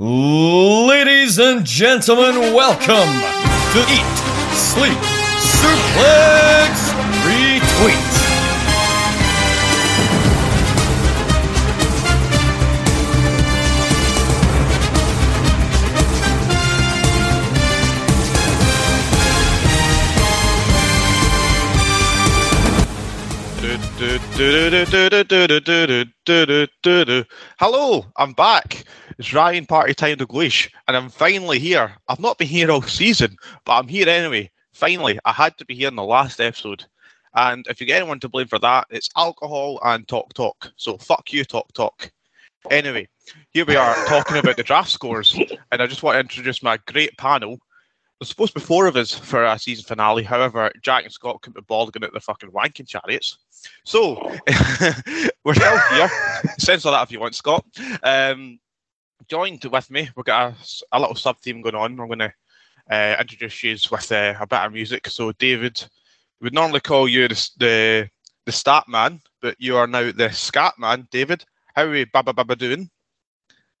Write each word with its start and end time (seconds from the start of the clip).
Ladies 0.00 1.38
and 1.38 1.64
gentlemen, 1.64 2.52
welcome 2.52 2.88
to 2.88 3.78
Eat, 3.92 4.16
Sleep, 4.52 4.98
Suplex, 5.38 6.90
Retweet. 7.22 8.23
Hello, 27.60 28.04
I'm 28.16 28.32
back. 28.32 28.84
It's 29.16 29.32
Ryan 29.32 29.64
Party 29.64 29.94
Time 29.94 30.16
Dalgleish, 30.16 30.68
and 30.88 30.96
I'm 30.96 31.08
finally 31.08 31.60
here. 31.60 31.94
I've 32.08 32.18
not 32.18 32.38
been 32.38 32.48
here 32.48 32.68
all 32.68 32.82
season, 32.82 33.36
but 33.64 33.74
I'm 33.78 33.86
here 33.86 34.08
anyway. 34.08 34.50
Finally, 34.72 35.20
I 35.24 35.30
had 35.30 35.56
to 35.58 35.64
be 35.64 35.76
here 35.76 35.86
in 35.86 35.94
the 35.94 36.02
last 36.02 36.40
episode. 36.40 36.84
And 37.36 37.64
if 37.68 37.80
you 37.80 37.86
get 37.86 37.98
anyone 38.00 38.18
to 38.20 38.28
blame 38.28 38.48
for 38.48 38.58
that, 38.58 38.88
it's 38.90 39.08
alcohol 39.16 39.78
and 39.84 40.08
talk 40.08 40.34
talk. 40.34 40.72
So 40.74 40.98
fuck 40.98 41.32
you, 41.32 41.44
talk 41.44 41.72
talk. 41.72 42.10
Anyway, 42.72 43.06
here 43.50 43.64
we 43.64 43.76
are 43.76 43.94
talking 44.06 44.38
about 44.38 44.56
the 44.56 44.64
draft 44.64 44.90
scores, 44.90 45.38
and 45.70 45.80
I 45.80 45.86
just 45.86 46.02
want 46.02 46.16
to 46.16 46.20
introduce 46.20 46.60
my 46.60 46.80
great 46.88 47.16
panel. 47.18 47.60
There's 48.20 48.28
supposed 48.28 48.54
to 48.54 48.60
be 48.60 48.64
four 48.64 48.86
of 48.86 48.96
us 48.96 49.12
for 49.12 49.44
a 49.44 49.58
season 49.58 49.84
finale. 49.84 50.22
However, 50.22 50.70
Jack 50.82 51.04
and 51.04 51.12
Scott 51.12 51.42
couldn't 51.42 51.60
be 51.60 51.66
bothered 51.66 51.94
getting 51.94 52.06
out 52.06 52.14
the 52.14 52.20
fucking 52.20 52.50
wanking 52.50 52.88
chariots. 52.88 53.38
So 53.84 54.14
we're 55.44 55.54
still 55.54 55.78
here. 55.90 56.10
Censor 56.58 56.90
that 56.90 57.02
if 57.02 57.12
you 57.12 57.20
want, 57.20 57.34
Scott. 57.34 57.64
Um, 58.02 58.60
joined 59.28 59.64
with 59.64 59.90
me, 59.90 60.08
we've 60.16 60.24
got 60.24 60.52
a, 60.52 60.56
a 60.92 61.00
little 61.00 61.16
sub 61.16 61.38
theme 61.38 61.60
going 61.60 61.74
on. 61.74 61.98
I'm 61.98 62.06
going 62.06 62.18
to 62.20 62.32
uh, 62.90 63.16
introduce 63.18 63.62
you 63.62 63.76
with 63.90 64.12
uh, 64.12 64.34
a 64.38 64.46
bit 64.46 64.60
of 64.60 64.72
music. 64.72 65.08
So, 65.08 65.32
David, 65.32 65.84
we 66.40 66.46
would 66.46 66.54
normally 66.54 66.80
call 66.80 67.08
you 67.08 67.28
the, 67.28 67.50
the 67.58 68.10
the 68.46 68.52
stat 68.52 68.84
man, 68.88 69.20
but 69.40 69.56
you 69.58 69.76
are 69.76 69.86
now 69.86 70.12
the 70.12 70.30
scat 70.30 70.74
man. 70.78 71.08
David, 71.10 71.44
how 71.74 71.84
are 71.84 71.90
we, 71.90 72.04
Baba 72.04 72.32
Baba, 72.32 72.56
doing? 72.56 72.90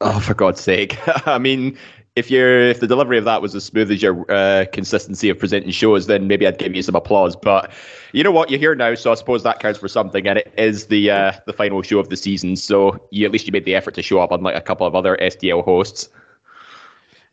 oh, 0.00 0.20
for 0.20 0.34
God's 0.34 0.60
sake! 0.60 0.98
I 1.26 1.38
mean, 1.38 1.78
if 2.16 2.30
you're 2.30 2.62
if 2.62 2.80
the 2.80 2.86
delivery 2.86 3.18
of 3.18 3.24
that 3.26 3.42
was 3.42 3.54
as 3.54 3.64
smooth 3.64 3.90
as 3.90 4.02
your 4.02 4.30
uh, 4.32 4.64
consistency 4.72 5.28
of 5.28 5.38
presenting 5.38 5.70
shows, 5.70 6.06
then 6.06 6.26
maybe 6.26 6.46
I'd 6.46 6.58
give 6.58 6.74
you 6.74 6.82
some 6.82 6.96
applause. 6.96 7.36
But 7.36 7.70
you 8.12 8.24
know 8.24 8.32
what, 8.32 8.50
you're 8.50 8.58
here 8.58 8.74
now, 8.74 8.94
so 8.94 9.12
I 9.12 9.14
suppose 9.14 9.42
that 9.42 9.60
counts 9.60 9.78
for 9.78 9.88
something. 9.88 10.26
And 10.26 10.38
it 10.38 10.52
is 10.56 10.86
the 10.86 11.10
uh, 11.10 11.32
the 11.46 11.52
final 11.52 11.82
show 11.82 11.98
of 11.98 12.08
the 12.08 12.16
season, 12.16 12.56
so 12.56 13.06
you 13.10 13.26
at 13.26 13.32
least 13.32 13.46
you 13.46 13.52
made 13.52 13.66
the 13.66 13.74
effort 13.74 13.94
to 13.94 14.02
show 14.02 14.18
up, 14.20 14.32
unlike 14.32 14.56
a 14.56 14.62
couple 14.62 14.86
of 14.86 14.94
other 14.94 15.16
SDL 15.20 15.62
hosts. 15.62 16.08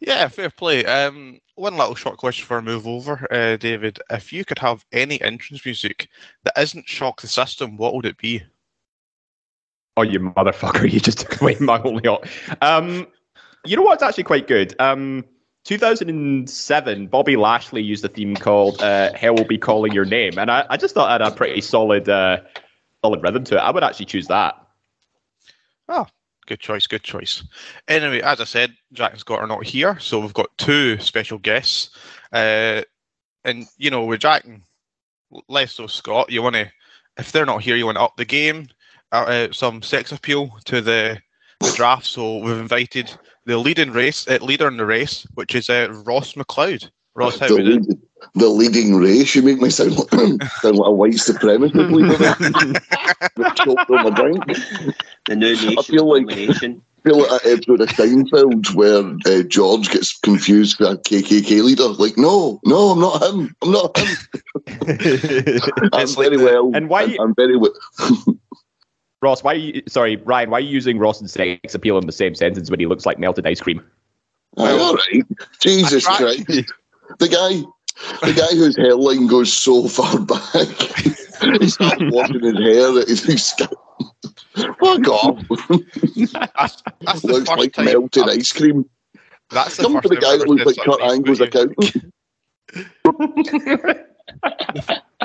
Yeah, 0.01 0.27
fair 0.27 0.49
play. 0.49 0.85
Um, 0.85 1.39
one 1.55 1.77
little 1.77 1.95
short 1.95 2.17
question 2.17 2.45
for 2.45 2.57
a 2.57 2.61
move 2.61 2.85
over, 2.85 3.25
uh, 3.31 3.55
David. 3.55 3.99
If 4.09 4.33
you 4.33 4.43
could 4.43 4.59
have 4.59 4.85
any 4.91 5.22
entrance 5.22 5.63
music 5.63 6.09
that 6.43 6.59
isn't 6.61 6.89
shock 6.89 7.22
the 7.22 7.27
system, 7.27 7.77
what 7.77 7.95
would 7.95 8.05
it 8.05 8.17
be? 8.17 8.43
Oh, 9.95 10.01
you 10.01 10.19
motherfucker! 10.19 10.83
You 10.91 10.99
just 10.99 11.19
took 11.19 11.39
away 11.39 11.55
my 11.61 11.81
only. 11.83 12.05
Um, 12.61 13.07
you 13.66 13.75
know 13.75 13.84
what's 13.84 14.03
actually 14.03 14.24
quite 14.24 14.47
good? 14.47 14.75
Um, 14.79 15.25
2007, 15.66 17.07
Bobby 17.07 17.38
Lashley 17.38 17.81
used 17.81 18.03
a 18.03 18.09
theme 18.09 18.35
called 18.35 18.81
uh, 18.81 19.13
"Hell 19.13 19.35
Will 19.35 19.46
Be 19.46 19.57
Calling 19.57 19.94
Your 19.94 20.06
Name," 20.06 20.38
and 20.38 20.51
I, 20.51 20.66
I 20.69 20.78
just 20.78 20.94
thought 20.94 21.09
it 21.09 21.24
had 21.24 21.34
a 21.34 21.35
pretty 21.35 21.62
solid, 21.62 22.09
uh, 22.09 22.41
solid 23.02 23.23
rhythm 23.23 23.44
to 23.46 23.56
it. 23.56 23.59
I 23.59 23.72
would 23.72 23.84
actually 23.84 24.07
choose 24.07 24.28
that. 24.28 24.56
Oh, 25.88 26.06
good 26.47 26.59
choice, 26.59 26.88
good 26.88 27.03
choice. 27.03 27.44
Anyway, 27.88 28.22
as 28.22 28.41
I 28.41 28.46
said, 28.46 28.73
Jack 28.91 29.12
and 29.12 29.19
Scott 29.19 29.40
are 29.40 29.47
not 29.47 29.63
here, 29.63 29.97
so 30.00 30.19
we've 30.19 30.34
got 30.34 30.57
two 30.57 30.97
special 31.00 31.38
guests. 31.38 31.91
Uh, 32.34 32.81
and 33.46 33.66
you 33.78 33.90
know, 33.90 34.03
with 34.03 34.19
Jack 34.19 34.44
and 34.44 34.63
less 35.47 35.73
so 35.73 35.88
Scott, 35.88 36.29
you 36.29 36.41
want 36.41 36.56
to, 36.56 36.69
if 37.18 37.31
they're 37.31 37.46
not 37.46 37.62
here, 37.62 37.78
you 37.78 37.85
want 37.85 37.97
to 37.97 38.03
up 38.03 38.18
the 38.18 38.25
game, 38.25 38.68
uh, 39.13 39.16
uh, 39.16 39.52
some 39.53 39.81
sex 39.81 40.12
appeal 40.12 40.57
to 40.66 40.81
the 40.81 41.22
the 41.62 41.72
draft. 41.72 42.06
So 42.06 42.40
we've 42.40 42.57
invited 42.57 43.13
the 43.45 43.57
leading 43.57 43.91
race, 43.91 44.27
uh, 44.27 44.37
leader 44.41 44.67
in 44.67 44.77
the 44.77 44.85
race, 44.85 45.25
which 45.35 45.55
is 45.55 45.69
uh, 45.69 45.87
Ross 46.05 46.33
McLeod. 46.33 46.89
Ross, 47.15 47.37
how 47.37 47.47
the, 47.47 47.55
we 47.55 47.63
doing? 47.63 47.83
lead, 47.83 48.01
the 48.35 48.47
leading 48.49 48.95
race. 48.95 49.35
You 49.35 49.43
make 49.43 49.59
me 49.61 49.69
sound 49.69 49.97
like, 49.97 50.09
sound 50.61 50.77
like 50.77 50.87
a 50.87 50.91
white 50.91 51.13
supremacist 51.13 51.91
leader. 51.91 52.79
With 53.37 53.55
choked 53.55 53.89
on 53.91 54.03
my 54.03 54.09
drink. 54.09 54.43
The 55.27 55.35
new 55.35 55.53
nation 55.53 55.75
I 55.77 55.81
feel 55.83 56.09
like- 56.09 56.27
domination. 56.27 56.81
I 57.05 57.09
feel 57.09 57.17
like 57.17 57.29
that 57.43 57.51
episode 57.51 57.81
of 57.81 57.89
Seinfeld 57.89 58.73
where 58.75 59.03
uh, 59.25 59.43
George 59.43 59.89
gets 59.89 60.17
confused 60.19 60.77
for 60.77 60.85
a 60.85 60.95
KKK 60.95 61.61
leader. 61.61 61.83
Like, 61.89 62.17
no, 62.17 62.61
no, 62.63 62.91
I'm 62.93 62.99
not 63.01 63.21
him. 63.23 63.55
I'm 63.61 63.71
not 63.73 63.97
him. 63.97 64.17
I'm 65.91 66.01
It's 66.01 66.15
like 66.17 66.27
very 66.29 66.37
the- 66.37 66.45
well. 66.45 66.71
and 66.73 66.87
why- 66.89 67.03
I'm, 67.03 67.19
I'm 67.19 67.35
very 67.35 67.57
well. 67.57 67.73
Ross, 69.23 69.41
why? 69.44 69.53
Are 69.53 69.56
you, 69.56 69.81
sorry, 69.88 70.17
Ryan, 70.17 70.50
why 70.51 70.57
are 70.57 70.61
you 70.61 70.69
using 70.69 71.00
Ross 71.00 71.19
and 71.22 71.29
sex 71.29 71.73
appeal 71.73 71.97
in 71.97 72.06
the 72.06 72.11
same 72.11 72.35
sentence 72.35 72.69
when 72.69 72.79
he 72.79 72.85
looks 72.85 73.06
like 73.06 73.17
melted 73.17 73.47
ice 73.47 73.61
cream? 73.61 73.81
all 74.57 74.95
right. 74.95 75.23
Jesus 75.61 76.03
tried- 76.03 76.45
Christ. 76.45 76.72
The 77.19 77.28
guy, 77.28 77.61
the 78.28 78.34
guy 78.34 78.56
whose 78.56 78.75
hairline 78.78 79.28
goes 79.28 79.51
so 79.53 79.88
far 79.88 80.19
back, 80.19 80.41
he 81.61 81.69
starts 81.69 82.01
washing 82.11 82.41
his 82.41 82.53
hair. 82.57 82.91
that 82.94 83.06
He's, 83.07 83.23
he's 83.25 83.51
fuck 83.53 85.07
off. 85.07 85.44
That's, 86.57 86.81
that's 87.01 87.22
the 87.22 87.28
looks 87.28 87.50
first 87.50 87.59
like 87.59 87.73
time 87.73 87.85
melted 87.85 88.23
I've- 88.23 88.40
ice 88.40 88.51
cream. 88.53 88.90
That's 89.50 89.75
the 89.78 89.84
Come 89.84 89.94
first 89.94 90.03
to 90.03 90.09
the 90.09 90.16
guy 90.16 90.38
that 90.38 90.44
ever 90.44 90.47
looks 90.47 90.66
like 90.66 90.75
said 90.75 90.85
Kurt 90.85 91.01
Angle's 91.01 91.40
nice 91.40 91.50
about 91.50 91.72
accountant. 91.72 92.13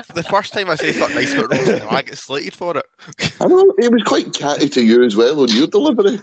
You. 0.07 0.15
The 0.15 0.23
first 0.23 0.53
time 0.53 0.69
I 0.69 0.75
say 0.75 0.93
something 0.93 1.15
nice 1.15 1.33
about 1.33 1.51
Ross, 1.51 1.67
I 1.91 2.01
get 2.03 2.17
slated 2.17 2.53
for 2.53 2.77
it. 2.77 2.85
I 3.41 3.47
know 3.47 3.73
it 3.77 3.91
was 3.91 4.03
quite 4.03 4.33
catty 4.33 4.69
to 4.69 4.83
you 4.83 5.03
as 5.03 5.15
well 5.15 5.41
on 5.41 5.49
your 5.49 5.67
delivery. 5.67 6.19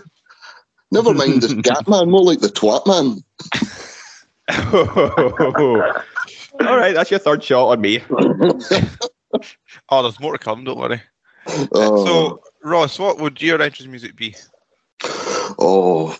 Never 0.91 1.13
mind 1.13 1.41
the 1.41 1.49
scat 1.49 1.87
man, 1.87 2.09
more 2.09 2.23
like 2.23 2.39
the 2.39 2.47
twat 2.47 2.87
man. 2.87 3.23
All 6.67 6.77
right, 6.77 6.93
that's 6.93 7.11
your 7.11 7.19
third 7.19 7.43
shot 7.43 7.69
on 7.69 7.81
me. 7.81 8.01
Oh, 9.89 10.01
there's 10.01 10.21
more 10.21 10.31
to 10.31 10.39
come. 10.39 10.63
Don't 10.63 10.79
worry. 10.79 11.01
Oh, 11.73 12.05
So, 12.05 12.41
Ross, 12.63 12.97
what 12.97 13.19
would 13.19 13.41
your 13.41 13.61
entrance 13.61 13.89
music 13.89 14.15
be? 14.15 14.35
oh, 15.03 16.15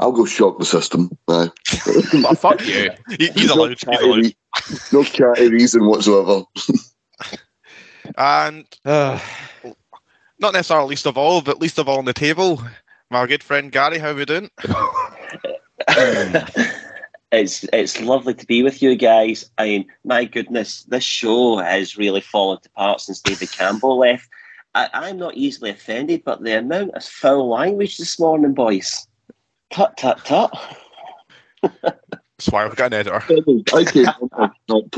I'll 0.00 0.12
go 0.12 0.24
shock 0.24 0.58
the 0.58 0.64
system. 0.64 1.10
Aye. 1.28 1.50
Oh, 2.24 2.34
fuck 2.34 2.66
you. 2.66 2.90
He- 3.18 3.30
He's 3.30 3.46
no 3.48 3.54
allowed. 3.66 3.78
He's 3.78 4.00
allowed. 4.00 4.34
no 4.92 5.04
catty 5.04 5.48
reason 5.48 5.86
whatsoever. 5.86 6.42
And 8.18 8.66
Uh, 8.84 9.20
not 10.40 10.52
necessarily 10.54 10.88
least 10.88 11.06
of 11.06 11.16
all, 11.18 11.42
but 11.42 11.60
least 11.60 11.78
of 11.78 11.88
all 11.88 11.98
on 11.98 12.06
the 12.06 12.12
table, 12.12 12.60
my 13.10 13.26
good 13.26 13.42
friend 13.44 13.70
Gary. 13.70 13.98
How 13.98 14.10
are 14.10 14.14
we 14.14 14.24
doing? 14.24 14.50
it's 17.32 17.64
it's 17.72 18.00
lovely 18.00 18.34
to 18.34 18.46
be 18.46 18.62
with 18.62 18.82
you 18.82 18.96
guys. 18.96 19.48
I 19.58 19.64
mean, 19.66 19.86
my 20.04 20.24
goodness, 20.24 20.84
this 20.84 21.04
show 21.04 21.58
has 21.58 21.96
really 21.96 22.20
fallen 22.20 22.58
apart 22.74 23.00
since 23.02 23.20
David 23.20 23.52
Campbell 23.52 23.98
left. 23.98 24.28
I, 24.74 24.88
I'm 24.92 25.18
not 25.18 25.34
easily 25.34 25.70
offended, 25.70 26.22
but 26.24 26.42
the 26.42 26.58
amount 26.58 26.94
of 26.94 27.04
foul 27.04 27.48
language 27.48 27.98
this 27.98 28.18
morning, 28.18 28.54
boys. 28.54 29.06
Tut 29.70 29.96
tut 29.96 30.24
tut. 30.24 30.52
That's 31.62 32.48
why 32.50 32.64
I've 32.64 32.74
got 32.76 32.92
an 32.92 33.06
editor. 33.06 33.22
I 33.74 33.84
came 33.84 34.06
not, 34.68 34.96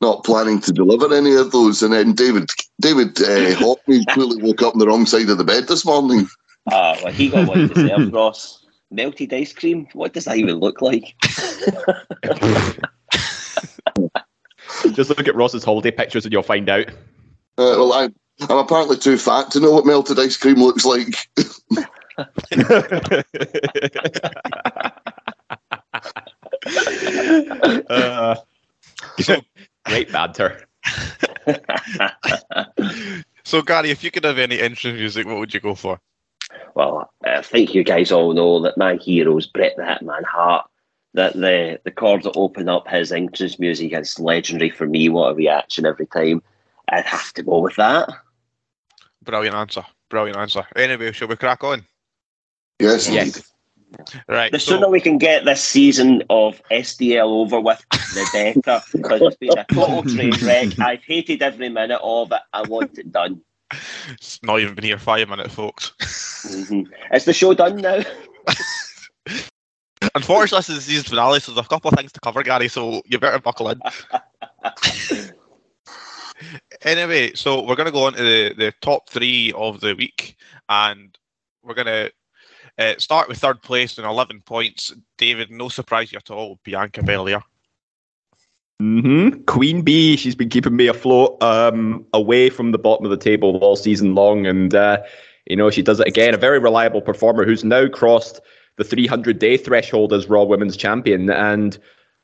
not 0.00 0.24
planning 0.24 0.60
to 0.60 0.72
deliver 0.72 1.12
any 1.12 1.34
of 1.34 1.50
those, 1.50 1.82
and 1.82 1.92
then 1.92 2.14
David 2.14 2.48
David 2.80 3.20
uh, 3.20 3.56
Hockney 3.56 4.06
clearly 4.10 4.40
woke 4.42 4.62
up 4.62 4.74
on 4.74 4.78
the 4.78 4.86
wrong 4.86 5.04
side 5.04 5.28
of 5.28 5.38
the 5.38 5.44
bed 5.44 5.66
this 5.68 5.84
morning. 5.84 6.28
Ah, 6.70 6.96
well, 7.02 7.12
he 7.12 7.28
got 7.28 7.48
one 7.48 7.68
himself, 7.68 8.02
Ross. 8.12 8.64
Melted 8.90 9.34
ice 9.34 9.52
cream? 9.52 9.88
What 9.94 10.12
does 10.12 10.26
that 10.26 10.36
even 10.36 10.56
look 10.56 10.80
like? 10.80 11.16
Just 14.92 15.10
look 15.10 15.26
at 15.26 15.34
Ross's 15.34 15.64
holiday 15.64 15.90
pictures 15.90 16.24
and 16.24 16.32
you'll 16.32 16.44
find 16.44 16.68
out. 16.68 16.88
Uh, 17.58 17.74
well, 17.78 17.92
I, 17.92 18.08
I'm 18.48 18.58
apparently 18.58 18.96
too 18.96 19.18
fat 19.18 19.50
to 19.50 19.60
know 19.60 19.72
what 19.72 19.86
melted 19.86 20.20
ice 20.20 20.36
cream 20.36 20.56
looks 20.56 20.84
like. 20.84 21.16
uh, 27.88 28.36
great 29.84 30.12
banter. 30.12 30.66
So, 33.46 33.62
Gary, 33.62 33.90
if 33.92 34.02
you 34.02 34.10
could 34.10 34.24
have 34.24 34.38
any 34.38 34.58
entrance 34.58 34.98
music, 34.98 35.24
what 35.24 35.36
would 35.36 35.54
you 35.54 35.60
go 35.60 35.76
for? 35.76 36.00
Well, 36.74 37.12
I 37.24 37.42
think 37.42 37.74
you 37.76 37.84
guys 37.84 38.10
all 38.10 38.32
know 38.32 38.60
that 38.62 38.76
my 38.76 38.96
hero's 38.96 39.46
Bret 39.46 39.76
the 39.76 39.84
Hitman 39.84 40.24
Hart. 40.24 40.68
That 41.14 41.34
the 41.34 41.80
the 41.84 41.92
chords 41.92 42.24
that 42.24 42.32
open 42.34 42.68
up 42.68 42.88
his 42.88 43.12
entrance 43.12 43.60
music 43.60 43.92
is 43.92 44.18
legendary 44.18 44.70
for 44.70 44.88
me. 44.88 45.08
What 45.08 45.30
a 45.30 45.34
reaction 45.34 45.86
every 45.86 46.06
time! 46.06 46.42
I'd 46.88 47.06
have 47.06 47.32
to 47.34 47.44
go 47.44 47.60
with 47.60 47.76
that. 47.76 48.08
Brilliant 49.22 49.54
answer. 49.54 49.84
Brilliant 50.08 50.38
answer. 50.38 50.66
Anyway, 50.74 51.12
shall 51.12 51.28
we 51.28 51.36
crack 51.36 51.62
on? 51.62 51.86
Yes, 52.78 53.08
Yes. 53.08 53.42
Right. 54.28 54.52
The 54.52 54.58
so- 54.58 54.72
sooner 54.72 54.88
we 54.90 55.00
can 55.00 55.16
get 55.18 55.44
this 55.44 55.62
season 55.62 56.22
of 56.28 56.60
SDL 56.70 57.28
over 57.28 57.60
with, 57.60 57.82
the 57.90 58.28
better. 58.32 58.82
Because 58.92 59.22
it's 59.22 59.36
been 59.36 59.56
a 59.58 59.64
total 59.72 60.02
train 60.02 60.32
wreck. 60.42 60.78
I've 60.80 61.02
hated 61.02 61.40
every 61.42 61.68
minute 61.68 62.00
of 62.02 62.30
it. 62.32 62.40
I 62.52 62.62
want 62.62 62.98
it 62.98 63.10
done. 63.12 63.40
It's 64.10 64.40
not 64.42 64.60
even 64.60 64.74
been 64.74 64.84
here 64.84 64.98
five 64.98 65.28
minutes, 65.28 65.54
folks. 65.54 65.92
hmm 66.68 66.82
Is 67.12 67.24
the 67.24 67.32
show 67.32 67.54
done 67.54 67.76
now? 67.76 68.02
Unfortunately, 70.14 70.58
this 70.58 70.68
is 70.68 70.76
the 70.76 70.82
season 70.92 71.04
finale, 71.04 71.40
so 71.40 71.52
there's 71.52 71.66
a 71.66 71.68
couple 71.68 71.90
of 71.90 71.96
things 71.98 72.12
to 72.12 72.20
cover, 72.20 72.42
Gary, 72.42 72.68
so 72.68 73.02
you 73.06 73.18
better 73.18 73.38
buckle 73.38 73.70
in. 73.70 73.80
anyway, 76.82 77.32
so 77.34 77.62
we're 77.64 77.74
going 77.76 77.86
to 77.86 77.92
go 77.92 78.04
on 78.04 78.12
to 78.12 78.22
the, 78.22 78.54
the 78.56 78.72
top 78.82 79.08
three 79.08 79.52
of 79.56 79.80
the 79.80 79.94
week, 79.94 80.36
and 80.68 81.16
we're 81.62 81.74
going 81.74 81.86
to 81.86 82.12
uh, 82.78 82.94
start 82.98 83.28
with 83.28 83.38
third 83.38 83.62
place 83.62 83.98
and 83.98 84.06
11 84.06 84.42
points. 84.42 84.92
David, 85.18 85.50
no 85.50 85.68
surprise 85.68 86.12
at 86.14 86.30
all, 86.30 86.58
Bianca 86.62 87.02
Belair. 87.02 87.42
hmm 88.80 89.30
Queen 89.46 89.82
Bee, 89.82 90.16
she's 90.16 90.34
been 90.34 90.48
keeping 90.50 90.76
me 90.76 90.86
afloat, 90.86 91.42
um, 91.42 92.04
away 92.12 92.50
from 92.50 92.72
the 92.72 92.78
bottom 92.78 93.04
of 93.06 93.10
the 93.10 93.16
table 93.16 93.56
all 93.58 93.76
season 93.76 94.14
long, 94.14 94.46
and 94.46 94.74
uh, 94.74 94.98
you 95.46 95.56
know 95.56 95.70
she 95.70 95.82
does 95.82 96.00
it 96.00 96.06
again. 96.06 96.34
A 96.34 96.38
very 96.38 96.58
reliable 96.58 97.00
performer 97.00 97.44
who's 97.44 97.64
now 97.64 97.88
crossed 97.88 98.40
the 98.76 98.84
300 98.84 99.38
day 99.38 99.56
threshold 99.56 100.12
as 100.12 100.28
Raw 100.28 100.44
Women's 100.44 100.76
Champion, 100.76 101.30
and 101.30 101.78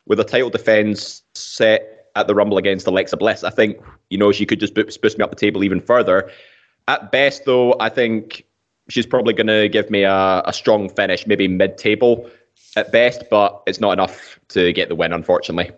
with 0.07 0.21
a 0.21 0.25
title 0.25 0.51
defense 0.51 1.23
set 1.35 2.11
at 2.15 2.27
the 2.27 2.35
Rumble 2.35 2.59
against 2.59 2.87
Alexa 2.87 3.17
Bliss, 3.17 3.43
I 3.43 3.51
think 3.51 3.79
you 4.11 4.19
know 4.19 4.33
she 4.33 4.45
could 4.45 4.61
just 4.61 4.75
boost 4.75 5.19
me 5.19 5.25
up 5.25 5.31
the 5.31 5.37
table 5.37 5.65
even 5.65 5.81
further. 5.81 6.31
At 6.89 7.13
best, 7.13 7.45
though, 7.47 7.77
I 7.81 7.89
think 7.89 8.45
she's 8.93 9.07
probably 9.07 9.33
going 9.33 9.47
to 9.47 9.69
give 9.69 9.91
me 9.91 10.03
a, 10.03 10.43
a 10.45 10.53
strong 10.53 10.89
finish, 10.89 11.27
maybe 11.27 11.49
mid 11.49 11.79
table 11.79 12.31
at 12.77 12.93
best, 12.93 13.25
but 13.31 13.63
it's 13.67 13.81
not 13.81 13.93
enough 13.93 14.39
to 14.49 14.73
get 14.73 14.89
the 14.89 14.95
win, 14.95 15.13
unfortunately. 15.13 15.71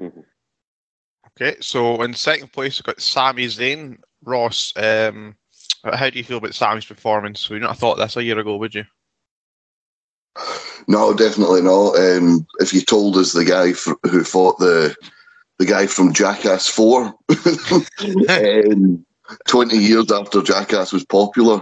Okay, 0.00 1.56
so 1.60 2.02
in 2.02 2.14
second 2.14 2.52
place, 2.52 2.78
we've 2.78 2.84
got 2.94 3.00
Sami 3.00 3.46
Zayn. 3.46 3.98
Ross, 4.24 4.72
um, 4.76 5.36
how 5.84 6.10
do 6.10 6.18
you 6.18 6.24
feel 6.24 6.38
about 6.38 6.54
Sami's 6.54 6.86
performance? 6.86 7.48
Would 7.48 7.56
you 7.56 7.60
not 7.60 7.70
have 7.70 7.78
thought 7.78 7.96
this 7.96 8.16
a 8.16 8.24
year 8.24 8.38
ago, 8.38 8.56
would 8.56 8.74
you? 8.74 8.84
No, 10.88 11.14
definitely 11.14 11.62
not. 11.62 11.96
Um, 11.96 12.46
if 12.58 12.72
you 12.72 12.80
told 12.80 13.16
us 13.16 13.32
the 13.32 13.44
guy 13.44 13.68
f- 13.68 14.10
who 14.10 14.24
fought 14.24 14.58
the 14.58 14.96
the 15.58 15.66
guy 15.66 15.86
from 15.86 16.12
Jackass 16.12 16.66
Four, 16.68 17.14
um, 18.28 19.05
twenty 19.48 19.78
years 19.78 20.10
after 20.10 20.42
Jackass 20.42 20.92
was 20.92 21.04
popular, 21.04 21.60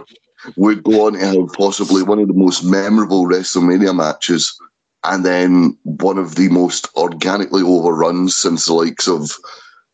would 0.55 0.83
go 0.83 1.07
on 1.07 1.13
to 1.13 1.19
have 1.19 1.53
possibly 1.53 2.03
one 2.03 2.19
of 2.19 2.27
the 2.27 2.33
most 2.33 2.63
memorable 2.63 3.25
WrestleMania 3.25 3.95
matches, 3.95 4.57
and 5.03 5.25
then 5.25 5.77
one 5.83 6.17
of 6.17 6.35
the 6.35 6.49
most 6.49 6.87
organically 6.95 7.63
overruns 7.63 8.35
since 8.35 8.65
the 8.65 8.73
likes 8.73 9.07
of 9.07 9.31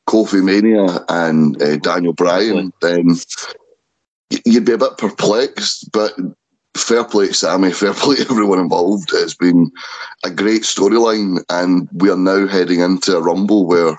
Kofi 0.08 0.44
Mania 0.44 1.06
and 1.10 1.62
uh, 1.62 1.78
Daniel 1.78 2.14
Bryan, 2.14 2.74
then 2.82 3.16
you'd 4.46 4.66
be 4.66 4.74
a 4.74 4.78
bit 4.78 4.98
perplexed. 4.98 5.92
But 5.92 6.14
fair 6.76 7.04
play 7.04 7.28
to 7.28 7.34
Sami, 7.34 7.72
fair 7.74 7.94
play 7.94 8.18
to 8.18 8.30
everyone 8.30 8.60
involved. 8.60 9.12
It's 9.14 9.36
been 9.36 9.72
a 10.24 10.30
great 10.30 10.64
storyline, 10.64 11.44
and 11.50 11.88
we 11.94 12.10
are 12.10 12.18
now 12.18 12.48
heading 12.48 12.80
into 12.80 13.16
a 13.16 13.22
rumble 13.22 13.68
where 13.68 13.98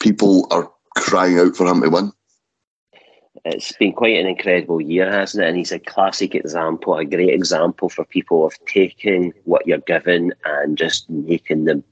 people 0.00 0.46
are 0.50 0.70
crying 0.96 1.38
out 1.38 1.56
for 1.56 1.66
him 1.66 1.82
to 1.82 1.90
win. 1.90 2.12
It's 3.44 3.72
been 3.72 3.92
quite 3.92 4.16
an 4.16 4.26
incredible 4.26 4.80
year, 4.80 5.10
hasn't 5.10 5.44
it? 5.44 5.48
And 5.48 5.56
he's 5.56 5.72
a 5.72 5.78
classic 5.78 6.34
example, 6.34 6.96
a 6.96 7.04
great 7.04 7.34
example 7.34 7.90
for 7.90 8.04
people 8.04 8.46
of 8.46 8.54
taking 8.66 9.34
what 9.44 9.66
you're 9.66 9.78
given 9.78 10.32
and 10.46 10.78
just 10.78 11.08
making 11.10 11.64
the 11.64 11.82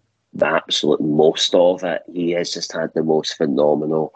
absolute 0.43 1.03
most 1.03 1.55
of 1.55 1.85
it. 1.85 2.03
He 2.13 2.31
has 2.31 2.53
just 2.53 2.73
had 2.73 2.95
the 2.95 3.03
most 3.03 3.37
phenomenal, 3.37 4.15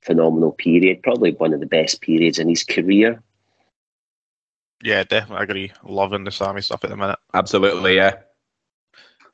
phenomenal 0.00 0.52
period, 0.52 1.02
probably 1.02 1.32
one 1.32 1.52
of 1.52 1.60
the 1.60 1.66
best 1.66 2.00
periods 2.00 2.38
in 2.38 2.48
his 2.48 2.64
career. 2.64 3.22
Yeah, 4.82 5.04
definitely 5.04 5.44
agree. 5.44 5.72
Loving 5.84 6.24
the 6.24 6.30
Sami 6.30 6.62
stuff 6.62 6.84
at 6.84 6.90
the 6.90 6.96
minute. 6.96 7.18
Absolutely, 7.34 7.96
yeah. 7.96 8.14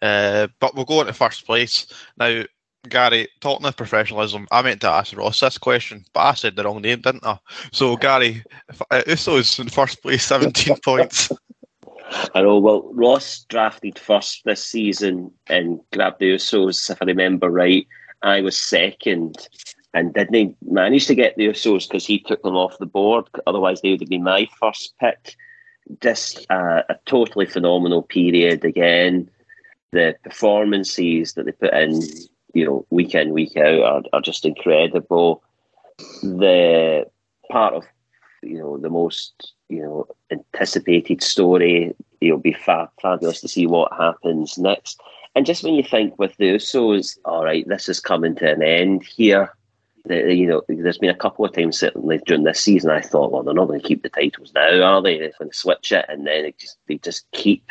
Uh, 0.03 0.49
but 0.59 0.75
we'll 0.75 0.85
go 0.85 1.01
into 1.01 1.13
first 1.13 1.47
place. 1.47 1.87
Now, 2.19 2.43
Gary, 2.89 3.29
talking 3.41 3.67
of 3.67 3.77
professionalism, 3.77 4.47
I 4.53 4.63
meant 4.63 4.81
to 4.83 4.89
ask 4.89 5.17
Ross 5.17 5.41
this 5.41 5.59
question, 5.59 6.05
but 6.13 6.21
I 6.21 6.35
said 6.35 6.57
the 6.57 6.65
wrong 6.65 6.83
name, 6.83 7.01
didn't 7.01 7.25
I? 7.27 7.39
So, 7.73 7.97
Gary, 7.97 8.43
if- 8.69 8.83
uh, 8.91 9.03
Usos 9.07 9.59
in 9.59 9.69
first 9.69 10.03
place, 10.03 10.25
17 10.25 10.77
points. 10.85 11.31
I 12.35 12.43
know. 12.43 12.59
Well, 12.59 12.91
Ross 12.93 13.45
drafted 13.49 13.99
first 13.99 14.43
this 14.45 14.65
season 14.65 15.31
and 15.47 15.81
grabbed 15.93 16.21
the 16.21 16.35
Usos, 16.35 16.91
if 16.91 16.99
I 17.01 17.07
remember 17.07 17.51
right. 17.51 17.87
I 18.23 18.41
was 18.41 18.59
second 18.59 19.49
and 19.93 20.13
didn't 20.15 20.57
manage 20.63 21.07
to 21.07 21.15
get 21.15 21.37
the 21.37 21.47
Usos 21.47 21.89
because 21.89 22.07
he 22.07 22.19
took 22.19 22.43
them 22.43 22.57
off 22.57 22.79
the 22.79 22.87
board. 22.87 23.29
Otherwise, 23.47 23.81
they 23.81 23.91
would 23.91 24.01
have 24.01 24.09
been 24.09 24.25
my 24.25 24.49
first 24.59 24.95
pick. 24.99 25.37
Just 26.01 26.47
uh, 26.51 26.83
a 26.89 26.97
totally 27.07 27.47
phenomenal 27.47 28.03
period 28.03 28.65
again. 28.65 29.31
The 29.93 30.17
performances 30.25 31.35
that 31.35 31.47
they 31.47 31.53
put 31.53 31.73
in, 31.75 32.01
you 32.55 32.65
know, 32.65 32.87
week 32.91 33.15
in, 33.15 33.33
week 33.33 33.57
out 33.57 33.83
are, 33.83 34.03
are 34.13 34.21
just 34.21 34.45
incredible. 34.45 35.43
The 36.23 37.07
part 37.51 37.75
of 37.75 37.85
you 38.43 38.59
know 38.59 38.79
the 38.79 38.91
most 38.91 39.53
you 39.69 39.83
know 39.83 40.07
anticipated 40.31 41.23
story. 41.23 41.95
It'll 42.21 42.39
be 42.39 42.53
fa- 42.53 42.91
fabulous 43.03 43.41
to 43.43 43.49
see 43.49 43.67
what 43.67 43.93
happens 43.93 44.57
next. 44.57 45.01
And 45.35 45.45
just 45.45 45.63
when 45.63 45.75
you 45.75 45.83
think 45.83 46.19
with 46.19 46.37
the 46.37 46.55
Usos, 46.55 47.19
all 47.25 47.45
right, 47.45 47.67
this 47.69 47.89
is 47.89 48.01
coming 48.01 48.37
to 48.37 48.53
an 48.53 48.63
end 48.63 49.05
here. 49.05 49.55
The, 50.07 50.35
you 50.35 50.47
know, 50.47 50.63
there's 50.69 50.99
been 50.99 51.11
a 51.11 51.17
couple 51.17 51.45
of 51.45 51.53
times 51.53 51.79
certainly 51.79 52.21
during 52.25 52.45
this 52.45 52.61
season. 52.61 52.91
I 52.91 53.01
thought, 53.01 53.33
well, 53.33 53.43
they're 53.43 53.55
not 53.55 53.67
going 53.67 53.81
to 53.81 53.87
keep 53.87 54.03
the 54.03 54.11
titles 54.11 54.53
now, 54.55 54.83
are 54.83 55.03
they? 55.03 55.19
They're 55.19 55.33
going 55.39 55.51
to 55.51 55.57
switch 55.57 55.93
it, 55.93 56.05
and 56.09 56.27
then 56.27 56.45
it 56.45 56.59
just 56.59 56.79
they 56.87 56.99
just 56.99 57.31
keep 57.33 57.69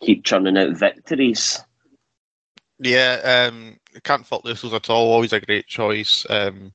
keep 0.00 0.24
churning 0.24 0.58
out 0.58 0.76
victories. 0.76 1.60
Yeah, 2.80 3.48
um, 3.50 3.77
can't 4.04 4.26
fault 4.26 4.44
the 4.44 4.52
Usos 4.52 4.72
at 4.74 4.90
all. 4.90 5.12
Always 5.12 5.32
a 5.32 5.40
great 5.40 5.66
choice. 5.66 6.26
Um, 6.28 6.72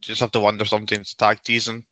just 0.00 0.20
have 0.20 0.32
to 0.32 0.40
wonder 0.40 0.64
sometimes 0.64 1.14
tag 1.14 1.40
season. 1.44 1.86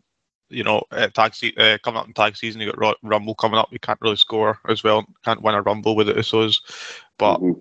You 0.50 0.64
know, 0.64 0.82
uh, 0.90 1.08
tag 1.08 1.34
se- 1.34 1.54
uh, 1.56 1.78
coming 1.82 2.00
up 2.00 2.06
in 2.06 2.12
tag 2.12 2.37
season, 2.37 2.61
you 2.61 2.66
got 2.66 2.78
Ro- 2.78 2.94
Rumble 3.02 3.34
coming 3.34 3.58
up. 3.58 3.68
You 3.72 3.78
can't 3.78 4.00
really 4.02 4.16
score 4.16 4.58
as 4.68 4.84
well. 4.84 5.06
Can't 5.25 5.40
win 5.42 5.54
a 5.54 5.62
Rumble 5.62 5.96
with 5.96 6.08
the 6.08 6.14
Usos, 6.14 6.61
but 7.16 7.38
Mhm. 7.40 7.61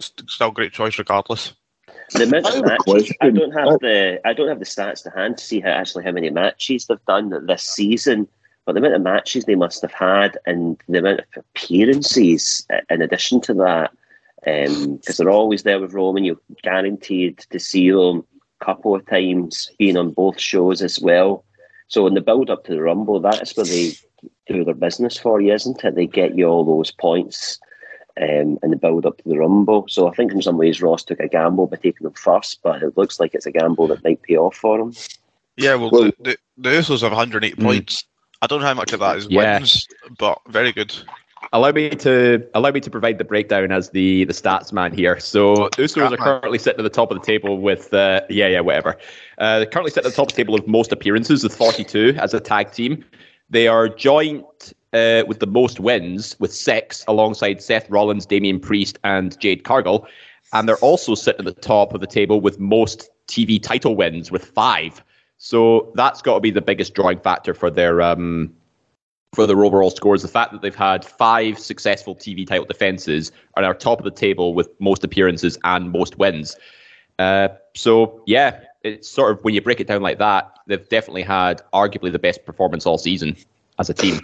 st- 0.00 0.30
still 0.30 0.50
great 0.50 0.72
choice 0.72 0.98
regardless. 0.98 1.52
The 2.14 2.24
amount 2.24 2.46
I 2.46 2.54
of 2.56 2.64
matches. 2.64 3.12
I 3.20 3.28
don't 3.30 3.52
have 3.52 3.80
the 3.80 4.20
I 4.24 4.32
don't 4.32 4.48
have 4.48 4.58
the 4.58 4.64
stats 4.64 5.02
to 5.02 5.10
hand 5.10 5.36
to 5.36 5.44
see 5.44 5.60
how 5.60 5.68
actually 5.70 6.04
how 6.04 6.12
many 6.12 6.30
matches 6.30 6.86
they've 6.86 7.04
done 7.06 7.46
this 7.46 7.62
season. 7.64 8.26
But 8.64 8.72
the 8.72 8.78
amount 8.80 8.94
of 8.94 9.02
matches 9.02 9.44
they 9.44 9.54
must 9.54 9.82
have 9.82 9.92
had 9.92 10.38
and 10.46 10.80
the 10.88 10.98
amount 10.98 11.20
of 11.20 11.26
appearances 11.36 12.66
uh, 12.72 12.80
in 12.90 13.02
addition 13.02 13.40
to 13.42 13.54
that, 13.54 13.92
because 14.44 15.16
they're 15.16 15.30
always 15.30 15.62
there 15.62 15.80
with 15.80 15.92
Roman, 15.94 16.24
you're 16.24 16.40
guaranteed 16.62 17.38
to 17.50 17.58
see 17.58 17.90
them 17.90 18.24
a 18.60 18.64
couple 18.64 18.94
of 18.94 19.06
times, 19.06 19.70
being 19.78 19.96
on 19.96 20.10
both 20.12 20.40
shows 20.40 20.82
as 20.82 21.00
well. 21.00 21.44
So 21.88 22.06
in 22.06 22.14
the 22.14 22.20
build 22.20 22.50
up 22.50 22.64
to 22.64 22.72
the 22.72 22.82
Rumble, 22.82 23.20
that's 23.20 23.56
where 23.56 23.66
they 23.66 23.92
do 24.46 24.64
their 24.64 24.74
business 24.74 25.16
for 25.18 25.40
you, 25.40 25.52
isn't 25.54 25.82
it? 25.84 25.94
They 25.94 26.06
get 26.06 26.36
you 26.36 26.46
all 26.46 26.64
those 26.64 26.90
points 26.90 27.58
um, 28.20 28.58
in 28.62 28.70
the 28.70 28.76
build 28.76 29.06
up 29.06 29.16
to 29.18 29.28
the 29.28 29.38
Rumble. 29.38 29.86
So 29.88 30.08
I 30.08 30.14
think 30.14 30.32
in 30.32 30.42
some 30.42 30.58
ways 30.58 30.82
Ross 30.82 31.02
took 31.04 31.20
a 31.20 31.28
gamble 31.28 31.66
by 31.66 31.76
taking 31.76 32.04
them 32.04 32.12
first, 32.14 32.60
but 32.62 32.82
it 32.82 32.96
looks 32.96 33.18
like 33.20 33.34
it's 33.34 33.46
a 33.46 33.52
gamble 33.52 33.86
that 33.88 34.04
might 34.04 34.22
pay 34.22 34.36
off 34.36 34.56
for 34.56 34.78
him. 34.80 34.92
Yeah, 35.56 35.74
well, 35.76 35.90
Well- 35.90 36.02
the, 36.04 36.14
the, 36.20 36.36
the 36.58 36.68
Usos 36.70 37.00
have 37.02 37.12
108 37.12 37.56
Mm. 37.56 37.62
points. 37.64 38.04
I 38.40 38.46
don't 38.46 38.60
know 38.60 38.66
how 38.66 38.74
much 38.74 38.92
of 38.92 39.00
that 39.00 39.16
is 39.16 39.26
Yeah. 39.28 39.58
wins, 39.58 39.86
but 40.18 40.38
very 40.48 40.72
good. 40.72 40.94
Allow 41.52 41.72
me 41.72 41.90
to 41.90 42.46
allow 42.54 42.70
me 42.70 42.80
to 42.80 42.90
provide 42.90 43.18
the 43.18 43.24
breakdown 43.24 43.72
as 43.72 43.90
the 43.90 44.24
the 44.24 44.32
stats 44.32 44.72
man 44.72 44.92
here. 44.92 45.18
So 45.18 45.68
Usos 45.70 46.12
are 46.12 46.16
currently 46.16 46.58
sitting 46.58 46.80
at 46.80 46.82
the 46.82 46.90
top 46.90 47.10
of 47.10 47.18
the 47.18 47.24
table 47.24 47.58
with 47.60 47.94
uh, 47.94 48.20
yeah 48.28 48.48
yeah 48.48 48.60
whatever. 48.60 48.96
Uh, 49.38 49.58
they're 49.58 49.66
currently 49.66 49.90
sitting 49.90 50.06
at 50.06 50.12
the 50.12 50.16
top 50.16 50.30
of 50.30 50.36
the 50.36 50.42
table 50.42 50.54
of 50.54 50.66
most 50.66 50.92
appearances 50.92 51.42
with 51.42 51.56
42 51.56 52.14
as 52.18 52.34
a 52.34 52.40
tag 52.40 52.72
team. 52.72 53.04
They 53.48 53.66
are 53.66 53.88
joint 53.88 54.74
uh, 54.92 55.22
with 55.26 55.40
the 55.40 55.46
most 55.46 55.80
wins 55.80 56.36
with 56.38 56.52
six, 56.52 57.04
alongside 57.08 57.62
Seth 57.62 57.88
Rollins, 57.88 58.26
Damian 58.26 58.60
Priest, 58.60 58.98
and 59.04 59.38
Jade 59.40 59.64
Cargill, 59.64 60.06
and 60.52 60.68
they're 60.68 60.76
also 60.76 61.14
sitting 61.14 61.46
at 61.46 61.54
the 61.54 61.60
top 61.60 61.94
of 61.94 62.00
the 62.00 62.06
table 62.06 62.40
with 62.40 62.58
most 62.58 63.08
TV 63.26 63.62
title 63.62 63.96
wins 63.96 64.30
with 64.30 64.44
five. 64.44 65.02
So 65.38 65.92
that's 65.94 66.20
got 66.20 66.34
to 66.34 66.40
be 66.40 66.50
the 66.50 66.60
biggest 66.60 66.94
drawing 66.94 67.20
factor 67.20 67.54
for 67.54 67.70
their 67.70 68.02
um, 68.02 68.52
for 69.34 69.46
their 69.46 69.64
overall 69.64 69.90
scores. 69.90 70.22
The 70.22 70.28
fact 70.28 70.52
that 70.52 70.62
they've 70.62 70.74
had 70.74 71.04
five 71.04 71.58
successful 71.58 72.14
TV 72.14 72.46
title 72.46 72.64
defenses 72.64 73.32
and 73.56 73.66
are 73.66 73.74
top 73.74 73.98
of 73.98 74.04
the 74.04 74.10
table 74.10 74.54
with 74.54 74.68
most 74.80 75.04
appearances 75.04 75.58
and 75.64 75.90
most 75.90 76.18
wins. 76.18 76.56
Uh, 77.18 77.48
so 77.74 78.22
yeah, 78.26 78.60
it's 78.82 79.08
sort 79.08 79.32
of 79.32 79.44
when 79.44 79.54
you 79.54 79.60
break 79.60 79.80
it 79.80 79.86
down 79.86 80.02
like 80.02 80.18
that, 80.18 80.58
they've 80.66 80.88
definitely 80.88 81.22
had 81.22 81.60
arguably 81.72 82.12
the 82.12 82.18
best 82.18 82.44
performance 82.44 82.86
all 82.86 82.98
season 82.98 83.36
as 83.78 83.90
a 83.90 83.94
team. 83.94 84.20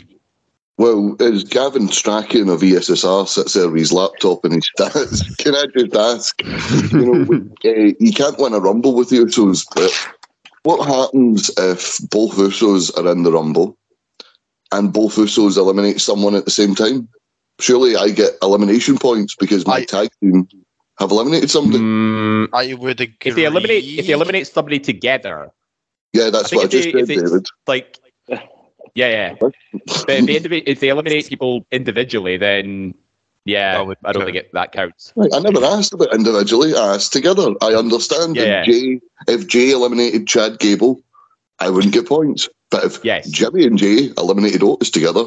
Well, 0.77 1.17
as 1.21 1.45
Gavin 1.45 1.89
Strachan 1.89 2.49
of 2.49 2.61
ESSR 2.61 3.29
sits 3.29 3.53
there 3.53 3.69
with 3.69 3.79
his 3.79 3.93
laptop 3.93 4.45
and 4.45 4.55
his 4.55 4.69
stats, 4.77 5.39
can 5.39 5.55
I 5.55 5.67
just 5.77 5.95
ask, 5.95 6.93
you 6.93 7.01
know, 7.01 7.51
uh, 7.65 7.93
you 8.01 8.13
can't 8.13 8.39
win 8.39 8.55
a 8.55 8.59
Rumble 8.59 8.95
with 8.95 9.11
the 9.11 9.19
Usos, 9.19 9.65
but 9.75 9.93
what 10.65 10.85
happens 10.85 11.51
if 11.59 11.99
both 12.11 12.33
Usos 12.33 12.97
are 12.99 13.11
in 13.13 13.23
the 13.23 13.31
Rumble 13.31 13.77
and 14.79 14.93
both 14.93 15.17
Usos 15.17 15.57
eliminate 15.57 16.01
someone 16.01 16.35
at 16.35 16.45
the 16.45 16.51
same 16.51 16.75
time? 16.75 17.09
Surely 17.61 17.97
I 17.97 18.11
get 18.11 18.33
elimination 18.43 18.99
points 18.99 19.35
because 19.37 19.67
my 19.67 19.77
I- 19.77 19.85
tag 19.85 20.11
team 20.21 20.49
have 20.99 21.11
eliminated 21.11 21.51
somebody. 21.51 21.79
Mm, 21.83 22.49
I 22.53 22.75
would 22.75 23.01
agree. 23.01 23.17
if 23.25 23.35
they 23.35 23.45
eliminate 23.45 23.85
if 23.85 24.07
they 24.07 24.13
eliminate 24.13 24.47
somebody 24.47 24.79
together, 24.79 25.51
Yeah, 26.13 26.31
that's 26.31 26.53
I 26.53 26.57
what 26.57 26.63
I 26.63 26.67
if 26.67 26.71
just 26.71 26.85
they- 26.93 27.01
if 27.01 27.07
said, 27.07 27.17
they- 27.17 27.23
David. 27.23 27.47
like 27.67 27.99
yeah 28.95 29.09
yeah. 29.09 29.35
But 29.41 29.55
if 30.09 30.43
they, 30.45 30.59
if 30.59 30.81
they 30.81 30.89
eliminate 30.89 31.29
people 31.29 31.67
individually, 31.71 32.37
then 32.37 32.95
yeah, 33.45 33.81
would 33.83 33.99
I 34.05 34.13
don't 34.13 34.23
count. 34.23 34.33
think 34.35 34.45
it, 34.47 34.53
that 34.55 34.73
counts. 34.73 35.13
I 35.19 35.39
never 35.41 35.65
asked 35.65 35.93
about 35.93 36.15
individually. 36.15 36.75
I 36.75 36.95
asked 36.95 37.13
together. 37.13 37.55
I 37.61 37.75
understand 37.75 38.37
Yeah. 38.37 38.63
if 38.63 38.67
Jay 38.67 39.01
if 39.29 39.47
Jay 39.49 39.71
eliminated 39.71 40.27
Chad 40.27 40.59
Gable, 40.59 41.01
I 41.59 41.71
wouldn't 41.71 41.93
get 41.93 42.07
points. 42.07 42.49
But 42.75 42.85
if 42.87 43.05
Yes. 43.05 43.31
Jimmy 43.31 43.67
and 43.67 43.79
Jay 43.79 44.11
eliminated 44.19 44.65
Otis 44.65 44.91
together, 44.91 45.27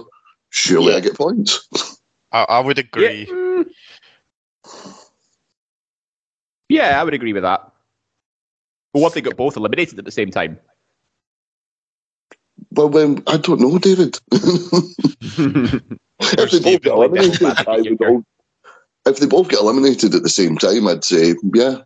surely 0.49 0.91
Yeah. 0.91 0.97
I 0.97 0.99
get 0.99 1.15
points. 1.15 1.65
I, 2.33 2.43
I 2.43 2.59
would 2.59 2.77
agree. 2.77 3.19
Yeah. 3.19 3.33
mm. 3.33 3.65
Yeah, 6.67 6.99
I 6.99 7.05
would 7.05 7.13
agree 7.13 7.31
with 7.31 7.43
that. 7.43 7.71
But 8.91 8.99
what 8.99 9.07
if 9.07 9.13
they 9.13 9.21
got 9.21 9.37
both 9.37 9.55
eliminated 9.55 9.97
at 9.97 10.03
the 10.03 10.11
same 10.11 10.29
time? 10.29 10.59
Well, 12.71 12.89
then 12.89 13.23
I 13.27 13.37
don't 13.37 13.61
know, 13.61 13.77
David. 13.77 14.19
if 14.33 14.91
they 16.51 16.59
both 16.59 16.81
get 16.81 16.91
eliminated, 16.91 17.43
I 17.65 17.77
would 17.77 18.01
all, 18.01 18.25
if 19.05 19.19
they 19.19 19.25
both 19.25 19.47
get 19.47 19.59
eliminated 19.59 20.13
at 20.15 20.23
the 20.23 20.29
same 20.29 20.57
time, 20.57 20.85
I'd 20.85 21.05
say 21.05 21.33
yeah, 21.53 21.77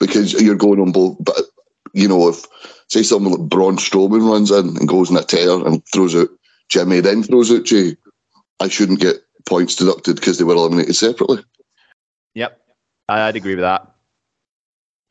because 0.00 0.32
you're 0.32 0.56
going 0.56 0.80
on 0.80 0.90
both. 0.90 1.16
But 1.20 1.42
you 1.94 2.08
know, 2.08 2.28
if 2.28 2.44
say 2.88 3.02
someone 3.02 3.32
like 3.32 3.48
Braun 3.48 3.76
Strowman 3.76 4.28
runs 4.28 4.50
in 4.50 4.76
and 4.76 4.88
goes 4.88 5.10
in 5.10 5.16
a 5.16 5.22
tear 5.22 5.66
and 5.66 5.82
throws 5.92 6.14
out 6.14 6.28
Jimmy, 6.68 7.00
then 7.00 7.22
throws 7.22 7.50
out 7.52 7.64
Jay, 7.64 7.96
I 8.60 8.68
shouldn't 8.68 9.00
get 9.00 9.16
points 9.46 9.76
deducted 9.76 10.16
because 10.16 10.38
they 10.38 10.44
were 10.44 10.54
eliminated 10.54 10.96
separately. 10.96 11.42
Yep, 12.34 12.60
I'd 13.08 13.36
agree 13.36 13.54
with 13.54 13.62
that. 13.62 13.90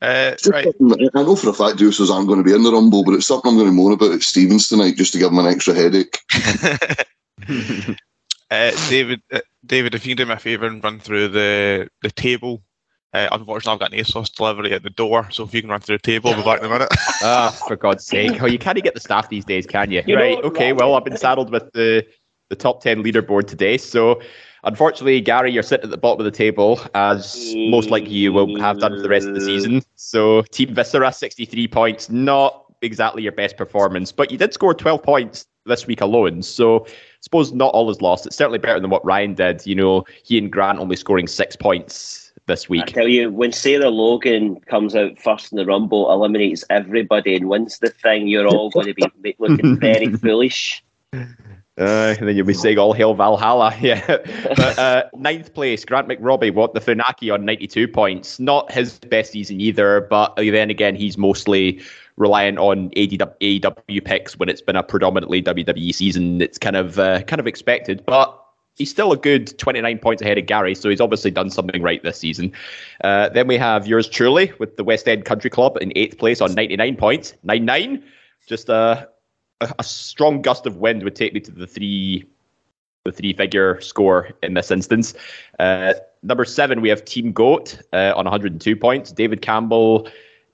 Uh, 0.02 0.36
right. 0.50 0.66
I 1.14 1.22
know 1.22 1.34
for 1.34 1.48
a 1.48 1.54
fact 1.54 1.78
Usos 1.78 2.10
aren't 2.10 2.28
going 2.28 2.38
to 2.38 2.44
be 2.44 2.54
in 2.54 2.62
the 2.62 2.72
Rumble, 2.72 3.04
but 3.04 3.14
it's 3.14 3.26
something 3.26 3.50
I'm 3.50 3.56
going 3.56 3.68
to 3.68 3.72
moan 3.72 3.92
about 3.92 4.12
at 4.12 4.22
Stevens 4.22 4.68
tonight 4.68 4.96
just 4.96 5.12
to 5.14 5.18
give 5.18 5.32
him 5.32 5.38
an 5.38 5.46
extra 5.46 5.72
headache. 5.72 6.18
uh, 8.50 8.72
David, 8.90 9.22
uh, 9.32 9.40
David, 9.64 9.94
if 9.94 10.04
you 10.04 10.14
can 10.14 10.24
do 10.24 10.28
me 10.28 10.34
a 10.34 10.38
favour 10.38 10.66
and 10.66 10.84
run 10.84 11.00
through 11.00 11.28
the 11.28 11.88
the 12.02 12.10
table. 12.10 12.62
Uh, 13.14 13.28
unfortunately, 13.30 13.72
I've 13.72 13.78
got 13.78 13.92
an 13.92 14.00
ASOS 14.00 14.34
delivery 14.34 14.72
at 14.72 14.82
the 14.82 14.90
door, 14.90 15.30
so 15.30 15.44
if 15.44 15.54
you 15.54 15.60
can 15.60 15.70
run 15.70 15.80
through 15.80 15.98
the 15.98 16.02
table, 16.02 16.30
I'll 16.30 16.36
be 16.36 16.42
back 16.42 16.58
in 16.58 16.66
a 16.66 16.68
minute. 16.68 16.88
Ah, 17.26 17.56
for 17.66 17.76
God's 17.76 18.04
sake! 18.04 18.42
Oh, 18.42 18.46
you 18.46 18.58
can't 18.58 18.82
get 18.82 18.92
the 18.92 19.00
staff 19.00 19.30
these 19.30 19.46
days, 19.46 19.66
can 19.66 19.90
you? 19.90 20.02
You 20.06 20.16
right? 20.16 20.36
Okay. 20.44 20.72
Rob? 20.72 20.80
Well, 20.80 20.94
I've 20.96 21.04
been 21.04 21.16
saddled 21.16 21.50
with 21.50 21.72
the 21.72 22.04
the 22.50 22.56
top 22.56 22.82
ten 22.82 23.02
leaderboard 23.02 23.46
today, 23.46 23.78
so. 23.78 24.20
Unfortunately, 24.66 25.20
Gary, 25.20 25.52
you're 25.52 25.62
sitting 25.62 25.84
at 25.84 25.90
the 25.90 25.98
bottom 25.98 26.20
of 26.20 26.24
the 26.24 26.30
table, 26.36 26.80
as 26.94 27.52
most 27.54 27.90
likely 27.90 28.14
you 28.14 28.32
will 28.32 28.58
have 28.58 28.78
done 28.78 28.96
for 28.96 29.02
the 29.02 29.10
rest 29.10 29.28
of 29.28 29.34
the 29.34 29.40
season. 29.42 29.82
So, 29.94 30.40
Team 30.40 30.74
Viscera, 30.74 31.12
63 31.12 31.68
points, 31.68 32.08
not 32.08 32.64
exactly 32.80 33.22
your 33.22 33.32
best 33.32 33.58
performance, 33.58 34.10
but 34.10 34.30
you 34.30 34.38
did 34.38 34.54
score 34.54 34.72
12 34.72 35.02
points 35.02 35.44
this 35.66 35.86
week 35.86 36.00
alone. 36.00 36.40
So, 36.40 36.86
I 36.86 36.90
suppose 37.20 37.52
not 37.52 37.74
all 37.74 37.90
is 37.90 38.00
lost. 38.00 38.24
It's 38.24 38.36
certainly 38.36 38.58
better 38.58 38.80
than 38.80 38.88
what 38.88 39.04
Ryan 39.04 39.34
did. 39.34 39.66
You 39.66 39.74
know, 39.74 40.06
he 40.22 40.38
and 40.38 40.50
Grant 40.50 40.78
only 40.78 40.96
scoring 40.96 41.26
six 41.26 41.56
points 41.56 42.23
this 42.46 42.68
week. 42.68 42.82
I 42.82 42.86
tell 42.86 43.08
you, 43.08 43.30
when 43.30 43.52
Sarah 43.52 43.90
Logan 43.90 44.60
comes 44.60 44.94
out 44.94 45.18
first 45.18 45.52
in 45.52 45.56
the 45.56 45.64
Rumble, 45.64 46.10
eliminates 46.12 46.64
everybody 46.70 47.34
and 47.36 47.48
wins 47.48 47.78
the 47.78 47.90
thing, 47.90 48.28
you're 48.28 48.46
all 48.46 48.70
going 48.70 48.86
to 48.86 48.94
be 48.94 49.34
looking 49.38 49.78
very 49.78 50.12
foolish. 50.12 50.84
Uh, 51.76 52.14
and 52.18 52.28
then 52.28 52.36
you'll 52.36 52.46
be 52.46 52.54
saying 52.54 52.78
all 52.78 52.92
hail 52.92 53.14
Valhalla. 53.14 53.74
Yeah. 53.80 54.04
but 54.06 54.78
uh, 54.78 55.04
ninth 55.14 55.54
place, 55.54 55.84
Grant 55.84 56.08
McRobbie, 56.08 56.54
what 56.54 56.74
the 56.74 56.80
Funaki 56.80 57.32
on 57.32 57.44
92 57.44 57.88
points. 57.88 58.38
Not 58.38 58.70
his 58.70 58.98
best 58.98 59.32
season 59.32 59.60
either, 59.60 60.02
but 60.02 60.36
then 60.36 60.70
again, 60.70 60.94
he's 60.94 61.18
mostly 61.18 61.82
reliant 62.16 62.58
on 62.58 62.90
AEW, 62.90 63.60
AEW 63.60 64.04
picks 64.04 64.38
when 64.38 64.48
it's 64.48 64.62
been 64.62 64.76
a 64.76 64.82
predominantly 64.82 65.42
WWE 65.42 65.92
season. 65.92 66.40
It's 66.40 66.58
kind 66.58 66.76
of 66.76 66.98
uh, 66.98 67.22
kind 67.22 67.40
of 67.40 67.46
expected, 67.46 68.04
but 68.06 68.43
he's 68.74 68.90
still 68.90 69.12
a 69.12 69.16
good 69.16 69.56
29 69.58 69.98
points 69.98 70.22
ahead 70.22 70.38
of 70.38 70.46
Gary, 70.46 70.74
so 70.74 70.88
he's 70.88 71.00
obviously 71.00 71.30
done 71.30 71.50
something 71.50 71.82
right 71.82 72.02
this 72.02 72.18
season. 72.18 72.52
Uh, 73.02 73.28
then 73.28 73.46
we 73.46 73.56
have 73.56 73.86
yours 73.86 74.08
truly 74.08 74.52
with 74.58 74.76
the 74.76 74.84
West 74.84 75.08
End 75.08 75.24
Country 75.24 75.50
Club 75.50 75.78
in 75.80 75.92
eighth 75.96 76.18
place 76.18 76.40
on 76.40 76.54
99 76.54 76.96
points. 76.96 77.34
99. 77.44 78.02
Just 78.46 78.68
uh, 78.68 79.06
a, 79.60 79.74
a 79.78 79.84
strong 79.84 80.42
gust 80.42 80.66
of 80.66 80.76
wind 80.76 81.02
would 81.02 81.16
take 81.16 81.32
me 81.32 81.40
to 81.40 81.50
the 81.50 81.66
three 81.66 82.26
the 83.04 83.12
three 83.12 83.34
figure 83.34 83.78
score 83.82 84.30
in 84.42 84.54
this 84.54 84.70
instance. 84.70 85.12
Uh, 85.58 85.92
number 86.22 86.44
seven, 86.44 86.80
we 86.80 86.88
have 86.88 87.04
Team 87.04 87.32
Goat 87.32 87.78
uh, 87.92 88.14
on 88.16 88.24
102 88.24 88.74
points. 88.76 89.12
David 89.12 89.42
Campbell, 89.42 90.08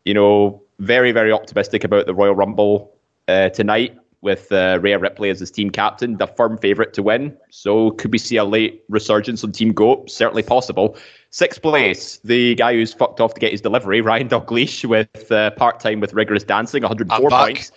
you 0.05 0.13
know, 0.13 0.61
very, 0.81 1.13
very 1.13 1.31
optimistic 1.31 1.85
about 1.85 2.07
the 2.07 2.15
Royal 2.15 2.35
Rumble 2.35 2.93
uh, 3.29 3.51
tonight 3.51 3.97
with 4.23 4.53
uh, 4.53 4.79
Rhea 4.81 4.99
Ripley 4.99 5.31
as 5.31 5.41
his 5.41 5.51
team 5.51 5.71
captain, 5.71 6.19
the 6.19 6.27
firm 6.27 6.59
favourite 6.59 6.93
to 6.95 7.03
win. 7.03 7.37
So 7.51 7.93
could 7.93 8.13
we 8.13 8.19
see 8.19 8.37
a 8.37 8.45
late 8.45 8.85
resurgence 8.89 9.43
on 9.43 9.53
Team 9.53 9.73
Goat? 9.73 10.11
Certainly 10.11 10.43
possible. 10.43 10.97
Sixth 11.31 11.63
place, 11.63 12.19
the 12.25 12.55
guy 12.57 12.75
who's 12.75 12.93
fucked 12.93 13.21
off 13.21 13.35
to 13.35 13.41
get 13.41 13.53
his 13.53 13.61
delivery, 13.61 14.01
Ryan 14.01 14.29
Dalgleish, 14.29 14.85
with 14.85 15.33
uh, 15.33 15.53
part 15.53 15.81
time 15.81 16.01
with 16.01 16.13
rigorous 16.13 16.45
dancing, 16.45 16.83
104 16.83 17.31
points. 17.31 17.73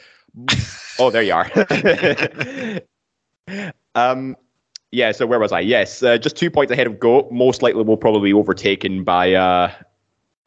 Oh, 1.00 1.10
there 1.10 1.22
you 1.22 1.34
are. 1.34 1.50
um, 3.96 4.36
yeah, 4.92 5.12
so 5.12 5.26
where 5.26 5.40
was 5.40 5.52
I? 5.52 5.60
Yes, 5.62 6.04
uh, 6.04 6.18
just 6.18 6.36
two 6.36 6.52
points 6.52 6.72
ahead 6.72 6.88
of 6.88 7.00
Goat. 7.00 7.32
Most 7.32 7.62
likely 7.62 7.84
will 7.84 7.98
probably 7.98 8.30
be 8.30 8.34
overtaken 8.34 9.04
by, 9.04 9.34
uh, 9.34 9.72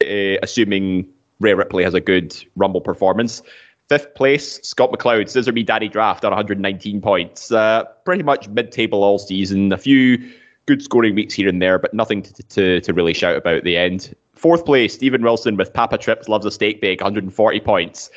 uh, 0.03 0.37
assuming 0.43 1.07
Rhea 1.39 1.55
Ripley 1.55 1.83
has 1.83 1.93
a 1.93 2.01
good 2.01 2.35
Rumble 2.55 2.81
performance. 2.81 3.41
Fifth 3.89 4.15
place, 4.15 4.59
Scott 4.63 4.91
McLeod, 4.91 5.29
Scissor 5.29 5.53
Me 5.53 5.63
Daddy 5.63 5.87
Draft 5.87 6.25
on 6.25 6.31
119 6.31 7.01
points. 7.01 7.51
Uh, 7.51 7.85
pretty 8.03 8.23
much 8.23 8.49
mid 8.49 8.71
table 8.71 9.03
all 9.03 9.17
season. 9.17 9.71
A 9.71 9.77
few 9.77 10.17
good 10.65 10.81
scoring 10.83 11.15
weeks 11.15 11.33
here 11.33 11.47
and 11.47 11.61
there, 11.61 11.79
but 11.79 11.93
nothing 11.93 12.21
to, 12.21 12.43
to, 12.43 12.81
to 12.81 12.93
really 12.93 13.13
shout 13.13 13.37
about 13.37 13.55
at 13.55 13.63
the 13.63 13.77
end. 13.77 14.13
Fourth 14.35 14.65
place, 14.65 14.93
Stephen 14.93 15.23
Wilson 15.23 15.55
with 15.55 15.73
Papa 15.73 15.97
Trips 15.97 16.27
Loves 16.27 16.45
a 16.45 16.51
Steak 16.51 16.81
Bake, 16.81 16.99
140 16.99 17.59
points. 17.61 18.11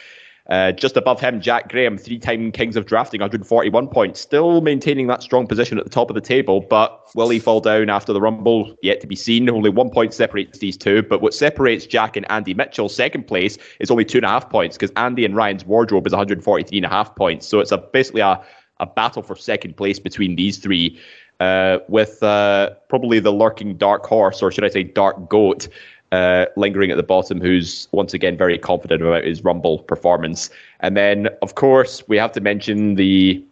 Uh, 0.50 0.72
just 0.72 0.96
above 0.96 1.20
him, 1.20 1.40
Jack 1.40 1.68
Graham, 1.68 1.96
three 1.96 2.18
time 2.18 2.50
Kings 2.50 2.74
of 2.74 2.84
Drafting, 2.84 3.20
141 3.20 3.86
points, 3.86 4.18
still 4.18 4.60
maintaining 4.60 5.06
that 5.06 5.22
strong 5.22 5.46
position 5.46 5.78
at 5.78 5.84
the 5.84 5.90
top 5.90 6.10
of 6.10 6.14
the 6.14 6.20
table. 6.20 6.60
But 6.60 7.08
will 7.14 7.28
he 7.28 7.38
fall 7.38 7.60
down 7.60 7.88
after 7.88 8.12
the 8.12 8.20
Rumble? 8.20 8.74
Yet 8.82 9.00
to 9.00 9.06
be 9.06 9.14
seen. 9.14 9.48
Only 9.48 9.70
one 9.70 9.90
point 9.90 10.12
separates 10.12 10.58
these 10.58 10.76
two. 10.76 11.02
But 11.02 11.22
what 11.22 11.34
separates 11.34 11.86
Jack 11.86 12.16
and 12.16 12.28
Andy 12.32 12.52
Mitchell, 12.52 12.88
second 12.88 13.28
place, 13.28 13.58
is 13.78 13.92
only 13.92 14.04
two 14.04 14.18
and 14.18 14.24
a 14.24 14.28
half 14.28 14.50
points 14.50 14.76
because 14.76 14.90
Andy 14.96 15.24
and 15.24 15.36
Ryan's 15.36 15.64
wardrobe 15.64 16.06
is 16.06 16.12
143 16.12 16.78
and 16.78 16.84
a 16.84 16.88
half 16.88 17.14
points. 17.14 17.46
So 17.46 17.60
it's 17.60 17.70
a 17.70 17.78
basically 17.78 18.22
a, 18.22 18.42
a 18.80 18.86
battle 18.86 19.22
for 19.22 19.36
second 19.36 19.76
place 19.76 20.00
between 20.00 20.34
these 20.34 20.58
three. 20.58 20.98
Uh, 21.38 21.78
with 21.88 22.22
uh, 22.22 22.68
probably 22.90 23.18
the 23.18 23.32
lurking 23.32 23.74
dark 23.78 24.04
horse, 24.04 24.42
or 24.42 24.52
should 24.52 24.62
I 24.62 24.68
say 24.68 24.82
dark 24.82 25.30
goat, 25.30 25.68
uh, 26.12 26.46
lingering 26.56 26.90
at 26.90 26.96
the 26.96 27.02
bottom, 27.02 27.40
who's 27.40 27.88
once 27.92 28.14
again 28.14 28.36
very 28.36 28.58
confident 28.58 29.02
about 29.02 29.24
his 29.24 29.44
Rumble 29.44 29.80
performance. 29.80 30.50
And 30.80 30.96
then, 30.96 31.28
of 31.42 31.54
course, 31.54 32.06
we 32.08 32.16
have 32.16 32.32
to 32.32 32.40
mention 32.40 32.96
the 32.96 33.44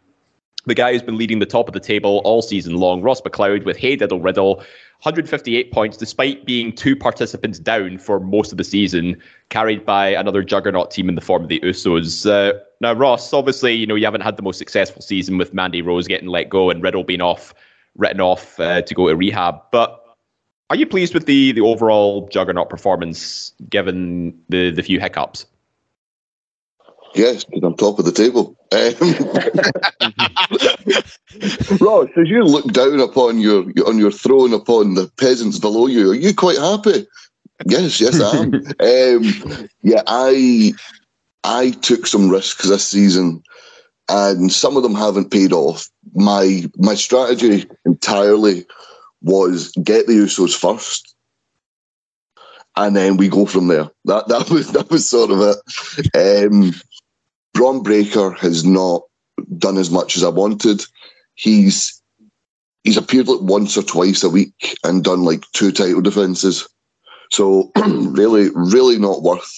the 0.66 0.74
guy 0.74 0.92
who's 0.92 1.02
been 1.02 1.16
leading 1.16 1.38
the 1.38 1.46
top 1.46 1.66
of 1.66 1.72
the 1.72 1.80
table 1.80 2.20
all 2.24 2.42
season 2.42 2.74
long, 2.76 3.00
Ross 3.00 3.22
McLeod, 3.22 3.64
with 3.64 3.78
Hey 3.78 3.96
Diddle 3.96 4.20
Riddle, 4.20 4.56
158 5.02 5.72
points, 5.72 5.96
despite 5.96 6.44
being 6.44 6.74
two 6.74 6.94
participants 6.94 7.58
down 7.58 7.96
for 7.96 8.20
most 8.20 8.52
of 8.52 8.58
the 8.58 8.64
season, 8.64 9.16
carried 9.48 9.86
by 9.86 10.08
another 10.08 10.42
juggernaut 10.42 10.90
team 10.90 11.08
in 11.08 11.14
the 11.14 11.22
form 11.22 11.42
of 11.42 11.48
the 11.48 11.60
Usos. 11.60 12.28
Uh, 12.28 12.58
now, 12.80 12.92
Ross, 12.92 13.32
obviously, 13.32 13.72
you 13.74 13.86
know 13.86 13.94
you 13.94 14.04
haven't 14.04 14.20
had 14.20 14.36
the 14.36 14.42
most 14.42 14.58
successful 14.58 15.00
season 15.00 15.38
with 15.38 15.54
Mandy 15.54 15.80
Rose 15.80 16.06
getting 16.06 16.28
let 16.28 16.50
go 16.50 16.68
and 16.68 16.82
Riddle 16.82 17.04
being 17.04 17.22
off, 17.22 17.54
written 17.96 18.20
off 18.20 18.60
uh, 18.60 18.82
to 18.82 18.94
go 18.94 19.08
to 19.08 19.16
rehab, 19.16 19.60
but 19.70 19.97
are 20.70 20.76
you 20.76 20.86
pleased 20.86 21.14
with 21.14 21.26
the 21.26 21.52
the 21.52 21.60
overall 21.60 22.28
juggernaut 22.28 22.68
performance 22.68 23.52
given 23.70 24.38
the 24.48 24.70
the 24.70 24.82
few 24.82 25.00
hiccups? 25.00 25.46
Yes, 27.14 27.44
because 27.44 27.62
I'm 27.62 27.74
top 27.76 27.98
of 27.98 28.04
the 28.04 28.12
table. 28.12 28.54
Um, 28.70 28.92
Ross, 31.80 32.08
as 32.16 32.28
you 32.28 32.44
look 32.44 32.70
down 32.72 33.00
upon 33.00 33.40
your 33.40 33.64
on 33.86 33.98
your 33.98 34.10
throne 34.10 34.52
upon 34.52 34.94
the 34.94 35.10
peasants 35.16 35.58
below 35.58 35.86
you, 35.86 36.10
are 36.10 36.14
you 36.14 36.34
quite 36.34 36.58
happy? 36.58 37.06
Yes, 37.66 38.00
yes, 38.00 38.20
I 38.20 38.36
am. 38.36 38.54
um, 38.80 39.68
yeah, 39.82 40.02
I 40.06 40.72
I 41.44 41.70
took 41.70 42.06
some 42.06 42.28
risks 42.28 42.68
this 42.68 42.86
season, 42.86 43.42
and 44.08 44.52
some 44.52 44.76
of 44.76 44.82
them 44.82 44.94
haven't 44.94 45.30
paid 45.30 45.52
off. 45.52 45.88
My 46.14 46.64
my 46.76 46.94
strategy 46.94 47.66
entirely 47.86 48.66
was 49.22 49.72
get 49.82 50.06
the 50.06 50.14
Usos 50.14 50.56
first, 50.56 51.14
and 52.76 52.94
then 52.96 53.16
we 53.16 53.28
go 53.28 53.46
from 53.46 53.68
there. 53.68 53.90
That 54.04 54.28
that 54.28 54.50
was 54.50 54.72
that 54.72 54.90
was 54.90 55.08
sort 55.08 55.30
of 55.30 55.40
it. 55.40 56.46
Um, 56.46 56.72
Bron 57.54 57.82
Breakker 57.82 58.32
has 58.32 58.64
not 58.64 59.02
done 59.56 59.78
as 59.78 59.90
much 59.90 60.16
as 60.16 60.24
I 60.24 60.28
wanted. 60.28 60.84
He's 61.34 62.00
he's 62.84 62.96
appeared 62.96 63.28
like 63.28 63.40
once 63.40 63.76
or 63.76 63.82
twice 63.82 64.22
a 64.22 64.28
week 64.28 64.76
and 64.84 65.04
done 65.04 65.24
like 65.24 65.44
two 65.52 65.72
title 65.72 66.00
defenses. 66.00 66.68
So 67.30 67.70
really, 67.86 68.48
really 68.54 68.98
not 68.98 69.22
worth 69.22 69.52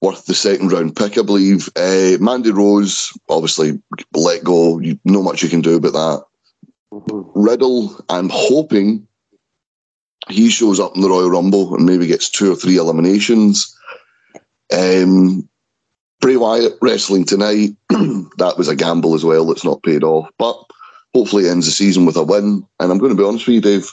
worth 0.00 0.24
the 0.26 0.34
second 0.34 0.72
round 0.72 0.96
pick, 0.96 1.18
I 1.18 1.22
believe. 1.22 1.68
Uh, 1.76 2.16
Mandy 2.20 2.52
Rose, 2.52 3.12
obviously, 3.28 3.80
let 4.14 4.44
go. 4.44 4.78
You 4.78 4.98
know 5.04 5.22
much 5.22 5.42
you 5.42 5.48
can 5.48 5.60
do 5.60 5.76
about 5.76 5.92
that. 5.92 6.24
Riddle, 6.90 7.96
I'm 8.08 8.28
hoping 8.30 9.06
he 10.28 10.50
shows 10.50 10.80
up 10.80 10.94
in 10.94 11.02
the 11.02 11.08
Royal 11.08 11.30
Rumble 11.30 11.74
and 11.74 11.86
maybe 11.86 12.06
gets 12.06 12.28
two 12.28 12.52
or 12.52 12.56
three 12.56 12.76
eliminations. 12.76 13.74
Um, 14.76 15.48
Bray 16.20 16.36
Wyatt 16.36 16.74
wrestling 16.82 17.24
tonight, 17.24 17.70
that 17.88 18.54
was 18.58 18.68
a 18.68 18.76
gamble 18.76 19.14
as 19.14 19.24
well 19.24 19.46
that's 19.46 19.64
not 19.64 19.82
paid 19.82 20.04
off. 20.04 20.28
But 20.38 20.62
hopefully 21.14 21.48
ends 21.48 21.66
the 21.66 21.72
season 21.72 22.06
with 22.06 22.16
a 22.16 22.22
win. 22.22 22.66
And 22.78 22.92
I'm 22.92 22.98
going 22.98 23.10
to 23.10 23.20
be 23.20 23.26
honest 23.26 23.46
with 23.46 23.54
you, 23.54 23.60
Dave, 23.60 23.92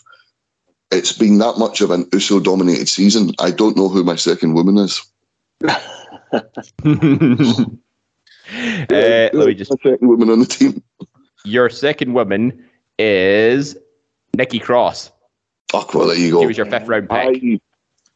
it's 0.92 1.14
been 1.14 1.38
that 1.40 1.58
much 1.58 1.82
of 1.82 1.92
an 1.92 2.08
USO 2.14 2.40
dominated 2.40 2.90
season. 2.90 3.32
I 3.40 3.52
don't 3.52 3.78
know 3.78 3.90
who 3.90 4.04
my 4.04 4.16
second 4.16 4.54
woman 4.54 4.78
is. 4.78 5.02
uh, 5.64 5.76
let 9.34 9.48
me 9.48 9.54
just. 9.54 9.72
My 9.72 9.92
second 9.92 10.08
woman 10.08 10.30
on 10.30 10.40
the 10.40 10.46
team. 10.46 10.84
Your 11.46 11.70
second 11.70 12.14
woman 12.14 12.66
is 13.00 13.78
Nikki 14.36 14.60
Cross. 14.60 15.12
Oh, 15.74 15.88
well, 15.94 16.08
there 16.08 16.18
you 16.18 16.32
go. 16.32 16.42
She 16.42 16.48
was 16.48 16.58
your 16.58 16.66
fifth 16.66 16.88
round 16.88 17.10
pick. 17.10 17.20
I, 17.20 17.60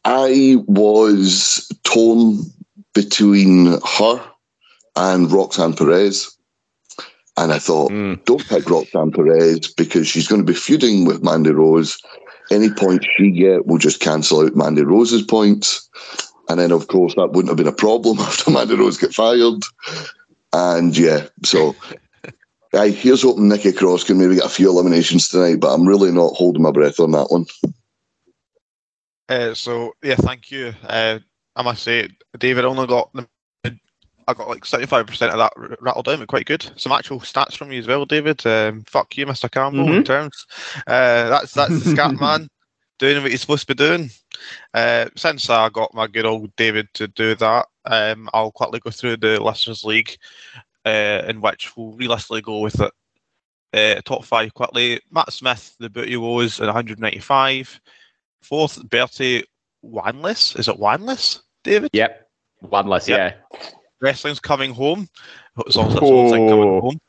I 0.04 0.56
was 0.66 1.70
torn 1.84 2.38
between 2.94 3.78
her 3.86 4.24
and 4.96 5.30
Roxanne 5.30 5.74
Perez. 5.74 6.36
And 7.36 7.52
I 7.52 7.58
thought, 7.58 7.90
Mm. 7.90 8.22
don't 8.24 8.46
pick 8.46 8.68
Roxanne 8.68 9.10
Perez 9.10 9.72
because 9.72 10.06
she's 10.06 10.28
going 10.28 10.40
to 10.44 10.46
be 10.46 10.58
feuding 10.58 11.06
with 11.06 11.22
Mandy 11.22 11.50
Rose. 11.50 11.98
Any 12.50 12.68
points 12.70 13.06
she 13.16 13.30
get 13.30 13.66
will 13.66 13.78
just 13.78 14.00
cancel 14.00 14.40
out 14.44 14.54
Mandy 14.54 14.82
Rose's 14.82 15.22
points. 15.22 15.88
And 16.48 16.60
then, 16.60 16.72
of 16.72 16.88
course, 16.88 17.14
that 17.14 17.32
wouldn't 17.32 17.48
have 17.48 17.56
been 17.56 17.66
a 17.66 17.72
problem 17.72 18.18
after 18.20 18.50
Mandy 18.50 18.74
Rose 18.76 18.98
get 18.98 19.14
fired. 19.14 19.62
And 20.52 20.96
yeah, 20.98 21.28
so 21.44 21.74
Aye, 22.74 22.88
here's 22.90 23.22
hoping 23.22 23.48
Nikki 23.48 23.72
Cross 23.72 24.04
can 24.04 24.18
maybe 24.18 24.36
get 24.36 24.46
a 24.46 24.50
few 24.50 24.68
eliminations 24.70 25.28
tonight, 25.28 25.60
but 25.60 25.74
I'm 25.74 25.86
really 25.86 26.10
not 26.10 26.34
holding 26.34 26.62
my 26.62 26.70
breath 26.70 27.00
on 27.00 27.12
that 27.12 27.30
one. 27.30 27.44
Uh, 29.28 29.54
so 29.54 29.92
yeah, 30.02 30.16
thank 30.16 30.50
you. 30.50 30.72
Uh, 30.82 31.18
I 31.56 31.62
must 31.62 31.82
say, 31.82 32.08
David 32.38 32.64
only 32.64 32.86
got 32.86 33.12
the. 33.12 33.28
I 34.28 34.34
got 34.34 34.48
like 34.48 34.64
seventy-five 34.64 35.06
percent 35.06 35.32
of 35.32 35.38
that 35.38 35.52
r- 35.56 35.76
rattled 35.80 36.04
down, 36.06 36.20
but 36.20 36.28
quite 36.28 36.46
good. 36.46 36.70
Some 36.76 36.92
actual 36.92 37.20
stats 37.20 37.56
from 37.56 37.72
you 37.72 37.80
as 37.80 37.86
well, 37.86 38.04
David. 38.04 38.44
Um, 38.46 38.82
fuck 38.84 39.16
you, 39.16 39.26
Mister 39.26 39.48
Campbell. 39.48 39.92
In 39.92 40.02
Mhm. 40.02 40.04
terms, 40.04 40.46
uh, 40.86 41.28
that's 41.28 41.52
that's 41.54 41.78
the 41.78 41.90
scat 41.90 42.14
man 42.20 42.48
doing 42.98 43.20
what 43.22 43.32
he's 43.32 43.40
supposed 43.40 43.66
to 43.66 43.74
be 43.74 43.84
doing. 43.84 44.10
Uh, 44.74 45.06
since 45.16 45.50
I 45.50 45.68
got 45.70 45.92
my 45.92 46.06
good 46.06 46.24
old 46.24 46.54
David 46.56 46.88
to 46.94 47.08
do 47.08 47.34
that, 47.34 47.66
um, 47.84 48.30
I'll 48.32 48.52
quickly 48.52 48.80
go 48.80 48.90
through 48.90 49.16
the 49.18 49.42
listeners' 49.42 49.84
league, 49.84 50.16
uh, 50.84 51.22
in 51.28 51.40
which 51.40 51.76
we'll 51.76 51.92
realistically 51.92 52.40
go 52.42 52.58
with 52.60 52.80
it. 52.80 52.92
Uh, 53.74 54.00
top 54.02 54.24
five 54.24 54.52
quickly. 54.54 55.00
Matt 55.10 55.32
Smith, 55.32 55.74
the 55.78 55.88
Booty 55.88 56.16
Woes, 56.16 56.60
at 56.60 56.66
195. 56.66 57.80
Fourth, 58.42 58.86
Bertie 58.90 59.44
Wanless. 59.84 60.58
Is 60.58 60.68
it 60.68 60.78
Wanless, 60.78 61.40
David? 61.64 61.90
Yep. 61.92 62.28
One 62.60 62.86
less, 62.86 63.08
Yep. 63.08 63.40
yeah. 63.52 63.60
Wrestling's 64.00 64.40
coming 64.40 64.72
home. 64.72 65.08
As 65.66 65.76
long 65.76 65.88
as 65.88 65.94
the 65.94 66.00
only 66.02 66.30
thing 66.32 66.48
coming 66.48 66.68
Oh. 66.68 66.80
home. 66.80 67.00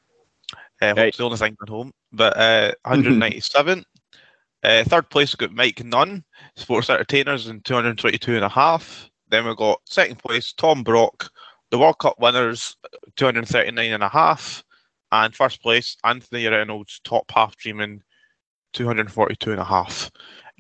Uh. 0.82 0.94
It's 0.98 1.18
the 1.18 1.24
only 1.26 1.38
thing 1.38 1.56
coming 1.56 1.74
home. 1.74 1.94
But 2.12 2.38
uh, 2.38 2.74
197. 2.84 3.84
uh, 4.64 4.84
third 4.86 5.10
place, 5.10 5.34
we've 5.34 5.50
got 5.50 5.56
Mike 5.56 5.84
Nunn, 5.84 6.24
Sports 6.56 6.90
Entertainers, 6.90 7.48
in 7.48 7.62
222 7.62 8.36
and 8.36 8.46
a 8.46 8.50
half. 8.50 9.10
Then 9.30 9.46
we've 9.46 9.56
got 9.58 9.82
second 9.86 10.18
place, 10.20 10.54
Tom 10.54 10.84
Brock, 10.84 11.30
the 11.74 11.80
World 11.80 11.98
Cup 11.98 12.20
winners, 12.20 12.78
239 13.16 13.94
and 13.94 14.04
a 14.04 14.08
half. 14.08 14.64
And 15.12 15.34
first 15.34 15.60
place, 15.64 15.98
Anthony 16.04 16.46
Reynolds, 16.46 17.02
top 17.04 17.32
half 17.32 17.58
dreaming, 17.58 18.04
242 18.74 19.52
and 19.52 19.60
a 19.60 19.64
half. 19.64 20.12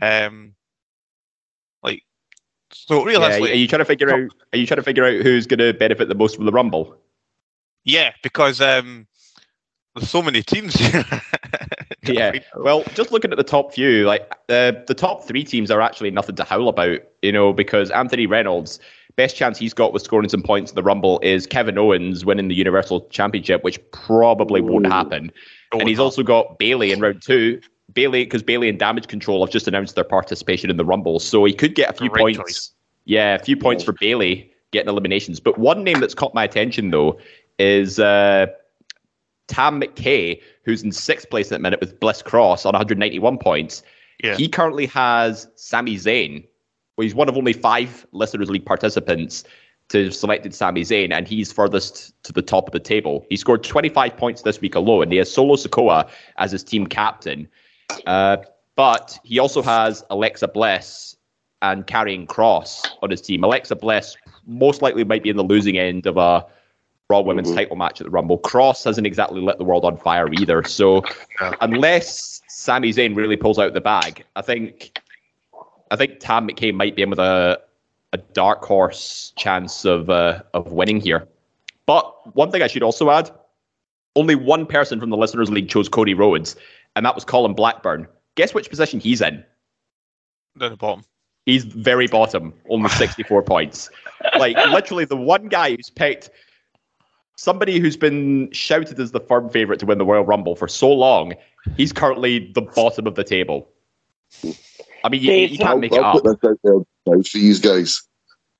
Um, 0.02 0.56
like, 1.84 2.02
so 2.72 3.02
Yeah, 3.02 3.06
realistically, 3.06 3.52
are 3.52 3.56
you 3.56 3.68
trying 3.68 3.82
to 3.82 3.86
figure 3.86 4.12
out? 4.12 4.32
Are 4.54 4.58
you 4.58 4.66
trying 4.66 4.78
to 4.78 4.84
figure 4.84 5.06
out 5.06 5.22
who's 5.22 5.46
going 5.46 5.60
to 5.60 5.72
benefit 5.74 6.08
the 6.08 6.16
most 6.16 6.36
from 6.36 6.48
the 6.48 6.52
Rumble? 6.52 6.98
Yeah, 7.84 8.14
because 8.24 8.60
um, 8.60 9.06
there's 9.94 10.10
so 10.10 10.24
many 10.24 10.42
teams 10.42 10.74
here. 10.74 11.06
Yeah. 12.06 12.40
Well, 12.56 12.84
just 12.96 13.14
looking 13.14 13.32
at 13.32 13.38
the 13.38 13.46
top 13.46 13.74
few, 13.74 14.06
like 14.06 14.30
uh, 14.50 14.74
the 14.88 14.96
top 14.96 15.24
three 15.24 15.46
teams 15.46 15.72
are 15.72 15.80
actually 15.80 16.12
nothing 16.12 16.36
to 16.36 16.44
howl 16.44 16.68
about, 16.68 17.00
you 17.22 17.32
know, 17.32 17.54
because 17.54 17.92
Anthony 17.92 18.26
Reynolds, 18.26 18.80
best 19.16 19.36
chance 19.36 19.58
he's 19.58 19.74
got 19.74 19.94
with 19.94 20.02
scoring 20.02 20.30
some 20.30 20.44
points 20.44 20.72
in 20.72 20.76
the 20.76 20.84
Rumble 20.84 21.20
is 21.22 21.46
Kevin 21.46 21.78
Owens 21.78 22.26
winning 22.26 22.48
the 22.48 22.56
Universal 22.56 23.02
Championship, 23.10 23.64
which 23.64 23.80
probably 23.92 24.62
won't 24.62 24.88
happen. 24.88 25.32
and 25.72 25.88
he's 25.88 26.00
also 26.00 26.24
got 26.24 26.58
Bayley 26.60 26.92
in 26.92 27.00
round 27.00 27.22
two. 27.22 27.62
Bayley, 27.94 28.24
because 28.24 28.42
Bayley 28.42 28.70
and 28.70 28.80
Damage 28.80 29.08
Control 29.08 29.46
have 29.46 29.52
just 29.52 29.68
announced 29.68 29.96
their 29.96 30.04
participation 30.04 30.70
in 30.70 30.78
the 30.78 30.86
Rumble, 30.86 31.20
so 31.20 31.44
he 31.46 31.54
could 31.54 31.76
get 31.76 31.90
a 31.90 31.94
few 31.94 32.10
Great 32.10 32.22
points. 32.22 32.38
choice. 32.40 32.72
Yeah, 33.06 33.36
a 33.36 33.40
few 33.40 33.58
points 33.58 33.84
for 33.84 33.92
Bayley 33.92 34.52
getting 34.72 34.90
eliminations. 34.90 35.40
But 35.40 35.58
one 35.58 35.84
name 35.84 36.00
that's 36.00 36.16
caught 36.16 36.34
my 36.34 36.44
attention 36.44 36.90
though 36.92 37.20
is 37.60 38.00
uh, 38.00 38.48
Tam 39.48 39.82
McKay, 39.82 40.42
who's 40.66 40.82
in 40.84 40.92
sixth 40.92 41.30
place 41.30 41.52
at 41.52 41.56
the 41.56 41.60
minute 41.60 41.80
with 41.80 42.00
Bliss 42.00 42.22
Cross 42.22 42.66
on 42.66 42.72
191 42.74 43.38
points. 43.38 43.84
Yeah. 44.24 44.36
He 44.36 44.48
currently 44.48 44.86
has 44.88 45.48
Sami 45.56 45.98
Zayn. 45.98 46.48
Well, 46.98 47.04
he's 47.04 47.16
one 47.16 47.30
of 47.30 47.38
only 47.38 47.54
five 47.54 48.06
Listeners 48.12 48.50
League 48.50 48.66
participants 48.66 49.44
to 49.90 50.06
have 50.06 50.16
selected 50.16 50.54
Sami 50.54 50.82
Zayn, 50.82 51.12
and 51.12 51.28
he's 51.28 51.52
furthest 51.52 52.14
to 52.24 52.34
the 52.34 52.42
top 52.42 52.68
of 52.68 52.72
the 52.72 52.80
table. 52.80 53.26
He 53.30 53.38
scored 53.38 53.64
25 53.64 54.16
points 54.18 54.42
this 54.44 54.62
week 54.62 54.76
alone. 54.76 55.12
He 55.12 55.18
has 55.18 55.32
Solo 55.32 55.56
Sikoa 55.56 56.10
as 56.38 56.52
his 56.52 56.64
team 56.64 56.88
captain. 56.88 57.48
Uh, 58.08 58.38
but 58.76 59.18
he 59.24 59.40
also 59.40 59.62
has 59.62 60.04
Alexa 60.10 60.48
Bliss 60.48 61.16
and 61.62 61.86
Karrion 61.86 62.26
Kross 62.28 62.86
on 63.02 63.10
his 63.10 63.22
team. 63.22 63.44
Alexa 63.44 63.76
Bliss 63.76 64.16
most 64.46 64.82
likely 64.82 65.04
might 65.04 65.24
be 65.24 65.30
in 65.30 65.38
the 65.38 65.44
losing 65.44 65.78
end 65.78 66.06
of 66.06 66.18
a 66.18 66.46
Raw 67.10 67.22
Women's 67.22 67.50
mm-hmm. 67.50 67.58
title 67.58 67.76
match 67.76 68.02
at 68.02 68.06
the 68.06 68.12
Rumble. 68.12 68.40
Kross 68.40 68.84
hasn't 68.84 69.06
exactly 69.06 69.42
lit 69.42 69.58
the 69.58 69.64
world 69.64 69.86
on 69.86 69.98
fire 69.98 70.32
either. 70.34 70.64
So 70.64 71.04
unless 71.62 72.42
Sami 72.48 72.92
Zayn 72.92 73.16
really 73.16 73.38
pulls 73.38 73.60
out 73.60 73.74
the 73.74 73.82
bag, 73.82 74.26
I 74.36 74.42
think 74.42 75.00
I 75.94 75.96
think 75.96 76.20
Tam 76.20 76.48
McKay 76.48 76.74
might 76.74 76.96
be 76.96 77.04
in 77.04 77.12
with 77.12 77.20
a 77.20 77.62
a 78.14 78.18
dark 78.18 78.66
horse 78.66 79.32
chance 79.36 79.86
of 79.86 80.10
uh, 80.10 80.42
of 80.56 80.72
winning 80.72 81.00
here. 81.00 81.28
But 81.86 82.36
one 82.36 82.50
thing 82.50 82.64
I 82.64 82.68
should 82.68 82.82
also 82.82 83.12
add: 83.12 83.30
only 84.16 84.34
one 84.34 84.66
person 84.66 85.00
from 85.00 85.12
the 85.12 85.18
listeners' 85.18 85.52
league 85.52 85.70
chose 85.70 85.88
Cody 85.88 86.16
Rhodes, 86.16 86.56
and 86.96 87.06
that 87.06 87.14
was 87.14 87.24
Colin 87.24 87.54
Blackburn. 87.54 88.08
Guess 88.34 88.56
which 88.56 88.70
position 88.70 89.00
he's 89.00 89.22
in? 89.22 89.44
Down 90.58 90.72
the 90.72 90.78
bottom. 90.78 91.06
He's 91.46 91.64
very 91.64 92.08
bottom, 92.08 92.54
only 92.70 92.90
64 92.90 93.44
points. 93.54 93.92
Like 94.40 94.58
literally 94.72 95.06
the 95.06 95.18
one 95.18 95.48
guy 95.48 95.72
who's 95.76 95.92
picked 95.92 96.32
somebody 97.36 97.80
who's 97.80 97.98
been 97.98 98.52
shouted 98.52 99.00
as 99.00 99.12
the 99.12 99.20
firm 99.20 99.50
favorite 99.50 99.80
to 99.82 99.86
win 99.86 100.00
the 100.00 100.06
Royal 100.06 100.24
Rumble 100.24 100.56
for 100.56 100.68
so 100.68 100.92
long, 100.92 101.34
he's 101.78 101.94
currently 101.94 102.52
the 102.54 102.62
bottom 102.62 103.06
of 103.06 103.14
the 103.14 103.24
table. 103.24 103.70
I 105.04 105.10
mean, 105.10 105.22
you, 105.22 105.32
you 105.34 105.58
can't 105.58 105.80
make 105.80 105.92
I'll, 105.94 106.00
it 106.00 106.04
I'll 106.04 106.18
up. 106.18 106.24
Put 106.24 106.42
this 106.42 106.52
out 106.52 106.60
there 107.06 107.24
for 107.24 107.38
these 107.38 107.60
guys. 107.60 108.02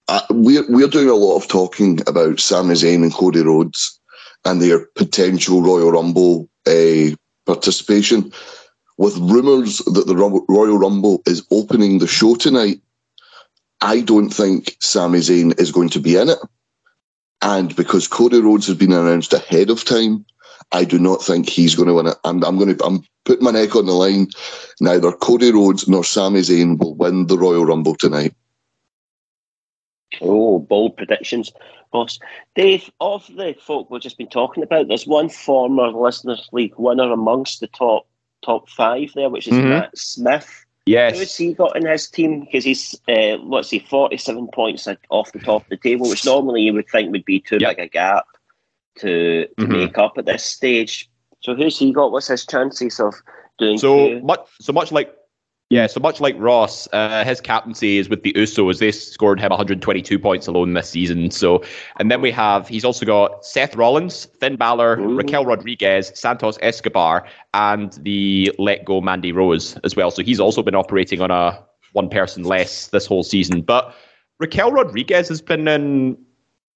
Uh, 0.08 0.22
we're 0.30 0.70
we're 0.70 0.88
doing 0.88 1.10
a 1.10 1.16
lot 1.16 1.38
of 1.38 1.48
talking 1.48 2.02
about 2.08 2.40
Sami 2.40 2.74
Zayn 2.74 3.04
and 3.04 3.14
Cody 3.14 3.42
Rhodes 3.42 4.00
and 4.44 4.62
their 4.62 4.86
potential 4.96 5.62
Royal 5.62 5.92
Rumble 5.92 6.50
uh, 6.68 7.16
participation. 7.46 8.32
With 8.98 9.18
rumours 9.18 9.78
that 9.80 10.06
the 10.06 10.16
Royal 10.16 10.78
Rumble 10.78 11.24
is 11.26 11.46
opening 11.50 11.98
the 11.98 12.08
show 12.08 12.36
tonight, 12.36 12.82
I 13.82 14.02
don't 14.02 14.30
think 14.30 14.78
Sami 14.82 15.20
Zayn 15.20 15.60
is 15.60 15.72
going 15.72 15.90
to 15.90 16.00
be 16.00 16.16
in 16.16 16.30
it. 16.30 16.38
And 17.42 17.76
because 17.76 18.08
Cody 18.08 18.40
Rhodes 18.40 18.68
has 18.68 18.78
been 18.78 18.94
announced 18.94 19.34
ahead 19.34 19.70
of 19.70 19.84
time, 19.84 20.26
I 20.74 20.84
do 20.84 20.98
not 20.98 21.24
think 21.24 21.48
he's 21.48 21.76
going 21.76 21.88
to 21.88 21.94
win 21.94 22.08
it. 22.08 22.18
I'm, 22.24 22.44
I'm 22.44 22.58
going 22.58 22.76
to 22.76 22.86
I'm 22.86 23.04
putting 23.26 23.46
my 23.46 23.52
neck 23.52 23.76
on 23.76 23.86
the 23.86 23.94
line. 23.94 24.28
Neither 24.82 25.12
Cody 25.12 25.52
Rhodes 25.52 25.88
nor 25.88 26.04
Sami 26.04 26.42
Zayn 26.42 26.80
will 26.80 26.96
win 26.96 27.28
the 27.28 27.38
Royal 27.38 27.66
Rumble 27.66 27.96
tonight. 27.96 28.36
Oh, 30.22 30.60
bold 30.60 30.98
predictions, 30.98 31.52
boss. 31.92 32.20
Dave, 32.56 32.90
of 33.00 33.26
the 33.36 33.56
folk 33.60 33.90
we've 33.90 34.02
just 34.02 34.18
been 34.18 34.30
talking 34.30 34.64
about, 34.64 34.88
there's 34.88 35.08
one 35.08 35.30
former 35.30 35.90
Listeners 35.90 36.48
League 36.52 36.76
winner 36.78 37.12
amongst 37.12 37.60
the 37.60 37.68
top 37.68 38.08
top 38.44 38.68
five 38.70 39.12
there, 39.16 39.30
which 39.30 39.48
is 39.48 39.54
mm-hmm. 39.54 39.70
Matt 39.70 39.98
Smith. 39.98 40.66
Yes. 40.86 41.18
Who's 41.18 41.36
he 41.36 41.54
got 41.54 41.78
in 41.78 41.86
his 41.86 42.10
team? 42.10 42.42
Because 42.42 42.66
he's, 42.66 42.94
uh, 43.08 43.38
let's 43.38 43.70
see, 43.70 43.80
47 43.80 44.50
points 44.54 44.86
off 45.10 45.32
the 45.32 45.40
top 45.40 45.64
of 45.64 45.70
the 45.70 45.78
table, 45.78 46.10
which 46.10 46.26
normally 46.26 46.62
you 46.62 46.74
would 46.74 46.90
think 46.90 47.10
would 47.12 47.24
be 47.24 47.40
too 47.40 47.58
yep. 47.60 47.78
big 47.78 47.86
a 47.86 47.88
gap 47.88 48.26
to, 49.00 49.48
to 49.48 49.54
mm-hmm. 49.56 49.72
make 49.72 49.98
up 49.98 50.18
at 50.18 50.26
this 50.26 50.44
stage. 50.44 51.10
So 51.42 51.56
who's 51.56 51.78
he 51.78 51.92
got? 51.92 52.12
What's 52.12 52.28
his 52.28 52.46
chances 52.46 53.00
of 53.00 53.16
doing 53.60 53.78
so 53.78 54.20
much? 54.22 54.40
So 54.60 54.72
much 54.72 54.92
like 54.92 55.14
yeah, 55.74 55.88
so 55.88 56.00
much 56.00 56.22
like 56.22 56.36
Ross, 56.38 56.88
uh, 56.94 57.24
his 57.26 57.42
captaincy 57.42 57.98
is 57.98 58.08
with 58.08 58.22
the 58.22 58.32
Usos. 58.34 58.78
They 58.78 58.92
scored 58.92 59.40
him 59.40 59.50
122 59.50 60.20
points 60.20 60.46
alone 60.46 60.74
this 60.74 60.90
season. 60.90 61.32
So, 61.32 61.64
and 61.98 62.12
then 62.12 62.22
we 62.22 62.30
have 62.30 62.68
he's 62.68 62.86
also 62.86 63.08
got 63.08 63.44
Seth 63.44 63.76
Rollins, 63.76 64.26
Finn 64.40 64.56
Balor, 64.56 65.00
Ooh. 65.00 65.18
Raquel 65.18 65.46
Rodriguez, 65.46 66.12
Santos 66.14 66.60
Escobar, 66.62 67.26
and 67.56 67.94
the 68.04 68.54
Let 68.60 68.86
Go 68.86 69.02
Mandy 69.02 69.32
Rose 69.32 69.76
as 69.84 69.96
well. 69.96 70.12
So 70.12 70.22
he's 70.22 70.40
also 70.40 70.62
been 70.62 70.76
operating 70.76 71.22
on 71.22 71.32
a 71.32 71.60
one 71.94 72.08
person 72.08 72.44
less 72.44 72.90
this 72.90 73.08
whole 73.08 73.24
season. 73.24 73.62
But 73.62 73.96
Raquel 74.40 74.72
Rodriguez 74.72 75.28
has 75.30 75.42
been 75.42 75.68
in 75.68 76.18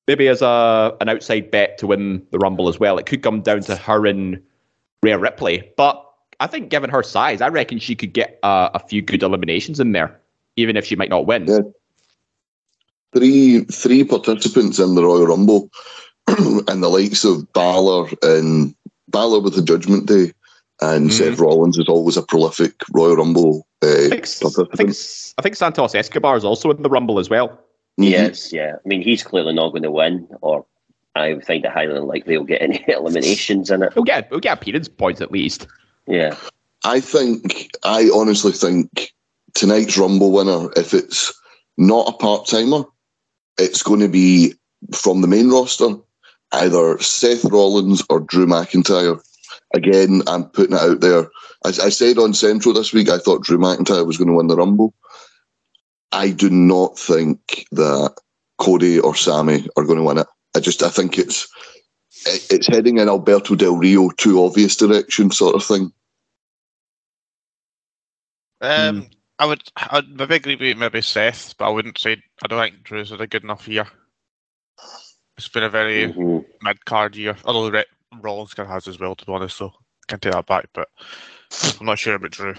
maybe 0.07 0.27
as 0.27 0.41
a 0.41 0.95
an 1.01 1.09
outside 1.09 1.51
bet 1.51 1.77
to 1.79 1.87
win 1.87 2.25
the 2.31 2.39
Rumble 2.39 2.69
as 2.69 2.79
well. 2.79 2.97
It 2.97 3.05
could 3.05 3.21
come 3.21 3.41
down 3.41 3.61
to 3.61 3.75
her 3.75 4.05
and 4.05 4.41
Rhea 5.03 5.17
Ripley, 5.17 5.69
but 5.77 6.03
I 6.39 6.47
think, 6.47 6.69
given 6.69 6.89
her 6.89 7.03
size, 7.03 7.41
I 7.41 7.49
reckon 7.49 7.79
she 7.79 7.95
could 7.95 8.13
get 8.13 8.39
uh, 8.43 8.69
a 8.73 8.79
few 8.79 9.01
good 9.01 9.23
eliminations 9.23 9.79
in 9.79 9.91
there, 9.91 10.19
even 10.55 10.77
if 10.77 10.85
she 10.85 10.95
might 10.95 11.09
not 11.09 11.25
win. 11.25 11.47
Yeah. 11.47 11.59
Three 13.13 13.61
three 13.65 14.03
participants 14.03 14.79
in 14.79 14.95
the 14.95 15.03
Royal 15.03 15.27
Rumble, 15.27 15.69
and 16.27 16.83
the 16.83 16.89
likes 16.89 17.23
of 17.23 17.51
Balor 17.53 18.09
and 18.21 18.75
Balor 19.07 19.39
with 19.41 19.55
the 19.55 19.63
Judgment 19.63 20.05
Day, 20.05 20.33
and 20.81 21.09
mm. 21.09 21.11
Seth 21.11 21.39
Rollins 21.39 21.77
is 21.77 21.87
always 21.87 22.17
a 22.17 22.21
prolific 22.21 22.73
Royal 22.93 23.15
Rumble 23.15 23.67
uh, 23.83 23.87
I, 23.87 24.09
think. 24.09 24.25
I 24.25 24.75
think, 24.75 24.95
I 25.37 25.41
think 25.41 25.55
Santos 25.55 25.95
Escobar 25.95 26.35
is 26.35 26.43
also 26.43 26.69
in 26.71 26.81
the 26.81 26.89
Rumble 26.89 27.19
as 27.19 27.29
well. 27.29 27.59
Mm-hmm. 27.99 28.11
Yes, 28.11 28.53
yeah. 28.53 28.75
I 28.75 28.87
mean, 28.87 29.01
he's 29.01 29.23
clearly 29.23 29.53
not 29.53 29.69
going 29.69 29.83
to 29.83 29.91
win, 29.91 30.27
or 30.41 30.65
I 31.15 31.33
would 31.33 31.45
find 31.45 31.65
it 31.65 31.71
highly 31.71 31.95
unlikely 31.95 32.33
he'll 32.33 32.43
get 32.43 32.61
any 32.61 32.83
eliminations 32.87 33.71
in 33.71 33.83
it. 33.83 33.93
He'll 33.93 34.03
get, 34.03 34.27
he'll 34.29 34.39
get 34.39 34.57
appearance 34.61 34.87
points 34.87 35.21
at 35.21 35.31
least. 35.31 35.67
Yeah. 36.07 36.35
I 36.83 36.99
think, 36.99 37.71
I 37.83 38.09
honestly 38.13 38.51
think 38.51 39.13
tonight's 39.55 39.97
Rumble 39.97 40.31
winner, 40.31 40.69
if 40.75 40.93
it's 40.93 41.33
not 41.77 42.07
a 42.07 42.17
part 42.17 42.47
timer, 42.47 42.85
it's 43.57 43.81
going 43.81 43.99
to 43.99 44.07
be 44.07 44.53
from 44.93 45.21
the 45.21 45.27
main 45.27 45.49
roster, 45.49 45.95
either 46.51 46.99
Seth 46.99 47.43
Rollins 47.45 48.03
or 48.09 48.19
Drew 48.19 48.45
McIntyre. 48.45 49.19
Again, 49.73 50.21
I'm 50.27 50.45
putting 50.45 50.75
it 50.75 50.81
out 50.81 51.01
there. 51.01 51.29
As 51.65 51.79
I 51.79 51.89
said 51.89 52.19
on 52.19 52.33
Central 52.33 52.73
this 52.73 52.93
week, 52.93 53.09
I 53.09 53.17
thought 53.17 53.43
Drew 53.43 53.57
McIntyre 53.57 54.05
was 54.05 54.17
going 54.17 54.29
to 54.29 54.35
win 54.35 54.47
the 54.47 54.55
Rumble. 54.55 54.93
I 56.11 56.31
do 56.31 56.49
not 56.49 56.97
think 56.97 57.67
that 57.71 58.15
Cody 58.57 58.99
or 58.99 59.15
Sami 59.15 59.67
are 59.75 59.83
going 59.83 59.97
to 59.97 60.03
win 60.03 60.19
it. 60.19 60.27
I 60.55 60.59
just 60.59 60.81
I 60.83 60.89
think 60.89 61.17
it's 61.17 61.47
it's 62.25 62.67
heading 62.67 62.97
in 62.97 63.09
Alberto 63.09 63.55
Del 63.55 63.77
Rio 63.77 64.09
too 64.09 64.43
obvious 64.43 64.75
direction 64.75 65.31
sort 65.31 65.55
of 65.55 65.63
thing. 65.63 65.91
Um, 68.59 69.03
mm. 69.03 69.09
I 69.39 69.45
would, 69.45 69.63
I'd 69.75 70.09
maybe 70.09 70.35
agree 70.35 70.55
with 70.55 70.77
maybe 70.77 71.01
Seth, 71.01 71.55
but 71.57 71.67
I 71.67 71.69
wouldn't 71.69 71.99
say 71.99 72.17
I 72.43 72.47
don't 72.47 72.59
think 72.59 72.83
Drew's 72.83 73.11
had 73.11 73.21
a 73.21 73.27
good 73.27 73.43
enough 73.43 73.67
year. 73.67 73.87
It's 75.37 75.47
been 75.47 75.63
a 75.63 75.69
very 75.69 76.11
mm-hmm. 76.11 76.39
mid 76.63 76.83
card 76.85 77.15
year, 77.15 77.37
although 77.45 77.69
Re- 77.69 77.85
Rollins 78.19 78.55
kind 78.55 78.67
of 78.67 78.73
has 78.73 78.87
as 78.87 78.99
well, 78.99 79.15
to 79.15 79.25
be 79.25 79.31
honest. 79.31 79.57
So 79.57 79.67
I 79.67 79.71
can 80.07 80.19
take 80.19 80.33
that 80.33 80.47
back, 80.47 80.69
but 80.73 80.87
I'm 81.79 81.85
not 81.85 81.99
sure 81.99 82.15
about 82.15 82.31
Drew. 82.31 82.55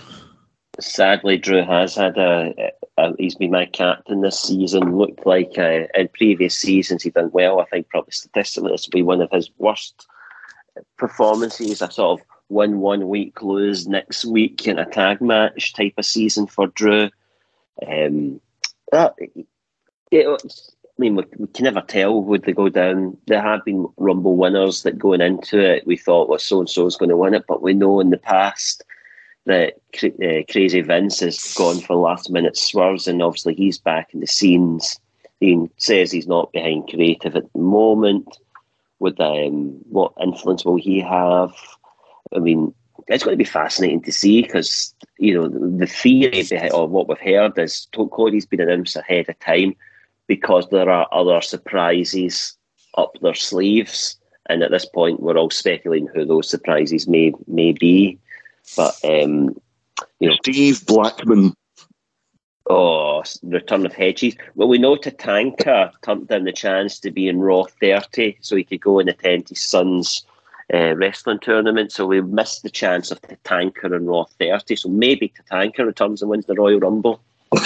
Sadly, 0.81 1.39
Drew 1.39 1.65
has 1.65 1.97
had 1.97 2.17
a, 2.19 2.55
a 2.97 3.13
he's 3.19 3.35
been 3.35 3.51
my 3.51 3.67
captain 3.67 4.21
this 4.21 4.39
season. 4.39 4.97
Looked 4.97 5.27
like 5.27 5.59
uh, 5.59 5.87
in 5.95 6.09
previous 6.15 6.55
seasons 6.55 7.03
he'd 7.03 7.15
done 7.15 7.31
well. 7.33 7.61
I 7.61 7.65
think 7.65 7.89
probably 7.89 8.13
statistically 8.13 8.71
this 8.71 8.87
will 8.87 8.99
be 8.99 9.03
one 9.03 9.21
of 9.21 9.31
his 9.33 9.51
worst 9.59 10.07
performances. 10.97 11.83
I 11.83 11.89
sort 11.89 12.21
of 12.21 12.27
win 12.49 12.79
one 12.79 13.09
week, 13.09 13.43
lose 13.43 13.89
next 13.89 14.25
week 14.25 14.67
in 14.67 14.79
a 14.79 14.87
tag 14.87 15.21
match 15.21 15.73
type 15.73 15.95
of 15.99 16.05
season 16.05 16.47
for 16.47 16.69
Drew. 16.69 17.11
Um, 17.87 18.41
that, 18.93 19.15
it, 20.11 20.27
I 20.27 21.01
mean, 21.01 21.17
we, 21.17 21.25
we, 21.39 21.47
can 21.49 21.65
never 21.65 21.81
tell 21.81 22.23
would 22.23 22.45
they 22.45 22.53
go 22.53 22.69
down. 22.69 23.17
There 23.27 23.43
have 23.43 23.65
been 23.65 23.89
Rumble 23.97 24.37
winners 24.37 24.83
that 24.83 24.99
going 24.99 25.21
into 25.21 25.59
it 25.59 25.87
we 25.87 25.97
thought 25.97 26.29
well 26.29 26.39
so 26.39 26.61
and 26.61 26.71
so 26.71 26.87
is 26.87 26.97
going 26.97 27.11
to 27.11 27.17
win 27.17 27.35
it, 27.35 27.45
but 27.47 27.63
we 27.63 27.75
know 27.75 28.01
in 28.01 28.11
the 28.11 28.17
past 28.17 28.85
that 29.49 29.75
uh, 30.03 30.45
Crazy 30.53 30.83
Vince 30.83 31.21
has 31.21 31.55
gone 31.55 31.81
for 31.81 31.97
last 31.97 32.31
minute 32.31 32.57
swerves, 32.57 33.09
and 33.09 33.23
obviously 33.23 33.55
he's 33.55 33.79
back 33.79 34.13
in 34.13 34.21
the 34.21 34.27
scenes. 34.27 35.01
He 35.41 35.69
says 35.79 36.13
he's 36.13 36.27
not 36.27 36.53
behind 36.53 36.89
creative 36.89 37.35
at 37.35 37.51
the 37.53 37.59
moment. 37.59 38.39
With 39.01 39.19
um, 39.21 39.79
what 39.89 40.13
influence 40.21 40.65
will 40.65 40.77
he 40.77 41.01
have? 41.01 41.53
I 42.35 42.41
mean, 42.41 42.75
it's 43.07 43.25
going 43.25 43.35
to 43.35 43.43
be 43.43 43.45
fascinating 43.45 44.03
to 44.03 44.13
see 44.13 44.43
because 44.43 44.95
you 45.19 45.35
know 45.35 45.49
the 45.49 45.87
theory 45.87 46.43
behind 46.43 46.73
or 46.73 46.87
what 46.87 47.09
we've 47.09 47.19
heard 47.19 47.59
is 47.59 47.87
Cody's 47.95 48.47
been 48.47 48.61
announced 48.61 48.97
ahead 48.97 49.29
of 49.29 49.39
time 49.39 49.75
because 50.27 50.69
there 50.69 50.91
are 50.91 51.09
other 51.11 51.41
surprises 51.41 52.57
up 52.97 53.13
their 53.23 53.35
sleeves, 53.35 54.19
and 54.47 54.63
at 54.63 54.73
this 54.73 54.85
point 54.85 55.21
we're 55.21 55.39
all 55.39 55.51
speculating 55.51 56.09
who 56.09 56.27
those 56.27 56.51
surprises 56.51 57.09
may 57.09 57.33
may 57.47 57.73
be. 57.73 58.19
But 58.77 58.95
um, 59.05 59.57
you 60.21 60.29
know, 60.29 60.37
Steve 60.43 60.85
Blackman. 60.87 61.55
Oh, 62.71 63.23
return 63.43 63.87
of 63.87 63.95
Hedges. 63.95 64.37
Well, 64.55 64.69
we 64.69 64.77
know 64.77 64.97
Tatanka 64.97 65.93
turned 66.03 66.29
down 66.29 66.45
the 66.45 66.53
chance 66.53 67.01
to 67.01 67.11
be 67.11 67.27
in 67.27 67.41
Raw 67.41 67.65
30 67.81 68.37
so 68.43 68.57
he 68.57 68.65
could 68.65 68.83
go 68.83 68.99
and 68.99 69.09
attend 69.09 69.49
his 69.49 69.65
son's 69.65 70.23
uh, 70.75 70.95
wrestling 70.95 71.39
tournament. 71.41 71.93
So 71.93 72.05
we 72.07 72.21
missed 72.21 72.63
the 72.63 72.71
chance 72.71 73.11
of 73.11 73.23
Tatanka 73.23 73.85
and 73.85 74.07
Raw 74.07 74.25
30. 74.39 74.77
So 74.77 74.91
maybe 74.91 75.33
Tatanka 75.51 75.87
returns 75.87 76.21
and 76.21 76.31
wins 76.31 76.45
the 76.45 76.57
Royal 76.57 76.79
Rumble. 76.79 77.23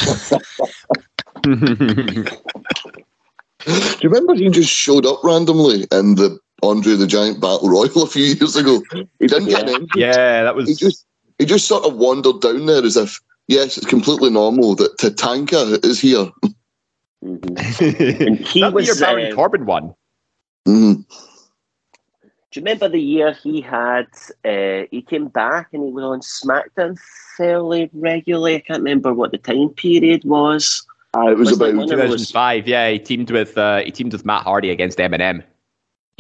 Do 3.65 3.99
you 4.03 4.09
remember 4.11 4.35
he 4.35 4.49
just 4.51 4.71
showed 4.71 5.07
up 5.07 5.23
randomly 5.23 5.87
in 5.93 6.17
the 6.17 6.39
Andre 6.63 6.95
the 6.95 7.07
Giant 7.07 7.41
Battle 7.41 7.69
Royal 7.69 8.03
a 8.03 8.07
few 8.07 8.25
years 8.25 8.57
ago? 8.57 8.83
He 8.93 9.27
didn't 9.27 9.49
yeah. 9.49 9.63
get 9.63 9.69
in. 9.69 9.89
Yeah, 9.97 10.45
that 10.45 10.55
was. 10.55 10.69
He 10.69 10.75
just 10.75 11.07
he 11.39 11.45
just 11.45 11.67
sort 11.67 11.85
of 11.85 11.97
wandered 11.97 12.41
down 12.41 12.67
there 12.67 12.85
as 12.85 12.97
if 12.97 13.21
yes, 13.49 13.77
it's 13.77 13.87
completely 13.87 14.31
normal 14.31 14.75
that 14.77 14.97
Tatanka 14.99 15.85
is 15.85 16.01
here. 16.01 16.31
Mhm. 17.25 18.21
And 18.27 18.39
he 18.39 18.61
That'd 18.61 18.75
be 18.75 18.81
was. 18.81 18.87
your 18.87 18.97
Baron 18.97 19.31
um, 19.31 19.37
Corbin 19.37 19.67
one. 19.67 19.95
Mm. 20.67 21.05
Do 22.53 22.61
you 22.61 22.65
remember 22.65 22.89
the 22.89 23.01
year 23.01 23.33
he 23.33 23.61
had? 23.61 24.09
Uh, 24.45 24.87
he 24.91 25.03
came 25.03 25.29
back 25.29 25.69
and 25.73 25.85
he 25.85 25.91
was 25.91 26.05
on 26.05 26.21
SmackDown 26.21 26.99
fairly 27.37 27.89
regularly. 27.95 28.57
I 28.57 28.61
can't 28.61 28.81
remember 28.81 29.15
what 29.15 29.31
the 29.31 29.39
time 29.39 29.71
period 29.71 30.25
was. 30.25 30.87
Uh, 31.17 31.29
it 31.29 31.39
was 31.39 31.51
Wasn't 31.51 31.63
about 31.63 31.75
one 31.75 31.85
of 31.85 32.01
2005. 32.01 32.69
Yeah, 32.69 32.91
he 32.91 32.99
teamed 32.99 33.31
with 33.31 33.57
uh, 33.57 33.81
he 33.83 33.91
teamed 33.91 34.13
with 34.13 34.25
Matt 34.25 34.43
Hardy 34.43 34.71
against 34.71 34.99
MNM. 34.99 35.43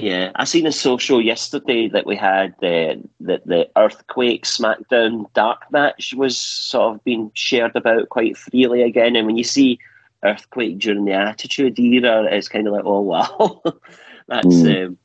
Yeah, 0.03 0.33
I 0.35 0.43
seen 0.47 0.67
a 0.67 0.73
social 0.73 1.23
yesterday 1.23 1.87
that 1.87 2.07
we 2.07 2.17
had 2.17 2.55
uh, 2.55 2.97
that 3.21 3.47
the 3.47 3.71
Earthquake 3.77 4.45
SmackDown 4.45 5.33
Dark 5.33 5.71
match 5.71 6.12
was 6.12 6.37
sort 6.37 6.97
of 6.97 7.05
being 7.05 7.31
shared 7.35 7.77
about 7.77 8.09
quite 8.09 8.37
freely 8.37 8.83
again. 8.83 9.15
And 9.15 9.29
when 9.29 9.37
you 9.37 9.45
see 9.45 9.79
Earthquake 10.25 10.81
during 10.81 11.05
the 11.05 11.12
Attitude 11.12 11.79
Era, 11.79 12.25
it's 12.25 12.49
kind 12.49 12.67
of 12.67 12.73
like, 12.73 12.83
oh 12.85 13.01
wow, 13.01 13.62
that's 14.27 14.47
Mm. 14.47 14.87
um, 14.87 14.99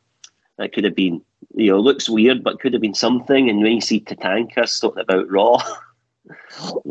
that 0.58 0.74
could 0.74 0.84
have 0.84 0.96
been 0.96 1.22
you 1.54 1.70
know 1.70 1.80
looks 1.80 2.10
weird, 2.10 2.44
but 2.44 2.60
could 2.60 2.74
have 2.74 2.82
been 2.82 2.96
something. 2.96 3.52
And 3.52 3.62
when 3.62 3.74
you 3.74 3.82
see 3.82 4.00
Tatanka 4.00 4.82
talking 4.82 5.04
about 5.04 5.30
Raw, 5.30 5.62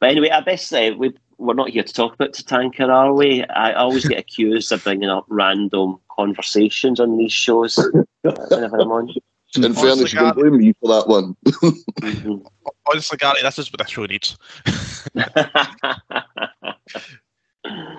but 0.00 0.08
anyway, 0.08 0.30
I 0.30 0.40
best 0.40 0.66
say 0.66 0.92
we 0.92 1.12
we're 1.42 1.54
not 1.54 1.70
here 1.70 1.82
to 1.82 1.92
talk 1.92 2.14
about 2.14 2.32
Tatanka, 2.32 2.88
are 2.88 3.12
we? 3.12 3.42
I 3.44 3.72
always 3.72 4.06
get 4.06 4.18
accused 4.18 4.70
of 4.70 4.84
bringing 4.84 5.08
up 5.08 5.24
random 5.28 5.98
conversations 6.16 7.00
on 7.00 7.18
these 7.18 7.32
shows 7.32 7.76
whenever 8.22 8.78
I'm 8.78 8.92
on. 8.92 9.12
In 9.56 9.74
fairness, 9.74 10.14
you 10.14 10.18
can 10.18 10.32
blame 10.32 10.56
me 10.56 10.72
for 10.80 10.88
that 10.88 11.08
one. 11.08 11.36
Mhm. 11.44 12.46
Honestly, 12.90 13.18
Gary, 13.18 13.42
this 13.42 13.58
is 13.58 13.70
what 13.70 13.80
this 13.80 13.90
show 13.90 14.06
needs. 14.06 14.38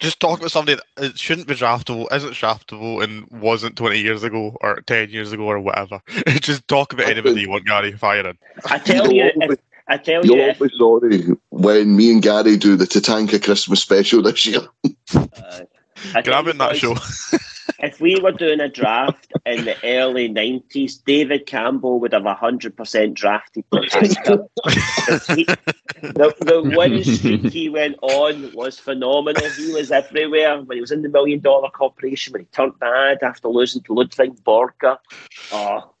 Just 0.00 0.20
talk 0.20 0.40
about 0.40 0.50
somebody 0.50 0.78
that 0.96 1.18
shouldn't 1.18 1.46
be 1.46 1.54
draftable, 1.54 2.12
isn't 2.12 2.34
draftable, 2.34 3.02
and 3.02 3.26
wasn't 3.30 3.76
20 3.76 4.00
years 4.00 4.22
ago 4.22 4.54
or 4.60 4.82
10 4.82 5.08
years 5.10 5.32
ago 5.32 5.44
or 5.44 5.60
whatever. 5.60 6.02
Just 6.40 6.68
talk 6.68 6.92
about 6.92 7.08
anybody 7.08 7.42
you 7.42 7.48
want, 7.48 7.64
Gary. 7.64 7.92
Fire 7.92 8.26
in. 8.26 8.36
I 8.66 8.78
tell 8.78 9.10
you, 9.10 9.30
if, 9.34 9.58
I 9.88 9.98
tell 9.98 10.24
you, 10.24 10.36
You'll 10.36 10.54
be 10.54 10.68
sorry 10.78 11.36
when 11.50 11.96
me 11.96 12.12
and 12.12 12.22
Gary 12.22 12.56
do 12.56 12.76
the 12.76 12.84
Tatanka 12.84 13.42
Christmas 13.42 13.80
special 13.80 14.22
this 14.22 14.46
year. 14.46 14.60
uh, 15.14 15.26
I 16.14 16.22
tell 16.22 16.22
Grab 16.22 16.44
you 16.44 16.50
in 16.52 16.58
that 16.58 16.76
show. 16.76 16.96
If 17.78 18.00
we 18.00 18.18
were 18.20 18.32
doing 18.32 18.60
a 18.60 18.68
draft 18.68 19.32
in 19.44 19.64
the 19.64 19.76
early 19.84 20.28
nineties, 20.28 20.96
David 20.98 21.46
Campbell 21.46 21.98
would 22.00 22.12
have 22.12 22.24
hundred 22.24 22.76
percent 22.76 23.14
drafted 23.14 23.64
Tatanka. 23.74 24.48
He- 25.36 25.44
the, 26.02 26.34
the 26.40 26.62
win 26.76 27.04
streak 27.04 27.52
he 27.52 27.68
went 27.68 27.96
on 28.02 28.52
was 28.54 28.78
phenomenal. 28.78 29.48
He 29.50 29.72
was 29.72 29.92
everywhere 29.92 30.60
when 30.60 30.76
he 30.76 30.80
was 30.80 30.90
in 30.90 31.02
the 31.02 31.08
million 31.08 31.40
dollar 31.40 31.70
corporation. 31.70 32.32
When 32.32 32.42
he 32.42 32.46
turned 32.46 32.78
bad 32.80 33.22
after 33.22 33.48
losing 33.48 33.82
to 33.82 33.94
Ludvig 33.94 34.34
Borga. 34.44 34.98
Oh, 35.52 35.94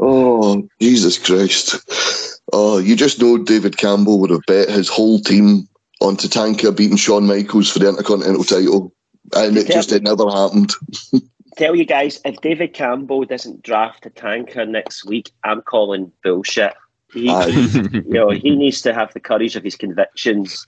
Oh, 0.00 0.68
Jesus 0.80 1.18
Christ. 1.18 2.40
Oh, 2.52 2.78
you 2.78 2.96
just 2.96 3.20
know 3.20 3.38
David 3.38 3.76
Campbell 3.76 4.18
would 4.20 4.30
have 4.30 4.42
bet 4.46 4.68
his 4.68 4.88
whole 4.88 5.18
team 5.20 5.68
on 6.00 6.16
Tatanka 6.16 6.76
beating 6.76 6.96
Shawn 6.96 7.26
Michaels 7.26 7.70
for 7.70 7.78
the 7.78 7.88
Intercontinental 7.88 8.44
title. 8.44 8.92
And 9.34 9.56
it 9.56 9.66
just 9.66 9.92
it 9.92 10.02
never 10.02 10.30
happened. 10.30 10.72
tell 11.56 11.74
you 11.74 11.84
guys, 11.84 12.20
if 12.24 12.40
David 12.40 12.74
Campbell 12.74 13.24
doesn't 13.24 13.62
draft 13.62 14.06
a 14.06 14.10
tanker 14.10 14.64
next 14.64 15.04
week, 15.04 15.32
I'm 15.42 15.62
calling 15.62 16.12
bullshit. 16.22 16.74
He, 17.12 17.26
you 17.48 18.04
know, 18.06 18.30
he 18.30 18.54
needs 18.54 18.82
to 18.82 18.94
have 18.94 19.12
the 19.14 19.20
courage 19.20 19.56
of 19.56 19.64
his 19.64 19.76
convictions 19.76 20.66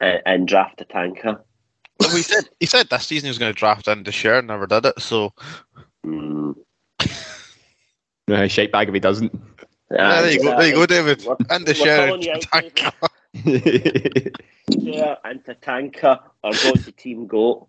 and, 0.00 0.22
and 0.26 0.48
draft 0.48 0.80
a 0.80 0.84
tanker. 0.84 1.42
Well, 1.98 2.14
he 2.14 2.22
said 2.22 2.48
he 2.60 2.66
said 2.66 2.88
this 2.90 3.06
season 3.06 3.26
he 3.26 3.30
was 3.30 3.38
going 3.38 3.52
to 3.52 3.58
draft 3.58 3.88
in 3.88 4.04
the 4.04 4.12
share, 4.12 4.40
never 4.40 4.68
did 4.68 4.84
it. 4.84 5.00
So 5.00 5.32
Mm. 6.06 6.54
Uh, 8.32 8.46
shite 8.46 8.70
bag 8.72 8.88
if 8.88 8.94
he 8.94 9.00
doesn't. 9.00 9.32
yeah, 9.90 10.20
there 10.22 10.32
you 10.32 10.42
go, 10.42 10.56
there 10.58 10.68
you 10.68 10.74
go, 10.74 10.86
David. 10.86 11.24
We're- 11.24 11.36
In 11.56 11.64
the 11.64 11.70
we're 11.70 11.74
share, 11.74 12.08
calling 12.08 12.22
you 12.22 12.32
out, 12.32 12.44
Yeah, 14.68 15.14
and 15.24 15.42
Tatanka 15.44 16.20
are 16.44 16.52
going 16.62 16.82
to 16.82 16.92
Team 16.92 17.26
Goat. 17.26 17.66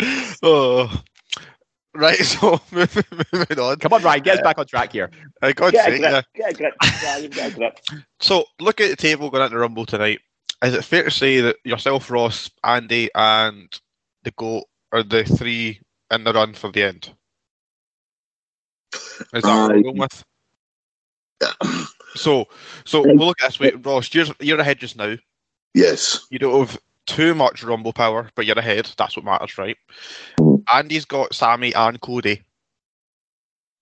oh, 0.42 1.02
right. 1.94 2.16
So 2.18 2.60
moving, 2.72 3.04
moving 3.32 3.58
on. 3.58 3.76
Come 3.78 3.92
on, 3.92 4.02
Ryan, 4.02 4.22
get 4.22 4.36
us 4.38 4.42
back 4.42 4.58
on 4.58 4.66
track 4.66 4.92
here. 4.92 5.10
I 5.42 5.52
God's 5.52 5.72
Get 5.72 5.88
a 5.88 5.92
sake, 5.92 6.00
yeah. 6.02 6.10
grip, 6.10 6.24
get 6.34 6.50
a 6.50 6.54
grip, 6.54 6.74
yeah, 7.02 7.16
you've 7.18 7.34
got 7.36 7.52
a 7.52 7.54
grip. 7.54 7.80
So, 8.20 8.44
look 8.60 8.80
at 8.80 8.90
the 8.90 8.96
table 8.96 9.30
going 9.30 9.44
into 9.44 9.58
Rumble 9.58 9.86
tonight. 9.86 10.20
Is 10.64 10.74
it 10.74 10.84
fair 10.84 11.04
to 11.04 11.10
say 11.10 11.40
that 11.42 11.56
yourself, 11.64 12.10
Ross, 12.10 12.50
Andy, 12.64 13.10
and 13.14 13.68
the 14.24 14.30
GOAT 14.32 14.64
are 14.92 15.02
the 15.02 15.24
three 15.24 15.80
in 16.10 16.24
the 16.24 16.32
run 16.32 16.54
for 16.54 16.72
the 16.72 16.82
end? 16.82 17.12
Is 19.34 19.44
that 19.44 19.54
what 19.56 19.74
we're 19.74 19.82
going 19.82 19.98
with? 19.98 20.24
So, 22.14 22.46
so 22.84 23.02
we'll 23.02 23.26
look 23.26 23.42
at 23.42 23.48
this 23.48 23.60
way. 23.60 23.72
Ross, 23.72 24.12
you're, 24.14 24.26
you're 24.40 24.60
ahead 24.60 24.78
just 24.78 24.96
now. 24.96 25.16
Yes. 25.74 26.26
You 26.30 26.38
don't 26.38 26.66
have 26.66 26.78
too 27.06 27.34
much 27.34 27.62
Rumble 27.62 27.92
power, 27.92 28.30
but 28.34 28.46
you're 28.46 28.58
ahead. 28.58 28.90
That's 28.96 29.16
what 29.16 29.24
matters, 29.24 29.58
right? 29.58 29.76
Andy's 30.72 31.04
got 31.04 31.34
Sami 31.34 31.74
and 31.74 32.00
Cody 32.00 32.42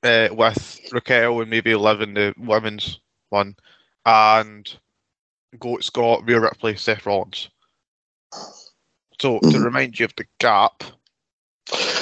uh, 0.03 0.29
with 0.33 0.81
Raquel 0.93 1.41
and 1.41 1.51
maybe 1.51 1.75
Liv 1.75 2.01
in 2.01 2.15
the 2.15 2.35
women's 2.37 3.01
one. 3.31 3.57
And 4.05 4.77
Goat's 5.59 5.91
got 5.91 6.27
Rhea 6.27 6.41
Ripley, 6.41 6.77
Seth 6.77 7.07
Rollins. 7.07 7.49
So, 9.21 9.39
to 9.39 9.47
Mhm. 9.47 9.65
remind 9.65 9.99
you 9.99 10.07
of 10.07 10.15
the 10.17 10.27
gap, 10.41 10.83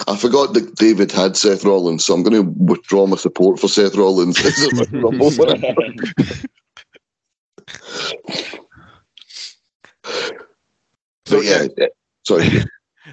I 0.08 0.16
forgot 0.16 0.54
that 0.54 0.74
David 0.76 1.12
had 1.12 1.36
Seth 1.36 1.64
Rollins, 1.64 2.04
so 2.04 2.14
I'm 2.14 2.22
going 2.22 2.42
to 2.42 2.64
withdraw 2.64 3.06
my 3.06 3.16
support 3.16 3.58
for 3.60 3.68
Seth 3.68 3.94
Rollins. 3.96 4.38
as 4.44 4.80
a 4.80 4.98
Rumble 4.98 5.30
winner. 5.36 5.74
So, 11.24 11.40
yeah, 11.40 11.66
yeah, 11.78 11.86
sorry. 12.26 12.48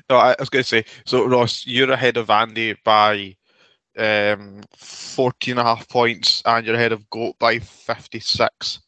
No, 0.09 0.17
I 0.17 0.35
was 0.39 0.49
going 0.49 0.63
to 0.63 0.67
say, 0.67 0.85
so 1.05 1.25
Ross, 1.25 1.65
you're 1.65 1.91
ahead 1.91 2.17
of 2.17 2.29
Andy 2.29 2.75
by 2.83 3.35
um, 3.97 4.61
14 4.75 5.53
and 5.53 5.59
a 5.59 5.63
half 5.63 5.87
points, 5.87 6.41
and 6.45 6.65
you're 6.65 6.75
ahead 6.75 6.91
of 6.91 7.09
Goat 7.09 7.35
by 7.39 7.59
56. 7.59 8.81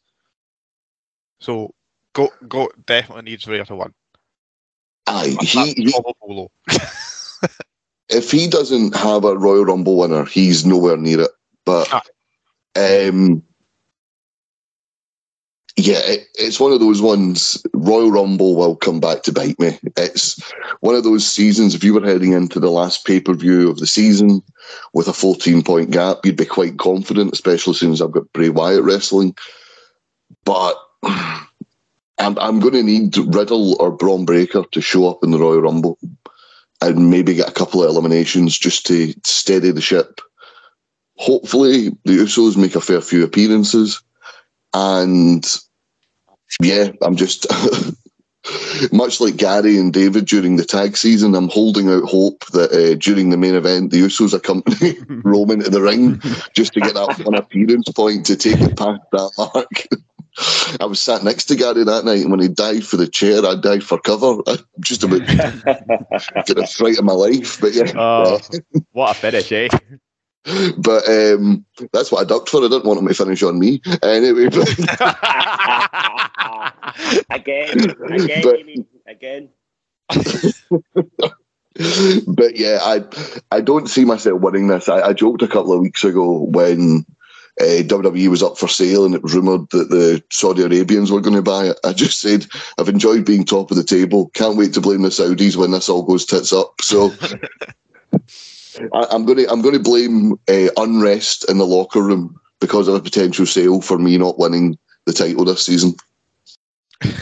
So, 1.40 1.74
Goat, 2.12 2.32
Goat 2.48 2.74
definitely 2.84 3.30
needs 3.30 3.46
Rhea 3.46 3.64
to 3.64 3.76
win. 3.76 3.94
Aye, 5.06 5.34
That's 5.38 5.52
he, 5.52 5.72
he, 5.72 5.92
probable 5.92 6.36
low. 6.36 6.50
if 8.08 8.30
he 8.30 8.46
doesn't 8.48 8.94
have 8.96 9.24
a 9.24 9.36
Royal 9.36 9.64
Rumble 9.64 9.96
winner, 9.96 10.24
he's 10.24 10.66
nowhere 10.66 10.96
near 10.96 11.22
it. 11.22 11.30
But 11.64 11.88
Ah. 11.92 12.02
um, 12.76 13.42
yeah, 15.76 16.00
it, 16.04 16.26
it's 16.34 16.60
one 16.60 16.72
of 16.72 16.80
those 16.80 17.00
ones. 17.00 17.62
Royal 17.72 18.10
Rumble 18.10 18.56
will 18.56 18.76
come 18.76 19.00
back 19.00 19.22
to 19.22 19.32
bite 19.32 19.58
me. 19.58 19.78
It's 19.96 20.38
one 20.80 20.94
of 20.94 21.04
those 21.04 21.26
seasons. 21.26 21.74
If 21.74 21.82
you 21.82 21.94
were 21.94 22.04
heading 22.04 22.32
into 22.32 22.60
the 22.60 22.70
last 22.70 23.06
pay 23.06 23.20
per 23.20 23.32
view 23.34 23.70
of 23.70 23.78
the 23.78 23.86
season 23.86 24.42
with 24.92 25.08
a 25.08 25.12
14 25.14 25.62
point 25.62 25.90
gap, 25.90 26.18
you'd 26.24 26.36
be 26.36 26.44
quite 26.44 26.78
confident, 26.78 27.32
especially 27.32 27.74
since 27.74 28.00
I've 28.02 28.12
got 28.12 28.30
Bray 28.34 28.50
Wyatt 28.50 28.82
wrestling. 28.82 29.34
But 30.44 30.74
I'm, 31.04 32.38
I'm 32.38 32.60
going 32.60 32.74
to 32.74 32.82
need 32.82 33.16
Riddle 33.34 33.80
or 33.80 33.90
Bron 33.90 34.26
Breakker 34.26 34.64
to 34.72 34.80
show 34.82 35.08
up 35.08 35.24
in 35.24 35.30
the 35.30 35.38
Royal 35.38 35.62
Rumble 35.62 35.98
and 36.82 37.10
maybe 37.10 37.34
get 37.34 37.48
a 37.48 37.52
couple 37.52 37.82
of 37.82 37.88
eliminations 37.88 38.58
just 38.58 38.86
to 38.86 39.14
steady 39.24 39.70
the 39.70 39.80
ship. 39.80 40.20
Hopefully, 41.16 41.90
the 42.04 42.18
Usos 42.18 42.56
make 42.56 42.74
a 42.74 42.80
fair 42.80 43.00
few 43.00 43.22
appearances. 43.22 44.02
And 44.74 45.46
yeah, 46.60 46.90
I'm 47.02 47.16
just 47.16 47.46
much 48.92 49.20
like 49.20 49.36
Gary 49.36 49.78
and 49.78 49.92
David 49.92 50.26
during 50.26 50.56
the 50.56 50.64
tag 50.64 50.96
season. 50.96 51.34
I'm 51.34 51.48
holding 51.48 51.88
out 51.88 52.04
hope 52.04 52.44
that 52.46 52.72
uh, 52.72 52.96
during 52.96 53.30
the 53.30 53.36
main 53.36 53.54
event, 53.54 53.90
the 53.90 54.00
Usos 54.00 54.34
accompany 54.34 54.98
Roman 55.24 55.60
to 55.60 55.70
the 55.70 55.82
ring 55.82 56.20
just 56.54 56.72
to 56.72 56.80
get 56.80 56.94
that 56.94 57.20
one 57.24 57.34
appearance 57.34 57.88
point 57.90 58.26
to 58.26 58.36
take 58.36 58.60
it 58.60 58.76
past 58.76 59.02
that 59.12 59.30
mark. 59.38 59.86
I 60.80 60.86
was 60.86 61.00
sat 61.00 61.22
next 61.24 61.44
to 61.46 61.56
Gary 61.56 61.84
that 61.84 62.04
night, 62.04 62.20
and 62.22 62.30
when 62.30 62.40
he 62.40 62.48
died 62.48 62.84
for 62.84 62.96
the 62.96 63.06
chair, 63.06 63.44
I 63.44 63.54
died 63.54 63.84
for 63.84 63.98
cover. 64.00 64.40
I 64.46 64.56
just 64.80 65.02
about 65.04 65.26
get 66.46 66.58
a 66.58 66.66
fright 66.66 66.98
of 66.98 67.04
my 67.04 67.12
life. 67.12 67.60
But 67.60 67.74
yeah, 67.74 67.92
Oh, 67.94 68.40
what 68.92 69.10
a 69.10 69.14
finish, 69.14 69.52
eh? 69.52 69.68
but 70.78 71.08
um, 71.08 71.64
that's 71.92 72.10
what 72.10 72.22
I 72.22 72.24
ducked 72.24 72.48
for. 72.48 72.58
I 72.64 72.68
didn't 72.68 72.84
want 72.86 72.98
him 73.00 73.06
to 73.08 73.14
finish 73.14 73.42
on 73.42 73.58
me 73.60 73.80
anyway. 74.02 74.48
But, 74.48 74.68
again, 77.30 77.90
again, 77.90 78.42
But- 78.42 78.58
you 78.58 78.64
mean, 78.64 78.86
again. 79.06 79.50
but 82.26 82.56
yeah, 82.56 82.78
I 82.82 83.02
I 83.50 83.60
don't 83.60 83.88
see 83.88 84.04
myself 84.04 84.40
winning 84.40 84.66
this. 84.68 84.88
I, 84.88 85.00
I 85.08 85.12
joked 85.12 85.42
a 85.42 85.48
couple 85.48 85.72
of 85.72 85.80
weeks 85.80 86.04
ago 86.04 86.38
when 86.50 87.04
uh, 87.60 87.82
WWE 87.84 88.28
was 88.28 88.42
up 88.42 88.56
for 88.56 88.68
sale 88.68 89.04
and 89.04 89.14
it 89.14 89.22
was 89.22 89.34
rumoured 89.34 89.68
that 89.70 89.90
the 89.90 90.22
Saudi 90.30 90.62
Arabians 90.62 91.10
were 91.10 91.20
going 91.20 91.36
to 91.36 91.42
buy 91.42 91.66
it. 91.66 91.78
I 91.84 91.92
just 91.92 92.20
said, 92.20 92.46
I've 92.78 92.88
enjoyed 92.88 93.26
being 93.26 93.44
top 93.44 93.70
of 93.70 93.76
the 93.76 93.84
table. 93.84 94.30
Can't 94.30 94.56
wait 94.56 94.72
to 94.74 94.80
blame 94.80 95.02
the 95.02 95.10
Saudis 95.10 95.56
when 95.56 95.70
this 95.70 95.88
all 95.88 96.02
goes 96.02 96.24
tits 96.24 96.52
up. 96.52 96.80
So 96.80 97.12
I, 98.94 99.06
am 99.14 99.26
going 99.26 99.38
to 99.38 99.50
I'm 99.50 99.60
going 99.60 99.74
to 99.74 99.80
blame 99.80 100.32
uh, 100.48 100.68
unrest 100.76 101.48
in 101.50 101.58
the 101.58 101.66
locker 101.66 102.02
room 102.02 102.40
because 102.60 102.88
of 102.88 102.94
a 102.94 103.00
potential 103.00 103.44
sale 103.44 103.80
for 103.82 103.98
me 103.98 104.16
not 104.16 104.38
winning 104.38 104.78
the 105.04 105.12
title 105.12 105.44
this 105.44 105.66
season. 105.66 105.94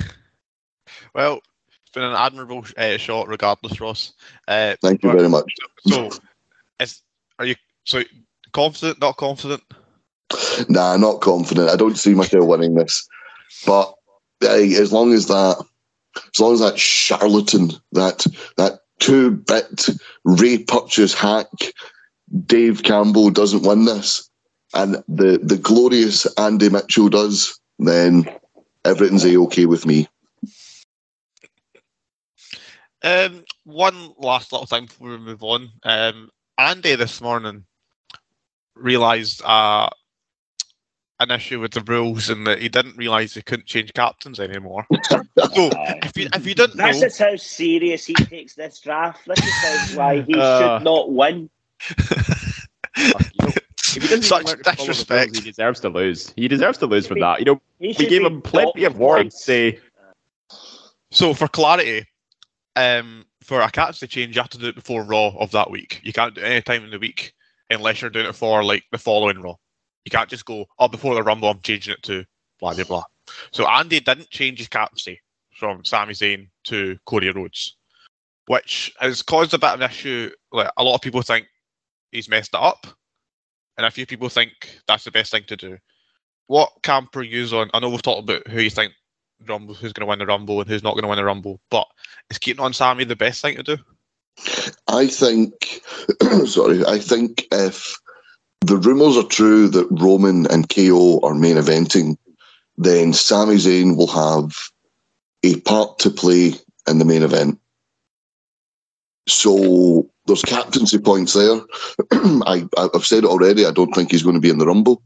Well, 1.14 1.40
it's 1.82 1.90
been 1.92 2.04
an 2.04 2.14
admirable 2.14 2.64
uh, 2.76 2.96
shot, 2.96 3.28
regardless, 3.28 3.80
Ross. 3.80 4.12
Uh, 4.46 4.76
Thank 4.80 5.02
you 5.02 5.10
very 5.10 5.28
much. 5.28 5.52
So, 5.86 6.10
is, 6.78 7.02
are 7.38 7.46
you 7.46 7.56
so 7.84 8.02
confident? 8.52 9.00
Not 9.00 9.16
confident? 9.16 9.62
Nah, 10.68 10.96
not 10.96 11.20
confident. 11.20 11.70
I 11.70 11.76
don't 11.76 11.98
see 11.98 12.14
myself 12.14 12.46
winning 12.46 12.74
this. 12.74 13.06
But 13.66 13.92
hey, 14.40 14.74
as 14.76 14.92
long 14.92 15.12
as 15.12 15.26
that, 15.26 15.64
as 16.16 16.40
long 16.40 16.54
as 16.54 16.60
that 16.60 16.78
charlatan, 16.78 17.72
that 17.92 18.26
that 18.56 18.80
two 19.00 19.32
bit 19.32 19.88
Ray 20.24 20.58
Purchase 20.58 21.14
hack, 21.14 21.48
Dave 22.46 22.82
Campbell 22.82 23.30
doesn't 23.30 23.66
win 23.66 23.84
this, 23.84 24.28
and 24.74 25.02
the 25.08 25.40
the 25.42 25.58
glorious 25.58 26.26
Andy 26.38 26.68
Mitchell 26.68 27.08
does, 27.08 27.58
then 27.78 28.28
everything's 28.84 29.24
a 29.24 29.36
okay 29.38 29.66
with 29.66 29.86
me. 29.86 30.08
Um, 33.02 33.44
one 33.64 34.12
last 34.18 34.52
little 34.52 34.66
thing 34.66 34.86
before 34.86 35.10
we 35.10 35.18
move 35.18 35.42
on. 35.42 35.70
Um, 35.84 36.30
Andy 36.58 36.94
this 36.96 37.20
morning 37.22 37.64
realised 38.74 39.40
uh, 39.42 39.88
an 41.20 41.30
issue 41.30 41.60
with 41.60 41.72
the 41.72 41.82
rules 41.82 42.28
and 42.30 42.46
that 42.46 42.60
he 42.60 42.68
didn't 42.68 42.96
realise 42.96 43.34
he 43.34 43.42
couldn't 43.42 43.66
change 43.66 43.92
captains 43.92 44.40
anymore. 44.40 44.86
so 45.54 45.70
if 46.02 46.16
you 46.16 46.28
if 46.34 46.46
you 46.46 46.54
didn't 46.54 46.76
This 46.78 47.00
know, 47.00 47.06
is 47.06 47.18
how 47.18 47.36
serious 47.36 48.06
he 48.06 48.14
takes 48.14 48.54
this 48.54 48.80
draft. 48.80 49.26
This 49.26 49.38
is 49.38 49.52
how, 49.62 49.96
why 49.98 50.22
he 50.22 50.34
Uh. 50.34 50.78
should 50.78 50.84
not 50.84 51.12
win. 51.12 51.50
If 53.92 54.02
he 54.02 54.08
doesn't 54.08 54.22
Such 54.22 54.46
learn 54.46 54.58
to 54.58 54.62
disrespect. 54.62 55.32
rules, 55.32 55.44
he 55.44 55.50
deserves 55.50 55.80
to 55.80 55.88
lose. 55.88 56.32
He 56.36 56.46
deserves 56.48 56.78
to 56.78 56.86
lose 56.86 57.08
for 57.08 57.16
that. 57.16 57.40
You 57.40 57.44
know, 57.46 57.60
we 57.80 57.92
gave 57.94 58.22
him 58.22 58.40
plenty 58.40 58.84
of 58.84 58.96
warnings. 58.98 59.34
Say, 59.42 59.80
so 61.10 61.34
for 61.34 61.48
clarity, 61.48 62.06
um, 62.76 63.24
for 63.42 63.60
a 63.60 63.70
captaincy 63.70 64.06
change, 64.06 64.36
you 64.36 64.42
have 64.42 64.50
to 64.50 64.58
do 64.58 64.68
it 64.68 64.76
before 64.76 65.02
Raw 65.02 65.28
of 65.38 65.50
that 65.52 65.70
week. 65.70 66.00
You 66.04 66.12
can't 66.12 66.34
do 66.34 66.40
it 66.40 66.44
any 66.44 66.62
time 66.62 66.84
in 66.84 66.90
the 66.90 67.00
week 67.00 67.32
unless 67.68 68.00
you're 68.00 68.10
doing 68.10 68.26
it 68.26 68.36
for 68.36 68.62
like 68.62 68.84
the 68.92 68.98
following 68.98 69.40
Raw. 69.42 69.56
You 70.04 70.10
can't 70.10 70.30
just 70.30 70.44
go, 70.44 70.66
oh, 70.78 70.88
before 70.88 71.14
the 71.14 71.22
Rumble, 71.22 71.50
I'm 71.50 71.60
changing 71.60 71.94
it 71.94 72.02
to 72.04 72.24
blah 72.58 72.74
blah 72.74 72.84
blah. 72.84 73.04
So 73.52 73.66
Andy 73.66 74.00
didn't 74.00 74.30
change 74.30 74.58
his 74.58 74.68
captaincy 74.68 75.20
from 75.52 75.84
Sami 75.84 76.14
Zayn 76.14 76.48
to 76.64 76.98
Cody 77.06 77.30
Rhodes, 77.30 77.76
which 78.46 78.92
has 78.98 79.22
caused 79.22 79.54
a 79.54 79.58
bit 79.58 79.70
of 79.70 79.80
an 79.80 79.90
issue. 79.90 80.30
Like 80.52 80.70
a 80.76 80.82
lot 80.82 80.94
of 80.94 81.02
people 81.02 81.22
think 81.22 81.46
he's 82.12 82.28
messed 82.28 82.54
it 82.54 82.60
up, 82.60 82.86
and 83.76 83.86
a 83.86 83.90
few 83.90 84.06
people 84.06 84.28
think 84.28 84.52
that's 84.86 85.04
the 85.04 85.10
best 85.10 85.30
thing 85.30 85.44
to 85.48 85.56
do. 85.56 85.78
What 86.46 86.70
camp 86.82 87.14
are 87.16 87.22
you 87.22 87.44
on? 87.56 87.70
I 87.72 87.78
know 87.78 87.90
we've 87.90 88.02
talked 88.02 88.28
about 88.28 88.48
who 88.48 88.60
you 88.60 88.70
think 88.70 88.92
Rumble, 89.46 89.74
who's 89.74 89.92
going 89.92 90.06
to 90.06 90.10
win 90.10 90.18
the 90.18 90.26
Rumble 90.26 90.60
and 90.60 90.68
who's 90.68 90.82
not 90.82 90.94
going 90.94 91.02
to 91.02 91.08
win 91.08 91.16
the 91.16 91.24
Rumble, 91.24 91.60
but 91.70 91.86
is 92.30 92.38
keeping 92.38 92.64
on 92.64 92.72
Sami 92.72 93.04
the 93.04 93.16
best 93.16 93.40
thing 93.40 93.56
to 93.56 93.62
do? 93.62 93.78
I 94.88 95.06
think, 95.06 95.82
sorry, 96.46 96.84
I 96.84 96.98
think 96.98 97.46
if 97.52 97.96
the 98.60 98.76
rumours 98.76 99.16
are 99.16 99.24
true 99.24 99.68
that 99.68 99.88
Roman 99.90 100.46
and 100.46 100.68
KO 100.68 101.20
are 101.22 101.34
main 101.34 101.56
eventing, 101.56 102.16
then 102.76 103.12
Sami 103.12 103.56
Zayn 103.56 103.96
will 103.96 104.06
have 104.08 104.54
a 105.42 105.58
part 105.60 105.98
to 106.00 106.10
play 106.10 106.52
in 106.88 106.98
the 106.98 107.04
main 107.04 107.22
event. 107.22 107.58
So 109.26 110.08
there's 110.26 110.42
captaincy 110.42 110.98
points 110.98 111.32
there. 111.34 111.60
I, 112.12 112.66
I've 112.76 113.06
said 113.06 113.24
it 113.24 113.30
already. 113.30 113.64
I 113.64 113.70
don't 113.70 113.94
think 113.94 114.10
he's 114.10 114.22
going 114.22 114.34
to 114.34 114.40
be 114.40 114.50
in 114.50 114.58
the 114.58 114.66
Rumble. 114.66 115.02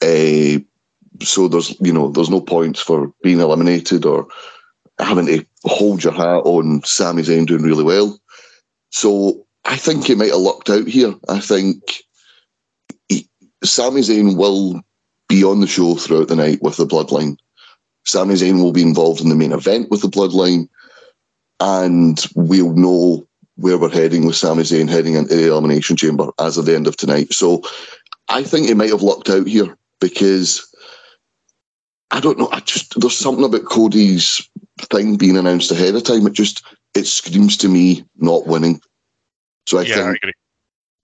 Uh, 0.00 0.60
so 1.24 1.48
there's 1.48 1.78
you 1.80 1.92
know 1.92 2.08
there's 2.08 2.30
no 2.30 2.40
points 2.40 2.80
for 2.80 3.12
being 3.22 3.40
eliminated 3.40 4.04
or 4.04 4.26
having 4.98 5.26
to 5.26 5.44
hold 5.64 6.02
your 6.02 6.12
hat 6.12 6.42
on 6.44 6.82
Sami 6.84 7.22
Zayn 7.22 7.46
doing 7.46 7.62
really 7.62 7.84
well. 7.84 8.18
So 8.90 9.46
I 9.64 9.76
think 9.76 10.04
he 10.06 10.14
might 10.14 10.30
have 10.30 10.38
lucked 10.38 10.70
out 10.70 10.86
here. 10.86 11.14
I 11.28 11.40
think 11.40 12.02
Sami 13.64 14.00
Zayn 14.00 14.36
will 14.36 14.82
be 15.28 15.44
on 15.44 15.60
the 15.60 15.66
show 15.66 15.94
throughout 15.94 16.28
the 16.28 16.36
night 16.36 16.60
with 16.62 16.76
the 16.76 16.86
Bloodline. 16.86 17.36
Sami 18.04 18.34
Zayn 18.34 18.62
will 18.62 18.72
be 18.72 18.82
involved 18.82 19.20
in 19.20 19.28
the 19.28 19.34
main 19.34 19.52
event 19.52 19.90
with 19.90 20.02
the 20.02 20.08
Bloodline, 20.08 20.68
and 21.60 22.24
we'll 22.34 22.72
know 22.72 23.26
where 23.56 23.78
we're 23.78 23.88
heading 23.90 24.26
with 24.26 24.34
Sami 24.36 24.62
Zayn 24.64 24.88
heading 24.88 25.14
into 25.14 25.36
the 25.36 25.48
Elimination 25.48 25.96
Chamber 25.96 26.30
as 26.40 26.58
of 26.58 26.66
the 26.66 26.74
end 26.74 26.86
of 26.86 26.96
tonight. 26.96 27.32
So 27.32 27.62
I 28.28 28.42
think 28.42 28.66
he 28.66 28.74
might 28.74 28.90
have 28.90 29.02
lucked 29.02 29.30
out 29.30 29.46
here 29.46 29.76
because 30.00 30.66
I 32.10 32.20
don't 32.20 32.38
know. 32.38 32.48
I 32.50 32.60
just 32.60 32.98
there's 33.00 33.16
something 33.16 33.44
about 33.44 33.64
Cody's 33.66 34.48
thing 34.80 35.16
being 35.16 35.36
announced 35.36 35.70
ahead 35.70 35.94
of 35.94 36.02
time. 36.02 36.26
It 36.26 36.32
just 36.32 36.64
it 36.94 37.06
screams 37.06 37.56
to 37.58 37.68
me 37.68 38.04
not 38.16 38.46
winning. 38.46 38.80
So 39.66 39.78
I 39.78 39.82
yeah, 39.82 39.94
I 39.94 39.96
think 40.04 40.16
agree. 40.16 40.32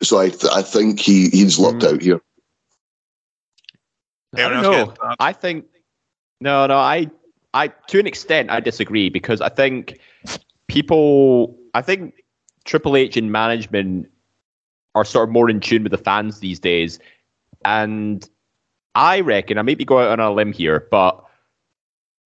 so. 0.03 0.19
I 0.19 0.29
th- 0.31 0.53
I 0.53 0.63
think 0.63 0.99
he 0.99 1.29
he's 1.29 1.59
lucked 1.59 1.83
Mm. 1.83 1.95
out 1.95 2.03
here. 2.03 2.21
I 4.35 4.49
don't 4.49 4.63
know. 4.63 4.95
I 5.19 5.33
think 5.33 5.65
no, 6.41 6.67
no. 6.67 6.77
I, 6.77 7.11
I 7.55 7.69
to 7.69 7.99
an 7.99 8.07
extent, 8.07 8.51
I 8.51 8.61
disagree 8.61 9.09
because 9.09 9.41
I 9.41 9.49
think 9.49 9.99
people, 10.69 11.57
I 11.75 11.83
think 11.83 12.23
Triple 12.65 12.97
H 12.97 13.17
and 13.17 13.33
management 13.33 14.09
are 14.95 15.05
sort 15.05 15.29
of 15.29 15.33
more 15.33 15.49
in 15.51 15.61
tune 15.61 15.83
with 15.83 15.93
the 15.93 15.99
fans 15.99 16.41
these 16.41 16.61
days, 16.61 16.99
and 17.65 18.29
I 18.95 19.21
reckon 19.21 19.59
I 19.59 19.63
may 19.63 19.75
be 19.75 19.85
going 19.85 20.07
out 20.07 20.21
on 20.21 20.33
a 20.33 20.33
limb 20.33 20.53
here, 20.53 20.87
but 20.91 21.25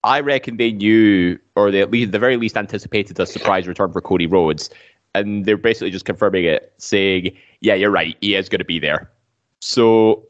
I 0.05 0.21
reckon 0.21 0.57
they 0.57 0.73
knew, 0.73 1.38
or 1.55 1.71
they 1.71 1.81
at 1.81 1.91
least, 1.91 2.12
the 2.12 2.19
very 2.19 2.37
least, 2.37 2.57
anticipated 2.57 3.19
a 3.21 3.27
surprise 3.27 3.69
return 3.69 3.93
for 3.93 4.01
Cody 4.01 4.27
Rhodes, 4.27 4.69
and 5.15 5.45
they're 5.45 5.57
basically 5.57 5.91
just 5.91 6.05
confirming 6.05 6.45
it, 6.45 6.73
saying, 6.79 7.37
"Yeah, 7.61 7.75
you're 7.75 7.91
right. 7.91 8.17
He 8.21 8.35
is 8.35 8.49
going 8.49 8.59
to 8.59 8.65
be 8.65 8.79
there." 8.79 9.11
So 9.61 10.27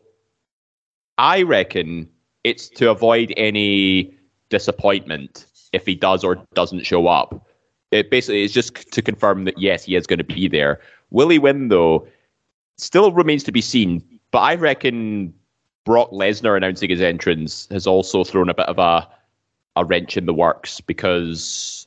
I 1.18 1.42
reckon 1.42 2.08
it's 2.44 2.68
to 2.70 2.90
avoid 2.90 3.32
any 3.36 4.14
disappointment 4.48 5.46
if 5.72 5.86
he 5.86 5.94
does 5.94 6.24
or 6.24 6.44
doesn't 6.54 6.84
show 6.84 7.06
up. 7.06 7.46
It 7.90 8.10
basically 8.10 8.42
is 8.42 8.52
just 8.52 8.74
to 8.92 9.02
confirm 9.02 9.44
that 9.44 9.58
yes, 9.58 9.84
he 9.84 9.96
is 9.96 10.06
going 10.06 10.18
to 10.18 10.24
be 10.24 10.48
there. 10.48 10.80
Will 11.10 11.28
he 11.28 11.38
win 11.38 11.68
though? 11.68 12.06
Still 12.78 13.12
remains 13.12 13.44
to 13.44 13.52
be 13.52 13.60
seen. 13.60 14.02
But 14.30 14.40
I 14.40 14.54
reckon 14.54 15.34
Brock 15.84 16.10
Lesnar 16.10 16.56
announcing 16.56 16.90
his 16.90 17.02
entrance 17.02 17.68
has 17.70 17.86
also 17.86 18.24
thrown 18.24 18.48
a 18.48 18.54
bit 18.54 18.68
of 18.68 18.78
a 18.78 19.08
a 19.76 19.84
wrench 19.84 20.16
in 20.16 20.26
the 20.26 20.34
works 20.34 20.80
because 20.80 21.86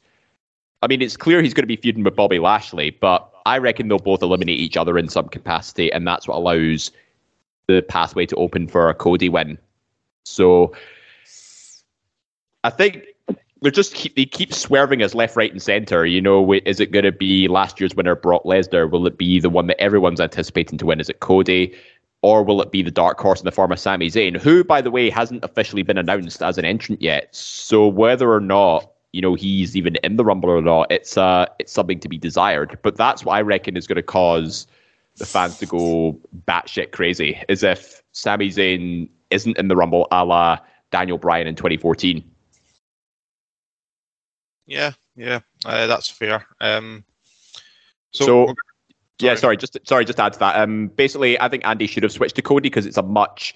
I 0.81 0.87
mean 0.87 1.01
it's 1.01 1.17
clear 1.17 1.41
he's 1.41 1.53
going 1.53 1.63
to 1.63 1.67
be 1.67 1.75
feuding 1.75 2.03
with 2.03 2.15
Bobby 2.15 2.39
Lashley, 2.39 2.91
but 2.91 3.31
I 3.45 3.57
reckon 3.59 3.87
they'll 3.87 3.99
both 3.99 4.23
eliminate 4.23 4.59
each 4.59 4.77
other 4.77 4.97
in 4.97 5.07
some 5.07 5.29
capacity, 5.29 5.91
and 5.91 6.07
that's 6.07 6.27
what 6.27 6.37
allows 6.37 6.91
the 7.67 7.81
pathway 7.81 8.25
to 8.25 8.35
open 8.35 8.67
for 8.67 8.89
a 8.89 8.93
Cody 8.93 9.29
win. 9.29 9.57
So 10.23 10.73
I 12.63 12.69
think 12.69 13.03
they 13.61 13.71
just 13.71 13.93
keep 13.93 14.15
they 14.15 14.25
keep 14.25 14.53
swerving 14.53 15.01
us 15.01 15.15
left, 15.15 15.35
right, 15.35 15.51
and 15.51 15.61
center. 15.61 16.05
You 16.05 16.21
know, 16.21 16.53
is 16.53 16.79
it 16.79 16.91
going 16.91 17.05
to 17.05 17.11
be 17.11 17.47
last 17.47 17.79
year's 17.79 17.95
winner 17.95 18.15
Brock 18.15 18.43
Lesnar? 18.43 18.89
Will 18.89 19.07
it 19.07 19.17
be 19.17 19.39
the 19.39 19.49
one 19.49 19.67
that 19.67 19.79
everyone's 19.81 20.21
anticipating 20.21 20.77
to 20.79 20.85
win? 20.85 20.99
Is 20.99 21.09
it 21.09 21.19
Cody? 21.19 21.73
Or 22.21 22.43
will 22.43 22.61
it 22.61 22.71
be 22.71 22.81
the 22.81 22.91
dark 22.91 23.19
horse 23.19 23.39
in 23.39 23.45
the 23.45 23.51
form 23.51 23.71
of 23.71 23.79
Sami 23.79 24.09
Zayn, 24.09 24.35
who, 24.35 24.63
by 24.63 24.81
the 24.81 24.89
way, 24.89 25.11
hasn't 25.11 25.45
officially 25.45 25.83
been 25.83 25.97
announced 25.97 26.41
as 26.41 26.57
an 26.57 26.65
entrant 26.65 27.01
yet? 27.01 27.35
So 27.35 27.87
whether 27.87 28.31
or 28.31 28.39
not 28.39 28.91
you 29.13 29.21
know 29.21 29.35
he's 29.35 29.77
even 29.77 29.95
in 30.03 30.17
the 30.17 30.25
Rumble 30.25 30.49
or 30.49 30.61
not, 30.61 30.91
it's 30.91 31.17
uh 31.17 31.45
it's 31.59 31.71
something 31.71 31.99
to 31.99 32.09
be 32.09 32.17
desired. 32.17 32.77
But 32.81 32.97
that's 32.97 33.23
what 33.23 33.33
I 33.33 33.41
reckon 33.41 33.77
is 33.77 33.87
going 33.87 33.97
to 33.97 34.03
cause 34.03 34.67
the 35.17 35.25
fans 35.25 35.57
to 35.59 35.65
go 35.65 36.19
batshit 36.47 36.91
crazy, 36.91 37.41
is 37.47 37.63
if 37.63 38.01
Sami 38.11 38.49
Zayn 38.49 39.09
isn't 39.29 39.57
in 39.57 39.67
the 39.67 39.75
Rumble, 39.75 40.07
a 40.11 40.23
la 40.25 40.57
Daniel 40.91 41.17
Bryan 41.17 41.47
in 41.47 41.55
2014. 41.55 42.23
Yeah, 44.67 44.91
yeah, 45.15 45.39
uh, 45.65 45.87
that's 45.87 46.09
fair. 46.09 46.45
Um, 46.59 47.03
so, 48.11 48.25
So- 48.25 48.45
we're- 48.45 48.55
Yeah, 49.21 49.35
sorry, 49.35 49.55
just 49.55 49.77
sorry, 49.87 50.03
just 50.03 50.17
to 50.17 50.23
add 50.23 50.33
to 50.33 50.39
that. 50.39 50.59
Um, 50.59 50.87
basically, 50.89 51.39
I 51.39 51.47
think 51.47 51.65
Andy 51.65 51.87
should 51.87 52.03
have 52.03 52.11
switched 52.11 52.35
to 52.35 52.41
Cody 52.41 52.67
because 52.67 52.85
it's 52.85 52.97
a 52.97 53.01
much, 53.01 53.55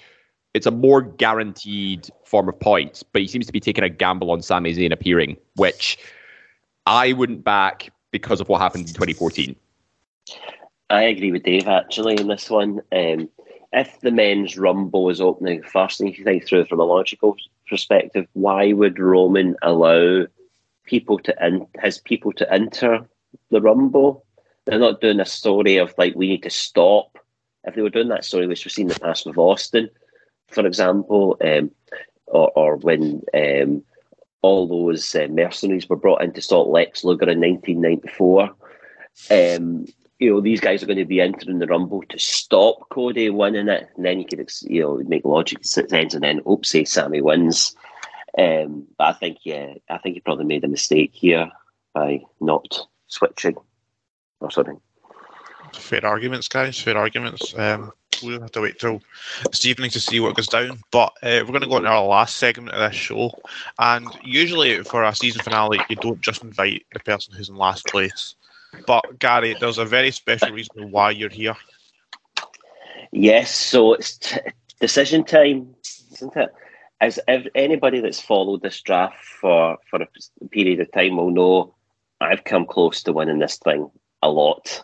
it's 0.54 0.66
a 0.66 0.72
more 0.72 1.02
guaranteed 1.02 2.10
form 2.24 2.48
of 2.48 2.58
points. 2.62 3.04
But 3.04 3.22
he 3.24 3.28
seems 3.28 3.46
to 3.48 3.52
be 3.52 3.60
taking 3.60 3.84
a 3.84 3.90
gamble 3.90 4.32
on 4.32 4.42
Sami 4.42 4.74
Zayn 4.74 4.94
appearing, 4.94 5.36
which 5.58 5.98
I 6.86 7.12
wouldn't 7.12 7.44
back 7.44 7.92
because 8.12 8.40
of 8.40 8.48
what 8.48 8.62
happened 8.62 8.88
in 8.88 8.94
2014. 8.94 9.54
I 10.90 11.04
agree 11.04 11.32
with 11.32 11.44
Dave 11.44 11.68
actually 11.68 12.20
in 12.20 12.28
this 12.28 12.50
one. 12.50 12.82
Um, 12.92 13.30
if 13.72 14.00
the 14.02 14.12
men's 14.12 14.58
rumble 14.58 15.10
is 15.10 15.22
opening 15.22 15.62
first, 15.62 16.00
and 16.00 16.16
you 16.18 16.24
think 16.24 16.46
through 16.46 16.66
from 16.66 16.80
a 16.80 16.86
logical 16.86 17.36
perspective, 17.68 18.28
why 18.34 18.74
would 18.74 18.98
Roman 18.98 19.56
allow 19.62 20.26
people 20.86 21.20
to 21.20 21.46
in, 21.46 21.68
his 21.80 22.00
people 22.00 22.34
to 22.34 22.52
enter 22.52 23.08
the 23.52 23.62
rumble? 23.62 24.26
They're 24.66 24.80
not 24.80 25.02
doing 25.02 25.20
a 25.20 25.26
story 25.26 25.78
of 25.78 25.94
like 25.98 26.16
we 26.16 26.28
need 26.28 26.44
to 26.44 26.50
stop. 26.50 27.18
If 27.66 27.76
they 27.76 27.82
were 27.82 27.90
doing 27.92 28.08
that 28.10 28.26
story, 28.26 28.48
which 28.48 28.66
we've 28.66 28.72
seen 28.72 28.88
in 28.88 28.94
the 28.94 29.00
past 29.00 29.28
with 29.28 29.38
Austin, 29.38 29.90
for 30.48 30.66
example, 30.66 31.38
um, 31.44 31.70
or, 32.26 32.52
or 32.56 32.78
when 32.78 33.22
um, 33.36 33.84
all 34.42 34.68
those 34.68 35.14
uh, 35.14 35.28
mercenaries 35.30 35.88
were 35.88 35.96
brought 35.96 36.24
in 36.24 36.34
to 36.34 36.42
stop 36.42 36.68
Lex 36.68 37.04
Luger 37.04 37.30
in 37.30 37.42
1994. 37.42 38.56
Um, 39.30 39.86
you 40.20 40.30
know, 40.30 40.42
these 40.42 40.60
guys 40.60 40.84
are 40.84 40.86
going 40.86 40.98
to 40.98 41.06
be 41.06 41.22
entering 41.22 41.60
the 41.60 41.68
Rumble 41.68 42.04
to 42.10 42.20
stop 42.20 42.90
Cody 42.90 43.30
winning 43.30 43.70
it, 43.70 43.90
and 43.96 44.06
then 44.06 44.20
you 44.20 44.26
could, 44.26 44.50
you 44.62 44.82
know, 44.82 44.98
make 45.08 45.24
logic 45.24 45.64
sense, 45.64 46.14
and 46.14 46.24
then 46.24 46.42
oops, 46.50 46.70
say 46.70 46.84
Sami 46.84 47.22
wins. 47.22 47.76
Um, 48.38 48.86
but 48.98 49.08
I 49.08 49.14
think, 49.14 49.40
yeah, 49.44 49.74
I 49.90 49.98
think 49.98 50.16
he 50.16 50.20
probably 50.20 50.46
made 50.46 50.64
a 50.64 50.68
mistake 50.68 51.12
here 51.14 51.50
by 51.94 52.22
not 52.42 52.88
switching 53.08 53.56
or 54.42 54.52
something. 54.52 54.80
Fair 55.74 56.06
arguments, 56.06 56.48
guys. 56.48 56.80
Fair 56.80 56.98
arguments. 56.98 57.58
Um, 57.58 57.92
we'll 58.22 58.42
have 58.42 58.52
to 58.52 58.62
wait 58.62 58.80
till 58.80 59.02
this 59.50 59.66
evening 59.66 59.90
to 59.92 60.00
see 60.00 60.20
what 60.20 60.36
goes 60.36 60.48
down. 60.48 60.80
But 60.92 61.14
uh, 61.24 61.42
we're 61.42 61.46
going 61.46 61.62
to 61.62 61.68
go 61.68 61.78
into 61.78 61.90
our 61.90 62.06
last 62.06 62.38
segment 62.38 62.76
of 62.76 62.92
this 62.92 63.00
show. 63.00 63.32
And 63.78 64.08
usually 64.24 64.84
for 64.84 65.04
a 65.04 65.16
season 65.16 65.42
finale, 65.42 65.80
you 65.90 65.96
don't 65.96 66.22
just 66.22 66.44
invite 66.44 66.86
the 66.92 67.00
person 67.00 67.34
who's 67.34 67.50
in 67.50 67.56
last 67.56 67.86
place. 67.88 68.36
But 68.86 69.20
Gary, 69.20 69.56
there's 69.60 69.78
a 69.78 69.86
very 69.86 70.12
special 70.12 70.52
reason 70.52 70.92
why 70.92 71.12
you're 71.12 71.30
here. 71.30 71.56
Yes, 73.12 73.54
so 73.54 73.94
it's 73.94 74.18
t- 74.18 74.38
decision 74.80 75.24
time, 75.24 75.76
isn't 76.14 76.36
it? 76.36 76.54
As 77.02 77.20
anybody 77.56 78.02
that's 78.02 78.20
followed 78.20 78.62
this 78.62 78.82
draft 78.82 79.24
for, 79.24 79.78
for 79.90 80.02
a 80.02 80.48
period 80.50 80.82
of 80.82 80.92
time 80.92 81.16
will 81.16 81.32
know, 81.32 81.74
I've 82.22 82.44
come 82.44 82.66
close 82.66 83.02
to 83.04 83.14
winning 83.14 83.40
this 83.40 83.58
thing 83.58 83.90
a 84.22 84.30
lot. 84.30 84.84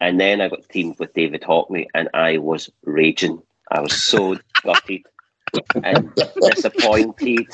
And 0.00 0.20
then 0.20 0.40
I 0.40 0.48
got 0.48 0.68
teamed 0.68 0.98
with 0.98 1.14
David 1.14 1.42
Hockney, 1.42 1.86
and 1.94 2.08
I 2.14 2.38
was 2.38 2.70
raging. 2.84 3.42
I 3.70 3.80
was 3.80 4.04
so 4.04 4.38
gutted 4.62 5.02
and 5.82 6.12
disappointed. 6.50 7.48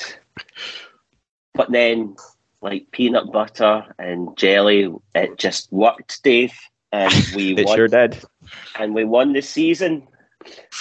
But 1.55 1.71
then, 1.71 2.17
like 2.63 2.91
peanut 2.93 3.33
butter 3.33 3.85
and 3.99 4.37
jelly, 4.37 4.93
it 5.15 5.39
just 5.39 5.71
worked, 5.73 6.23
Dave. 6.23 6.55
And 6.93 7.13
we 7.35 7.55
it 7.57 7.67
won. 7.67 7.77
sure 7.77 7.89
did. 7.89 8.19
And 8.79 8.95
we 8.95 9.05
won 9.05 9.33
the 9.33 9.43
season. 9.43 10.07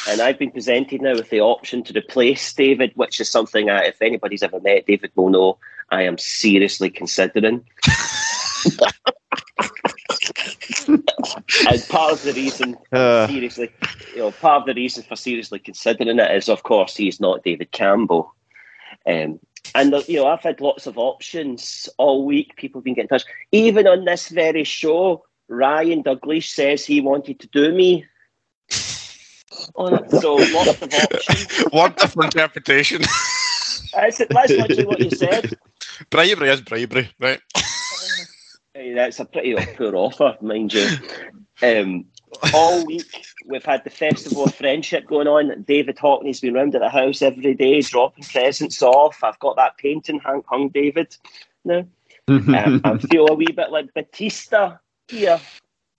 And 0.08 0.22
I've 0.22 0.40
been 0.40 0.52
presented 0.52 1.02
now 1.02 1.14
with 1.14 1.30
the 1.30 1.42
option 1.42 1.84
to 1.84 1.98
replace 1.98 2.54
David, 2.54 2.92
which 2.96 3.20
is 3.20 3.30
something 3.30 3.70
I, 3.70 3.84
if 3.86 4.02
anybody's 4.02 4.44
ever 4.44 4.60
met 4.60 4.88
David 4.88 5.12
will 5.16 5.30
know, 5.30 5.58
I 5.90 6.04
am 6.04 6.18
seriously 6.18 6.90
considering. 6.90 7.66
and 10.88 11.86
part 11.90 12.14
of 12.14 12.24
the 12.24 12.34
reason, 12.36 12.78
uh, 12.92 13.28
seriously, 13.28 13.70
you 14.14 14.20
know, 14.20 14.32
part 14.32 14.62
of 14.62 14.66
the 14.68 14.74
reason 14.74 15.04
for 15.04 15.16
seriously 15.16 15.60
considering 15.60 16.20
it 16.20 16.36
is, 16.36 16.50
of 16.50 16.64
course, 16.64 16.96
he's 16.96 17.20
not 17.20 17.44
David 17.44 17.72
Campbell. 17.72 18.34
Um, 19.06 19.40
and 19.76 19.94
uh, 19.94 20.02
you 20.08 20.18
know, 20.18 20.28
I've 20.28 20.42
had 20.42 20.62
lots 20.62 20.88
of 20.88 20.98
options 20.98 21.90
all 21.98 22.26
week. 22.26 22.56
People 22.56 22.80
have 22.80 22.86
been 22.86 22.94
getting 22.94 23.10
in 23.12 23.20
touch. 23.20 23.26
Even 23.52 23.88
on 23.88 24.06
this 24.06 24.30
very 24.30 24.64
show, 24.64 25.24
Ryan 25.48 26.02
Douglas 26.02 26.50
says 26.50 26.86
he 26.86 27.02
wanted 27.02 27.40
to 27.40 27.48
do 27.48 27.74
me. 27.74 28.06
On 29.76 29.94
it. 29.94 30.12
So 30.12 30.36
lots 30.36 30.82
of 30.82 30.94
options. 30.94 31.64
Wonderful 31.74 32.24
interpretation. 32.24 33.02
That's, 33.94 34.18
that's 34.18 34.50
literally 34.50 34.86
what 34.86 35.00
you 35.00 35.10
said. 35.10 35.58
Bribery 36.10 36.50
is 36.50 36.62
bribery, 36.62 37.10
right? 37.20 37.42
That's 38.74 39.20
a 39.20 39.26
pretty 39.26 39.56
poor 39.76 39.96
offer, 39.96 40.38
mind 40.42 40.74
you. 40.74 40.88
Um, 41.62 42.06
all 42.54 42.86
week 42.86 43.26
we've 43.46 43.66
had 43.66 43.84
the 43.84 43.90
Festival 43.90 44.46
of 44.46 44.56
Friendship 44.56 45.06
going 45.08 45.28
on. 45.28 45.64
David 45.64 45.98
Hockney's 45.98 46.40
been 46.40 46.54
round 46.54 46.76
at 46.76 46.82
the 46.82 46.90
house 46.90 47.22
every 47.22 47.54
day, 47.54 47.82
dropping 47.82 48.24
presents 48.24 48.82
off. 48.82 49.24
I've 49.24 49.40
got 49.40 49.58
that 49.58 49.78
painting 49.78 50.20
hung, 50.20 50.44
hung 50.48 50.70
David. 50.70 51.16
Now 51.66 51.86
um, 52.28 52.82
I 52.84 52.98
feel 52.98 53.28
a 53.28 53.34
wee 53.34 53.52
bit 53.52 53.72
like 53.72 53.94
Batista 53.94 54.78
here. 55.08 55.40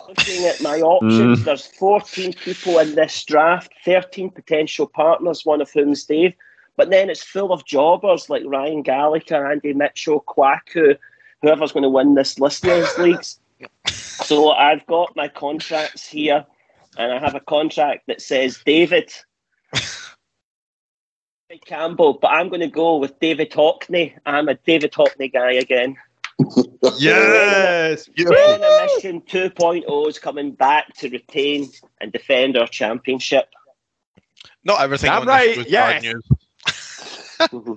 Looking 0.09 0.47
at 0.47 0.61
my 0.61 0.81
options, 0.81 1.41
mm. 1.41 1.45
there's 1.45 1.67
14 1.67 2.33
people 2.33 2.81
in 2.81 2.97
this 2.97 3.25
draft, 3.25 3.73
13 3.85 4.31
potential 4.31 4.89
partners, 4.89 5.45
one 5.45 5.61
of 5.61 5.71
whom's 5.71 6.05
Dave. 6.05 6.35
But 6.77 6.91
then 6.91 7.09
it's 7.09 7.23
full 7.23 7.53
of 7.53 7.65
jobbers 7.67 8.29
like 8.29 8.43
Ryan 8.45 8.83
Gallagher, 8.83 9.47
Andy 9.47 9.75
Mitchell, 9.75 10.25
Kwaku, 10.27 10.97
whoever's 11.43 11.73
going 11.73 11.83
to 11.83 11.89
win 11.89 12.15
this 12.15 12.39
listeners 12.39 12.89
leagues. 12.99 13.39
So 13.87 14.53
I've 14.53 14.87
got 14.87 15.15
my 15.15 15.29
contracts 15.29 16.07
here, 16.07 16.47
and 16.97 17.13
I 17.13 17.19
have 17.19 17.35
a 17.35 17.41
contract 17.41 18.07
that 18.07 18.23
says 18.23 18.61
David 18.65 19.13
Campbell, 21.67 22.15
but 22.15 22.29
I'm 22.29 22.49
going 22.49 22.61
to 22.61 22.69
go 22.69 22.97
with 22.97 23.19
David 23.21 23.51
Hockney. 23.51 24.15
I'm 24.25 24.49
a 24.49 24.55
David 24.55 24.93
Hockney 24.93 25.33
guy 25.33 25.53
again. 25.53 25.97
yes, 26.99 28.09
yeah. 28.17 28.29
Mission 28.97 29.21
2.0 29.23 30.09
is 30.09 30.19
coming 30.19 30.53
back 30.53 30.95
to 30.97 31.09
retain 31.11 31.69
and 32.01 32.11
defend 32.11 32.57
our 32.57 32.67
championship. 32.67 33.49
Not 34.65 34.81
everything. 34.81 35.11
I'm 35.11 35.27
right. 35.27 35.69
Yes. 35.69 36.05
Mm-hmm. 37.39 37.75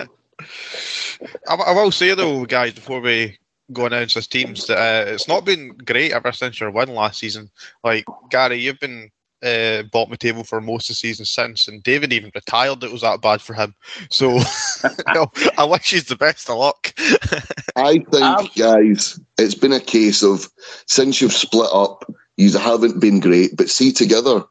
I, 1.48 1.54
I 1.56 1.72
will 1.74 1.92
say 1.92 2.14
though, 2.14 2.46
guys, 2.46 2.74
before 2.74 3.02
we 3.02 3.38
go 3.74 3.86
announce 3.86 4.16
as 4.18 4.28
teams 4.28 4.68
that 4.68 4.78
uh, 4.78 5.12
it's 5.12 5.28
not 5.28 5.46
been 5.46 5.70
great 5.70 6.12
ever 6.12 6.32
since 6.32 6.60
your 6.60 6.72
win 6.72 6.94
last 6.94 7.20
season. 7.20 7.50
Like 7.84 8.06
Gary, 8.30 8.60
you've 8.60 8.80
been 8.80 9.10
uh, 9.44 9.84
bottom 9.84 10.12
of 10.12 10.20
the 10.20 10.28
table 10.28 10.44
for 10.44 10.62
most 10.62 10.90
of 10.90 10.94
the 10.94 10.96
season 10.96 11.26
since, 11.26 11.68
and 11.68 11.84
David 11.84 12.14
even 12.14 12.32
retired. 12.34 12.84
It 12.84 12.92
was 12.92 13.02
that 13.02 13.22
bad 13.22 13.42
for 13.42 13.54
him. 13.54 13.76
So 14.10 14.32
you 14.84 15.14
know, 15.14 15.32
I 15.58 15.64
wish 15.64 15.92
he's 15.92 16.06
the 16.06 16.16
best 16.16 16.50
of 16.50 16.58
luck. 16.58 16.94
I 17.76 18.00
think, 18.12 18.16
um, 18.16 18.50
guys, 18.56 19.20
it's 19.38 19.56
been 19.56 19.74
a 19.74 19.80
case 19.80 20.24
of 20.24 20.50
since 20.88 21.22
you've 21.22 21.34
split 21.34 21.70
up, 21.74 22.12
you 22.38 22.58
haven't 22.58 23.00
been 23.00 23.20
great, 23.20 23.56
but 23.56 23.70
see 23.70 23.92
together, 23.92 24.44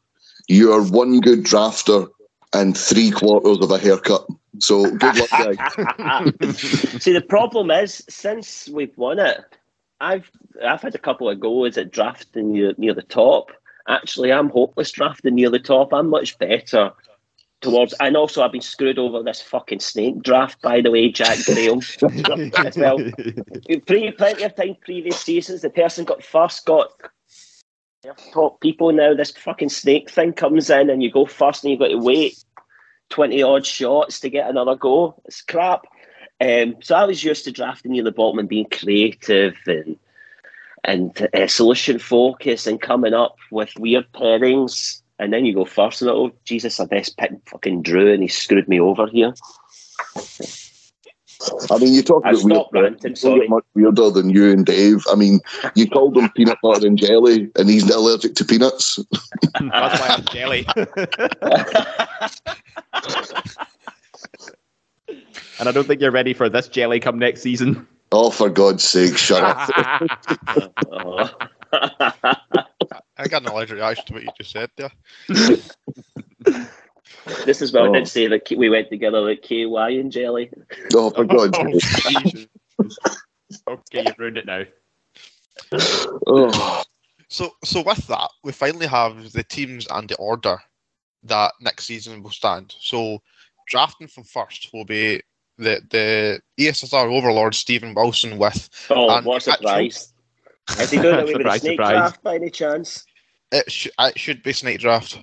you 0.48 0.72
are 0.72 0.82
one 0.82 1.20
good 1.20 1.40
drafter 1.40 2.08
and 2.52 2.76
three 2.76 3.10
quarters 3.10 3.58
of 3.60 3.70
a 3.70 3.78
haircut. 3.78 4.26
So 4.64 4.90
good 4.90 5.16
luck, 5.18 5.30
guys. 5.30 6.52
See, 7.02 7.12
the 7.12 7.24
problem 7.28 7.70
is 7.70 8.02
since 8.08 8.66
we've 8.66 8.96
won 8.96 9.18
it, 9.18 9.38
I've 10.00 10.30
I've 10.64 10.80
had 10.80 10.94
a 10.94 10.98
couple 10.98 11.28
of 11.28 11.38
goes 11.38 11.76
at 11.76 11.90
drafting 11.90 12.52
near, 12.52 12.72
near 12.78 12.94
the 12.94 13.02
top. 13.02 13.50
Actually, 13.86 14.32
I'm 14.32 14.48
hopeless 14.48 14.90
drafting 14.90 15.34
near 15.34 15.50
the 15.50 15.58
top. 15.58 15.92
I'm 15.92 16.08
much 16.08 16.38
better 16.38 16.92
towards, 17.60 17.92
and 18.00 18.16
also 18.16 18.42
I've 18.42 18.52
been 18.52 18.62
screwed 18.62 18.98
over 18.98 19.22
this 19.22 19.42
fucking 19.42 19.80
snake 19.80 20.22
draft. 20.22 20.62
By 20.62 20.80
the 20.80 20.90
way, 20.90 21.10
Jack 21.10 21.44
Graham 21.44 21.80
as 22.64 22.78
well. 22.78 22.98
Pre, 23.86 24.12
plenty 24.12 24.44
of 24.44 24.56
time 24.56 24.76
previous 24.80 25.20
seasons, 25.20 25.60
the 25.60 25.68
person 25.68 26.06
got 26.06 26.24
first 26.24 26.64
got 26.64 26.90
top 28.32 28.60
people. 28.60 28.92
Now 28.92 29.12
this 29.12 29.30
fucking 29.32 29.68
snake 29.68 30.08
thing 30.08 30.32
comes 30.32 30.70
in, 30.70 30.88
and 30.88 31.02
you 31.02 31.10
go 31.10 31.26
first, 31.26 31.64
and 31.64 31.70
you've 31.70 31.80
got 31.80 31.88
to 31.88 31.98
wait 31.98 32.42
20 33.10 33.42
odd 33.42 33.66
shots 33.66 34.20
to 34.20 34.30
get 34.30 34.50
another 34.50 34.76
go. 34.76 35.20
It's 35.24 35.42
crap. 35.42 35.86
Um, 36.40 36.76
so 36.82 36.96
I 36.96 37.04
was 37.04 37.22
used 37.22 37.44
to 37.44 37.52
drafting 37.52 37.92
near 37.92 38.02
the 38.02 38.12
bottom 38.12 38.38
and 38.38 38.48
being 38.48 38.66
creative 38.70 39.56
and 39.66 39.96
and 40.86 41.28
uh, 41.32 41.46
solution 41.46 41.98
focus 41.98 42.66
and 42.66 42.80
coming 42.80 43.14
up 43.14 43.36
with 43.50 43.72
weird 43.78 44.10
pairings. 44.12 45.00
And 45.18 45.32
then 45.32 45.46
you 45.46 45.54
go 45.54 45.64
first 45.64 46.02
and 46.02 46.10
oh 46.10 46.32
Jesus, 46.44 46.78
I 46.78 46.84
best 46.84 47.16
pick 47.16 47.32
fucking 47.46 47.82
Drew 47.82 48.12
and 48.12 48.22
he 48.22 48.28
screwed 48.28 48.68
me 48.68 48.80
over 48.80 49.06
here. 49.06 49.32
I 51.70 51.78
mean, 51.78 51.94
you 51.94 52.02
talk 52.02 52.24
about 52.24 52.42
weird, 52.42 52.66
ranting, 52.72 53.16
sorry. 53.16 53.48
much 53.48 53.64
weirder 53.74 54.10
than 54.10 54.30
you 54.30 54.50
and 54.50 54.64
Dave. 54.64 55.04
I 55.10 55.14
mean, 55.14 55.40
you 55.74 55.88
called 55.88 56.16
him 56.16 56.30
peanut 56.36 56.58
butter 56.62 56.86
and 56.86 56.98
jelly, 56.98 57.50
and 57.56 57.68
he's 57.68 57.86
not 57.86 57.96
allergic 57.96 58.34
to 58.36 58.44
peanuts. 58.44 58.98
That's 59.60 60.00
why 60.00 60.08
I'm 60.08 60.24
jelly. 60.26 60.66
and 65.58 65.68
I 65.68 65.72
don't 65.72 65.86
think 65.86 66.00
you're 66.00 66.10
ready 66.10 66.34
for 66.34 66.48
this 66.48 66.68
jelly 66.68 67.00
come 67.00 67.18
next 67.18 67.42
season. 67.42 67.86
Oh, 68.12 68.30
for 68.30 68.48
God's 68.48 68.84
sake, 68.84 69.16
shut 69.16 69.42
up. 69.42 69.70
Uh-huh. 71.72 72.34
I 73.16 73.26
got 73.28 73.42
an 73.42 73.48
allergic 73.48 73.76
reaction 73.76 74.06
to 74.06 74.12
what 74.12 74.22
you 74.22 74.28
just 74.38 74.52
said 74.52 74.70
there. 74.76 74.92
This 77.44 77.62
is 77.62 77.72
what 77.72 77.82
oh. 77.82 77.90
I 77.90 77.92
did 77.92 78.02
oh. 78.02 78.06
say 78.06 78.26
that 78.26 78.50
we 78.56 78.68
went 78.68 78.90
together 78.90 79.20
like 79.20 79.42
KY 79.42 79.98
and 79.98 80.12
jelly. 80.12 80.50
Oh, 80.94 81.10
for 81.10 81.24
God's 81.24 81.56
oh, 81.58 81.78
sake. 81.78 82.50
okay, 83.68 84.04
you've 84.04 84.18
ruined 84.18 84.38
it 84.38 84.46
now. 84.46 84.64
Oh, 86.26 86.82
So, 87.28 87.50
so 87.64 87.82
with 87.82 88.06
that, 88.08 88.30
we 88.42 88.52
finally 88.52 88.86
have 88.86 89.32
the 89.32 89.42
teams 89.42 89.86
and 89.90 90.08
the 90.08 90.16
order 90.16 90.58
that 91.24 91.52
next 91.60 91.84
season 91.84 92.22
will 92.22 92.30
stand. 92.30 92.74
So, 92.78 93.22
drafting 93.68 94.08
from 94.08 94.24
first 94.24 94.70
will 94.72 94.84
be 94.84 95.22
the 95.56 95.80
the 95.90 96.40
ESSR 96.58 97.10
overlord 97.10 97.54
Stephen 97.54 97.94
Wilson 97.94 98.38
with 98.38 98.68
Oh, 98.90 99.16
And 99.16 99.24
what 99.26 99.46
a 99.46 99.52
actual- 99.52 99.68
surprise. 99.68 100.12
Is 100.80 100.90
he 100.90 100.98
doing 100.98 101.20
away 101.20 101.34
with 101.34 101.46
a 101.46 101.58
snake 101.58 101.72
surprise. 101.72 101.92
draft 101.92 102.22
by 102.22 102.36
any 102.36 102.50
chance? 102.50 103.04
it. 103.52 103.70
Sh- 103.70 103.88
it 103.98 104.18
should 104.18 104.42
be 104.42 104.52
snake 104.52 104.80
draft. 104.80 105.18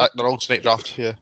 Uh, 0.00 0.08
they're 0.14 0.26
all 0.26 0.40
snake 0.40 0.62
draft 0.62 0.88
here. 0.88 1.14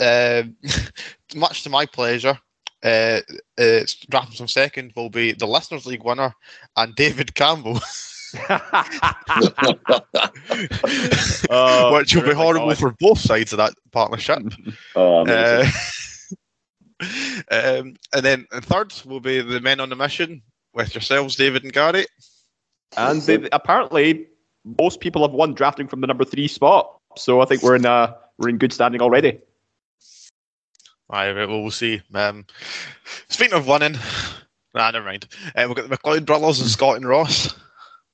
Um, 0.00 0.56
much 1.34 1.64
to 1.64 1.70
my 1.70 1.86
pleasure, 1.86 2.38
uh, 2.84 3.20
uh, 3.58 3.80
drafting 4.08 4.36
from 4.36 4.48
second 4.48 4.92
will 4.94 5.10
be 5.10 5.32
the 5.32 5.46
Listeners 5.46 5.84
League 5.84 6.04
winner 6.04 6.32
and 6.76 6.94
David 6.94 7.34
Campbell, 7.34 7.80
Oh, 11.50 11.94
which 11.94 12.14
will 12.14 12.22
be 12.22 12.32
horrible 12.34 12.70
Oh. 12.70 12.74
for 12.74 12.94
both 13.00 13.18
sides 13.18 13.52
of 13.52 13.58
that 13.58 13.74
partnership. 13.92 14.42
Oh. 14.96 15.26
Uh, 15.26 15.66
um, 17.50 17.96
and 18.14 18.22
then 18.24 18.46
and 18.52 18.64
third 18.64 18.92
will 19.04 19.20
be 19.20 19.40
the 19.40 19.60
men 19.60 19.80
on 19.80 19.88
the 19.88 19.96
mission 19.96 20.42
with 20.74 20.94
yourselves, 20.94 21.34
David 21.34 21.64
and 21.64 21.72
Gary. 21.72 22.06
And 22.96 23.20
they, 23.22 23.48
apparently, 23.50 24.28
most 24.78 25.00
people 25.00 25.22
have 25.22 25.32
won 25.32 25.54
drafting 25.54 25.88
from 25.88 26.00
the 26.00 26.06
number 26.06 26.24
three 26.24 26.46
spot. 26.46 27.00
So 27.16 27.40
I 27.40 27.44
think 27.44 27.62
we're 27.62 27.76
in 27.76 27.86
uh, 27.86 28.14
we're 28.38 28.48
in 28.48 28.58
good 28.58 28.72
standing 28.72 29.00
already. 29.00 29.40
Aye, 31.10 31.32
right, 31.32 31.48
well, 31.48 31.60
we'll 31.60 31.70
see. 31.70 32.00
Um, 32.14 32.46
speaking 33.28 33.54
of 33.54 33.68
winning, 33.68 33.96
nah, 34.74 34.90
never 34.90 35.04
mind. 35.04 35.28
Uh, 35.54 35.64
we've 35.66 35.76
got 35.76 35.88
the 35.88 35.96
McLeod 35.96 36.24
brothers 36.24 36.60
and 36.60 36.68
Scott 36.68 36.96
and 36.96 37.06
Ross. 37.06 37.54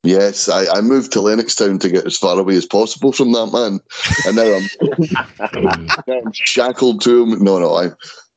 yes, 0.03 0.49
I, 0.49 0.67
I 0.67 0.81
moved 0.81 1.13
to 1.13 1.21
Lennoxtown 1.21 1.81
to 1.81 1.89
get 1.89 2.05
as 2.05 2.19
far 2.19 2.39
away 2.39 2.57
as 2.57 2.67
possible 2.67 3.13
from 3.13 3.33
that 3.33 3.47
man, 3.47 3.81
and 4.27 4.37
now 4.37 5.63
I'm, 5.63 5.63
now 5.63 6.17
I'm 6.27 6.33
shackled 6.33 7.01
to 7.03 7.23
him. 7.23 7.43
No, 7.43 7.59
no, 7.59 7.77
I, 7.77 7.91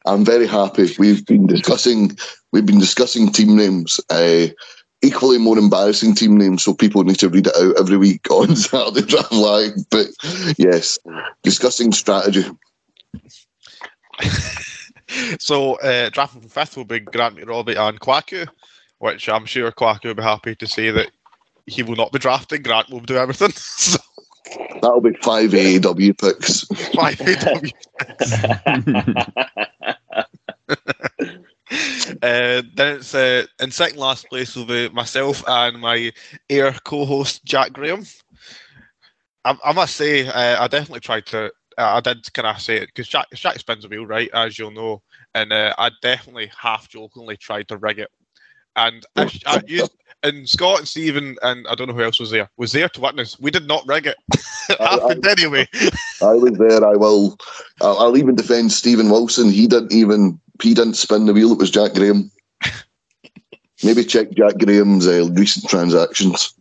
I'm 0.05 0.24
very 0.24 0.47
happy. 0.47 0.88
We've 0.99 1.26
been 1.26 1.47
discussing, 1.47 2.16
we've 2.51 2.66
been 2.66 2.80
discussing 2.80 3.32
team 3.32 3.55
names. 3.55 3.99
Uh, 4.09 4.47
equally 5.04 5.38
more 5.38 5.58
embarrassing 5.58 6.16
team 6.16 6.38
names, 6.38 6.64
so 6.64 6.74
people 6.74 7.04
need 7.04 7.20
to 7.20 7.30
read 7.30 7.47
it 7.47 7.56
out 7.56 7.80
every 7.80 7.97
week 7.97 8.26
on 8.32 8.56
Saturday 8.56 9.06
Draft 9.06 9.32
Live. 9.32 9.74
But 9.91 10.08
yes, 10.58 10.97
discussing 11.43 11.91
strategy. 11.91 12.45
so, 15.39 15.76
uh, 15.76 16.10
drafting 16.10 16.41
from 16.41 16.49
fifth 16.49 16.78
will 16.78 16.86
be 16.86 16.99
Grant 16.99 17.36
McRobbie 17.36 17.78
and 17.78 17.99
Kwaku, 17.99 18.47
which 18.99 19.30
I'm 19.30 19.45
sure 19.45 19.72
Kwaku 19.72 20.06
will 20.06 20.16
be 20.16 20.24
happy 20.24 20.56
to 20.56 20.68
say 20.68 20.89
that 20.91 21.12
he 21.68 21.84
will 21.84 21.95
not 21.95 22.12
be 22.12 22.20
drafting. 22.20 22.64
Grant 22.64 22.89
will 22.89 23.01
do 23.01 23.18
everything. 23.18 23.51
so, 23.56 23.99
That'll 24.82 25.01
be 25.01 25.14
five 25.22 25.51
AEW 25.51 26.20
picks. 26.20 26.66
five 26.93 27.20
AW. 27.22 27.62
Uh, 32.24 32.63
then 32.76 32.97
it's 32.97 33.13
uh, 33.13 33.45
in 33.59 33.71
second 33.71 33.99
last 33.99 34.30
place 34.30 34.55
will 34.55 34.65
be 34.65 34.89
myself 34.89 35.43
and 35.47 35.80
my 35.82 36.11
air 36.49 36.74
co-host 36.86 37.45
Jack 37.45 37.74
Graham. 37.74 38.05
I, 39.45 39.57
I 39.63 39.74
must 39.74 39.95
say, 39.95 40.28
uh, 40.28 40.63
I 40.63 40.67
definitely 40.67 41.01
tried 41.01 41.26
to. 41.28 41.51
I 41.78 42.01
did 42.01 42.32
kind 42.34 42.47
of 42.47 42.61
say 42.61 42.78
it 42.78 42.88
because 42.88 43.07
Jack, 43.09 43.28
Jack 43.34 43.59
spins 43.59 43.86
a 43.86 43.89
wheel, 43.89 44.05
right, 44.05 44.30
as 44.34 44.59
you'll 44.59 44.71
know, 44.71 45.01
and 45.36 45.51
uh, 45.51 45.74
I 45.78 45.91
definitely 46.01 46.51
half 46.57 46.88
jokingly 46.89 47.38
tried 47.38 47.67
to 47.69 47.78
rig 47.78 47.99
it. 47.99 48.11
And 48.76 49.05
I, 49.15 49.32
I 49.45 49.61
used, 49.67 49.91
and 50.24 50.47
Scott 50.47 50.80
and 50.80 50.88
Stephen 50.88 51.36
and 51.43 51.67
I 51.67 51.76
don't 51.76 51.88
know 51.88 51.93
who 51.93 52.03
else 52.03 52.19
was 52.19 52.32
there 52.32 52.49
was 52.57 52.71
there 52.71 52.89
to 52.89 53.01
witness. 53.01 53.39
We 53.39 53.51
did 53.51 53.67
not 53.67 53.86
rig 53.88 54.07
it. 54.07 54.17
it 54.69 54.80
I- 54.80 54.91
happened 54.99 55.28
anyway. 55.28 55.67
I 56.21 56.34
was 56.34 56.53
there. 56.57 56.86
I 56.86 56.95
will. 56.95 57.38
I'll, 57.82 57.99
I'll 57.99 58.17
even 58.17 58.36
defend 58.36 58.71
Stephen 58.71 59.09
Wilson. 59.09 59.49
He 59.51 59.67
didn't 59.67 59.91
even. 59.93 60.39
He 60.61 60.74
didn't 60.74 60.93
spin 60.95 61.26
the 61.26 61.34
wheel. 61.34 61.51
It 61.51 61.57
was 61.57 61.71
Jack 61.71 61.93
Graham. 61.93 62.32
Maybe 63.84 64.05
check 64.05 64.32
Jack 64.32 64.57
Graham's 64.59 65.07
uh, 65.07 65.28
recent 65.32 65.67
transactions. 65.69 66.53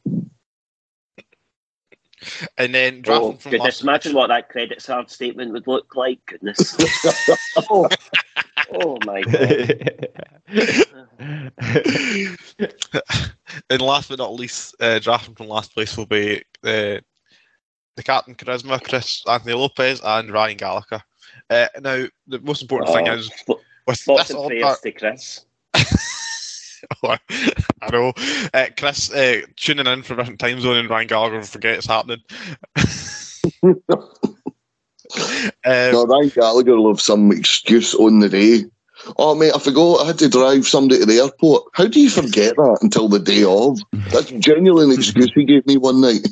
And 2.59 2.75
then 2.75 3.03
drafting 3.03 3.35
Oh, 3.35 3.37
from 3.37 3.51
goodness, 3.53 3.77
last, 3.77 3.83
imagine 3.83 4.15
what 4.15 4.29
that 4.29 4.49
credit 4.49 4.83
card 4.85 5.11
statement 5.11 5.53
would 5.53 5.67
look 5.67 5.95
like. 5.97 6.25
Goodness. 6.27 6.77
oh, 7.71 7.89
oh 8.75 8.99
my 9.05 9.23
god. 9.23 9.91
and 13.71 13.81
last 13.83 14.09
but 14.09 14.19
not 14.19 14.35
least, 14.35 14.75
uh, 14.81 14.99
drafting 14.99 15.35
from 15.35 15.49
last 15.49 15.75
place 15.75 15.97
will 15.97 16.07
be 16.07 16.39
uh, 16.65 16.99
the 17.97 18.03
captain 18.03 18.35
Charisma, 18.35 18.83
Chris 18.83 19.23
Anthony 19.29 19.55
Lopez, 19.55 20.01
and 20.03 20.31
Ryan 20.31 20.57
Gallagher. 20.57 21.03
Uh, 21.51 21.67
now, 21.81 22.05
the 22.27 22.41
most 22.41 22.63
important 22.63 22.95
thing 22.95 23.09
Oh, 23.09 23.15
is 23.15 23.27
sp- 23.35 23.61
with 23.87 23.99
Thoughts 23.99 24.29
this 24.29 24.37
and 24.37 24.47
prayers 24.47 24.79
to 24.81 24.93
Chris. 24.93 25.45
I 27.83 27.91
know 27.91 28.13
uh, 28.55 28.67
Chris 28.77 29.13
uh, 29.13 29.43
tuning 29.57 29.87
in 29.87 30.03
from 30.03 30.19
a 30.19 30.23
different 30.23 30.41
time 30.41 30.61
zone, 30.61 30.77
and 30.77 30.91
Ryan 30.91 31.09
Gallagher 31.09 31.37
will 31.37 31.43
forget 31.45 31.77
it's 31.77 31.87
happening. 31.87 32.23
um, 33.63 33.75
No, 35.65 36.07
Ryan 36.07 36.29
Gallagher 36.29 36.77
will 36.77 36.93
have 36.93 37.01
some 37.01 37.33
excuse 37.33 37.95
on 37.95 38.21
the 38.21 38.29
day. 38.29 38.65
Oh, 39.19 39.35
mate, 39.35 39.53
I 39.55 39.59
forgot 39.59 40.03
I 40.03 40.07
had 40.07 40.19
to 40.21 40.29
drive 40.29 40.67
somebody 40.67 41.01
to 41.01 41.07
the 41.07 41.19
airport. 41.19 41.65
How 41.75 41.87
do 41.87 42.01
you 42.01 42.09
forget 42.09 42.55
that 42.57 42.79
until 42.83 43.09
the 43.09 43.19
day 43.19 43.43
of? 43.43 43.81
That's 44.13 44.31
genuinely 44.31 44.95
an 44.95 45.01
excuse 45.01 45.33
he 45.35 45.45
gave 45.45 45.67
me 45.67 45.77
one 45.77 46.01
night. 46.01 46.27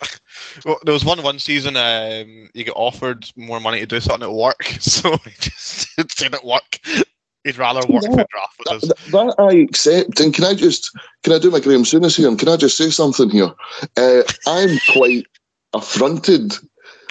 well, 0.64 0.78
there 0.84 0.94
was 0.94 1.04
one 1.04 1.22
one 1.22 1.38
season 1.40 1.76
um, 1.76 2.50
you 2.54 2.64
get 2.64 2.74
offered 2.76 3.28
more 3.36 3.60
money 3.60 3.80
to 3.80 3.86
do 3.86 4.00
something 4.00 4.28
at 4.28 4.34
work, 4.34 4.62
so 4.80 5.16
he 5.18 5.32
just 5.40 6.16
said 6.16 6.34
at 6.34 6.44
work 6.44 6.78
he'd 7.44 7.58
rather 7.58 7.80
work 7.86 8.02
No, 8.04 8.16
the 8.16 8.26
draft 8.30 8.58
with 8.58 8.68
us. 8.68 8.88
That, 8.88 8.98
that 9.12 9.34
I 9.38 9.54
accept. 9.54 10.20
And 10.20 10.34
can 10.34 10.44
I 10.44 10.54
just 10.54 10.90
can 11.22 11.32
I 11.32 11.38
do 11.38 11.50
my 11.50 11.60
Graham 11.60 11.84
Souness 11.84 12.16
here? 12.16 12.28
And 12.28 12.38
can 12.38 12.48
I 12.48 12.56
just 12.56 12.76
say 12.76 12.90
something 12.90 13.30
here? 13.30 13.52
Uh, 13.96 14.22
I'm 14.46 14.78
quite 14.92 15.26
affronted 15.74 16.54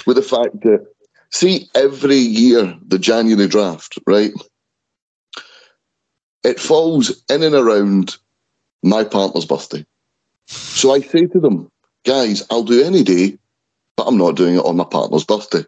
with 0.06 0.18
the 0.18 0.24
fact 0.24 0.62
that 0.62 0.86
see 1.32 1.70
every 1.76 2.18
year 2.18 2.78
the 2.86 3.00
January 3.00 3.48
draft, 3.48 3.98
right? 4.06 4.32
It 6.44 6.60
falls 6.60 7.24
in 7.30 7.44
and 7.44 7.56
around 7.56 8.18
my 8.84 9.04
partner's 9.04 9.46
birthday. 9.46 9.86
So 10.48 10.94
I 10.94 11.00
say 11.00 11.26
to 11.28 11.40
them, 11.40 11.72
guys, 12.06 12.44
I'll 12.52 12.64
do 12.64 12.84
any 12.84 13.02
day, 13.02 13.38
but 13.96 14.08
I'm 14.08 14.18
not 14.18 14.36
doing 14.36 14.56
it 14.56 14.66
on 14.66 14.76
my 14.76 14.84
partner's 14.84 15.24
birthday. 15.24 15.66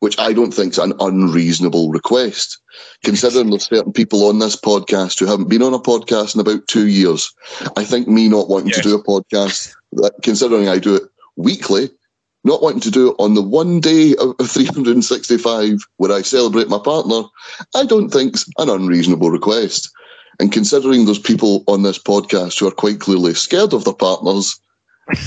Which 0.00 0.18
I 0.18 0.32
don't 0.32 0.52
think 0.52 0.72
is 0.72 0.78
an 0.78 0.92
unreasonable 1.00 1.90
request 1.90 2.60
considering 3.04 3.50
there's 3.50 3.66
certain 3.66 3.92
people 3.92 4.26
on 4.26 4.38
this 4.38 4.56
podcast 4.56 5.18
who 5.18 5.26
haven't 5.26 5.48
been 5.48 5.62
on 5.62 5.74
a 5.74 5.78
podcast 5.78 6.34
in 6.34 6.40
about 6.40 6.66
two 6.66 6.88
years, 6.88 7.32
I 7.76 7.84
think 7.84 8.08
me 8.08 8.28
not 8.28 8.48
wanting 8.48 8.72
to 8.72 8.80
do 8.80 8.94
a 8.94 9.02
podcast, 9.02 9.74
considering 10.22 10.68
I 10.68 10.78
do 10.78 10.96
it 10.96 11.02
weekly, 11.36 11.90
not 12.44 12.62
wanting 12.62 12.80
to 12.80 12.90
do 12.90 13.10
it 13.10 13.16
on 13.18 13.34
the 13.34 13.42
one 13.42 13.80
day 13.80 14.14
of 14.16 14.34
of 14.38 14.50
365 14.50 15.86
where 15.96 16.12
I 16.12 16.22
celebrate 16.22 16.68
my 16.68 16.78
partner, 16.78 17.22
I 17.74 17.84
don't 17.84 18.10
think's 18.10 18.48
an 18.58 18.68
unreasonable 18.68 19.30
request. 19.30 19.90
And 20.40 20.50
considering 20.50 21.04
there's 21.04 21.18
people 21.18 21.62
on 21.68 21.82
this 21.82 21.98
podcast 21.98 22.58
who 22.58 22.66
are 22.66 22.72
quite 22.72 22.98
clearly 22.98 23.34
scared 23.34 23.72
of 23.72 23.84
their 23.84 23.94
partners, 23.94 24.60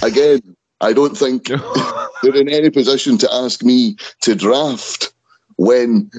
again, 0.04 0.57
I 0.82 0.94
don't 0.94 1.18
think 1.18 1.48
they're 2.24 2.36
in 2.36 2.50
any 2.50 2.70
position 2.70 3.18
to 3.20 3.34
ask 3.34 3.64
me 3.64 3.96
to 4.22 4.36
draft 4.36 5.14
when, 5.58 6.10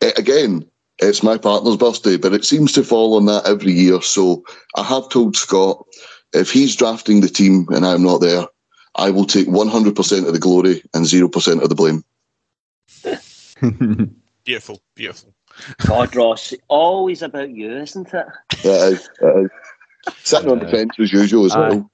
eh, 0.00 0.12
again, 0.16 0.64
it's 0.98 1.22
my 1.22 1.36
partner's 1.38 1.76
birthday, 1.76 2.16
but 2.16 2.32
it 2.32 2.44
seems 2.44 2.72
to 2.72 2.84
fall 2.84 3.16
on 3.16 3.26
that 3.26 3.46
every 3.46 3.72
year. 3.72 4.00
So 4.02 4.44
I 4.76 4.82
have 4.84 5.08
told 5.08 5.36
Scott 5.36 5.84
if 6.32 6.50
he's 6.50 6.76
drafting 6.76 7.20
the 7.20 7.28
team 7.28 7.66
and 7.70 7.84
I'm 7.84 8.02
not 8.02 8.20
there, 8.20 8.46
I 8.96 9.10
will 9.10 9.24
take 9.24 9.48
100% 9.48 10.26
of 10.26 10.32
the 10.32 10.38
glory 10.38 10.82
and 10.94 11.04
0% 11.04 11.62
of 11.62 11.68
the 11.68 11.74
blame. 11.74 12.04
Beautiful, 14.44 14.80
beautiful. 14.94 15.34
God, 15.86 16.14
Ross, 16.14 16.52
always 16.68 17.22
about 17.22 17.50
you, 17.50 17.74
isn't 17.76 18.12
it? 18.12 18.26
It 18.62 18.92
is, 18.92 19.08
it 19.20 19.44
is. 19.44 19.50
Sitting 20.22 20.50
on 20.50 20.58
the 20.58 20.66
Uh, 20.66 20.70
fence 20.70 20.92
as 20.98 21.12
usual 21.12 21.46
as 21.46 21.54
aye. 21.54 21.68
well. 21.68 21.90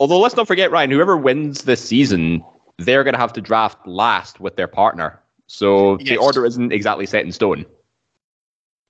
Although 0.00 0.20
let's 0.20 0.36
not 0.36 0.46
forget, 0.46 0.70
Ryan, 0.70 0.90
whoever 0.90 1.16
wins 1.16 1.62
this 1.62 1.86
season, 1.86 2.44
they're 2.78 3.04
going 3.04 3.14
to 3.14 3.20
have 3.20 3.32
to 3.34 3.40
draft 3.40 3.86
last 3.86 4.40
with 4.40 4.56
their 4.56 4.68
partner. 4.68 5.20
So 5.46 5.96
the 5.98 6.16
order 6.16 6.44
isn't 6.44 6.72
exactly 6.72 7.06
set 7.06 7.24
in 7.24 7.32
stone. 7.32 7.64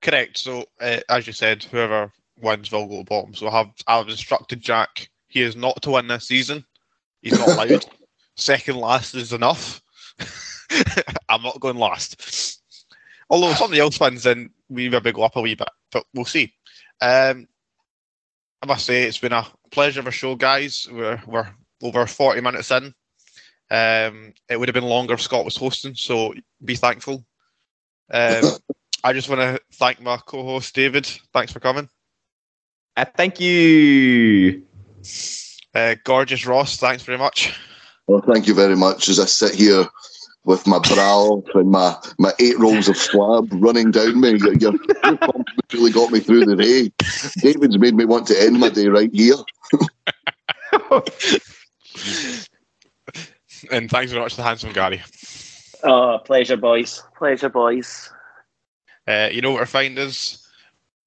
Correct. 0.02 0.38
So, 0.38 0.66
uh, 0.80 1.00
as 1.08 1.26
you 1.26 1.32
said, 1.32 1.64
whoever 1.64 2.12
wins 2.40 2.70
will 2.70 2.86
go 2.86 2.98
to 2.98 3.04
bottom. 3.04 3.34
So, 3.34 3.48
I 3.48 3.58
have 3.58 3.70
I've 3.86 4.08
instructed 4.08 4.60
Jack. 4.60 5.08
He 5.28 5.42
is 5.42 5.56
not 5.56 5.80
to 5.82 5.90
win 5.90 6.08
this 6.08 6.26
season. 6.26 6.64
He's 7.22 7.38
not 7.38 7.48
allowed. 7.68 7.86
Second 8.36 8.76
last 8.76 9.14
is 9.14 9.32
enough. 9.32 9.82
I'm 11.28 11.42
not 11.42 11.60
going 11.60 11.76
last. 11.76 12.60
Although 13.30 13.50
if 13.50 13.58
somebody 13.58 13.80
else 13.80 13.98
wins, 14.00 14.22
then 14.22 14.50
we 14.68 14.88
maybe 14.88 15.12
go 15.12 15.22
up 15.22 15.36
a 15.36 15.40
wee 15.40 15.54
bit, 15.54 15.68
but 15.92 16.04
we'll 16.14 16.24
see. 16.24 16.52
Um, 17.00 17.46
I 18.62 18.66
must 18.66 18.86
say 18.86 19.04
it's 19.04 19.18
been 19.18 19.32
a 19.32 19.46
pleasure 19.70 20.00
of 20.00 20.06
a 20.06 20.10
show, 20.10 20.34
guys. 20.34 20.88
We're 20.90 21.22
we're 21.26 21.48
over 21.82 22.06
forty 22.06 22.40
minutes 22.40 22.70
in. 22.70 22.94
Um, 23.70 24.32
it 24.48 24.58
would 24.58 24.68
have 24.68 24.74
been 24.74 24.84
longer 24.84 25.14
if 25.14 25.22
Scott 25.22 25.44
was 25.44 25.56
hosting, 25.56 25.94
so 25.94 26.34
be 26.64 26.74
thankful. 26.74 27.24
Um, 28.10 28.44
I 29.04 29.12
just 29.12 29.28
want 29.28 29.40
to 29.40 29.60
thank 29.74 30.00
my 30.00 30.16
co-host 30.16 30.74
David. 30.74 31.06
Thanks 31.32 31.52
for 31.52 31.60
coming. 31.60 31.88
Uh, 32.96 33.04
thank 33.16 33.40
you. 33.40 34.62
Uh, 35.74 35.94
gorgeous 36.02 36.46
Ross, 36.46 36.78
thanks 36.78 37.04
very 37.04 37.18
much. 37.18 37.56
Well, 38.06 38.22
thank 38.22 38.46
you 38.46 38.54
very 38.54 38.74
much. 38.74 39.08
As 39.08 39.20
I 39.20 39.26
sit 39.26 39.54
here 39.54 39.86
with 40.48 40.66
my 40.66 40.78
brow 40.78 41.44
and 41.54 41.70
my, 41.70 41.94
my 42.18 42.32
eight 42.38 42.58
rolls 42.58 42.88
of 42.88 42.96
slab 42.96 43.46
running 43.52 43.90
down 43.90 44.18
me, 44.18 44.30
your, 44.38 44.54
your 44.54 44.72
compliment 45.18 45.46
really 45.74 45.90
got 45.90 46.10
me 46.10 46.20
through 46.20 46.46
the 46.46 46.56
day. 46.56 46.90
David's 47.42 47.78
made 47.78 47.94
me 47.94 48.06
want 48.06 48.26
to 48.28 48.42
end 48.42 48.58
my 48.58 48.70
day 48.70 48.88
right 48.88 49.10
here. 49.12 49.34
and 53.70 53.90
thanks 53.90 54.10
very 54.10 54.22
much 54.22 54.36
to 54.36 54.42
handsome 54.42 54.72
Gary. 54.72 55.02
Oh, 55.84 56.18
pleasure, 56.24 56.56
boys. 56.56 57.02
Pleasure, 57.18 57.50
boys. 57.50 58.10
Uh, 59.06 59.28
you 59.30 59.42
know 59.42 59.52
where 59.52 59.60
to 59.60 59.66
find 59.66 59.98
us. 59.98 60.48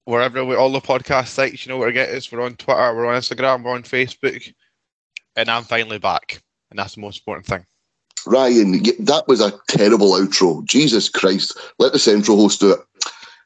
Wherever 0.04 0.44
we 0.44 0.54
all 0.54 0.70
the 0.70 0.80
podcast 0.80 1.28
sites, 1.28 1.66
you 1.66 1.72
know 1.72 1.78
where 1.78 1.88
to 1.88 1.92
get 1.92 2.10
us. 2.10 2.30
We're 2.30 2.42
on 2.42 2.54
Twitter, 2.54 2.94
we're 2.94 3.06
on 3.06 3.20
Instagram, 3.20 3.64
we're 3.64 3.74
on 3.74 3.82
Facebook, 3.82 4.54
and 5.34 5.48
I'm 5.48 5.64
finally 5.64 5.98
back, 5.98 6.40
and 6.70 6.78
that's 6.78 6.94
the 6.94 7.00
most 7.00 7.18
important 7.18 7.46
thing. 7.46 7.66
Ryan, 8.26 8.82
that 9.00 9.24
was 9.26 9.40
a 9.40 9.52
terrible 9.68 10.12
outro. 10.12 10.64
Jesus 10.64 11.08
Christ. 11.08 11.56
Let 11.78 11.92
the 11.92 11.98
central 11.98 12.36
host 12.36 12.60
do 12.60 12.72
it. 12.72 12.80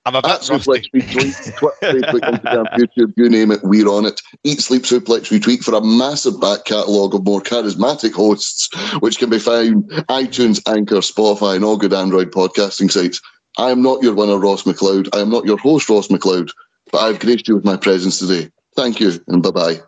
I'm 0.07 0.15
a 0.15 0.23
bit. 0.23 0.41
Suplex 0.41 0.87
Retweet, 0.95 1.57
Twitter, 1.57 1.77
Facebook, 1.83 2.21
Instagram, 2.21 2.67
YouTube, 2.79 3.13
you 3.17 3.29
name 3.29 3.51
it, 3.51 3.59
we're 3.65 3.89
on 3.89 4.07
it. 4.07 4.23
Eat, 4.45 4.61
Sleep, 4.61 4.83
Suplex 4.83 5.37
Retweet 5.37 5.65
for 5.65 5.75
a 5.75 5.85
massive 5.85 6.41
back 6.41 6.65
catalogue 6.65 7.13
of 7.17 7.25
more 7.25 7.41
charismatic 7.41 8.13
hosts, 8.13 8.69
which 9.01 9.19
can 9.19 9.31
be 9.31 9.41
found 9.41 9.91
iTunes, 10.09 10.63
Anchor, 10.69 10.99
Spotify, 10.99 11.57
and 11.57 11.65
all 11.65 11.77
good 11.77 11.93
Android 11.93 12.31
podcasting 12.31 12.89
sites. 12.89 13.21
I 13.59 13.71
am 13.71 13.83
not 13.83 14.01
your 14.01 14.15
winner, 14.15 14.39
Ross 14.39 14.63
McLeod. 14.63 15.09
I 15.13 15.19
am 15.19 15.31
not 15.31 15.45
your 15.45 15.59
host, 15.59 15.89
Ross 15.89 16.07
McLeod, 16.07 16.51
but 16.93 16.99
I've 16.99 17.19
graced 17.19 17.49
you 17.49 17.57
with 17.57 17.65
my 17.65 17.77
presence 17.77 18.21
today. 18.21 18.49
Thank 18.77 19.01
you, 19.01 19.13
and 19.27 19.43
bye 19.43 19.51
bye. 19.51 19.81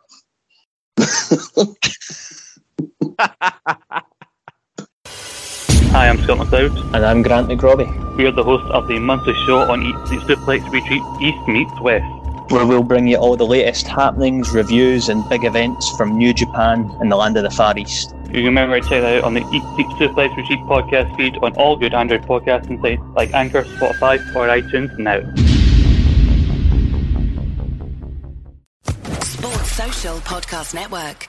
Hi, 5.99 6.09
I'm 6.09 6.23
Scott 6.23 6.39
McLeod. 6.39 6.95
And 6.95 7.05
I'm 7.05 7.23
Grant 7.23 7.49
McRobbie, 7.49 8.17
We 8.17 8.25
are 8.25 8.31
the 8.31 8.45
hosts 8.45 8.71
of 8.71 8.87
the 8.87 9.01
monthly 9.01 9.35
show 9.45 9.69
on 9.69 9.83
Eat 9.83 9.97
Sleep 10.07 10.21
Suplex 10.21 10.61
Retweet 10.71 11.21
East 11.21 11.49
Meets 11.49 11.81
West. 11.81 12.05
where 12.53 12.65
we'll 12.65 12.85
bring 12.85 13.09
you 13.09 13.17
all 13.17 13.37
the 13.37 13.45
latest 13.45 13.89
happenings, 13.89 14.53
reviews, 14.53 15.09
and 15.09 15.29
big 15.29 15.43
events 15.43 15.91
from 15.97 16.17
New 16.17 16.33
Japan 16.33 16.89
and 17.01 17.11
the 17.11 17.17
land 17.17 17.37
of 17.37 17.43
the 17.43 17.51
Far 17.51 17.77
East. 17.77 18.15
You 18.27 18.35
can 18.35 18.45
remember 18.45 18.81
to 18.81 18.89
check 18.89 19.03
that 19.03 19.17
out 19.17 19.25
on 19.25 19.35
the 19.35 19.41
Eat 19.53 19.63
Sleep 19.75 19.89
Suplex 19.99 20.29
Retweet 20.37 20.69
podcast 20.69 21.17
feed 21.17 21.37
on 21.39 21.53
all 21.55 21.77
good 21.77 21.93
Android 21.93 22.23
podcasting 22.23 22.81
sites 22.81 23.03
like 23.17 23.35
Anchor, 23.35 23.65
Spotify, 23.65 24.21
or 24.37 24.47
iTunes 24.47 24.97
now. 25.01 25.19
Sports 29.25 29.73
Social 29.73 30.19
Podcast 30.19 30.75
Network. 30.75 31.29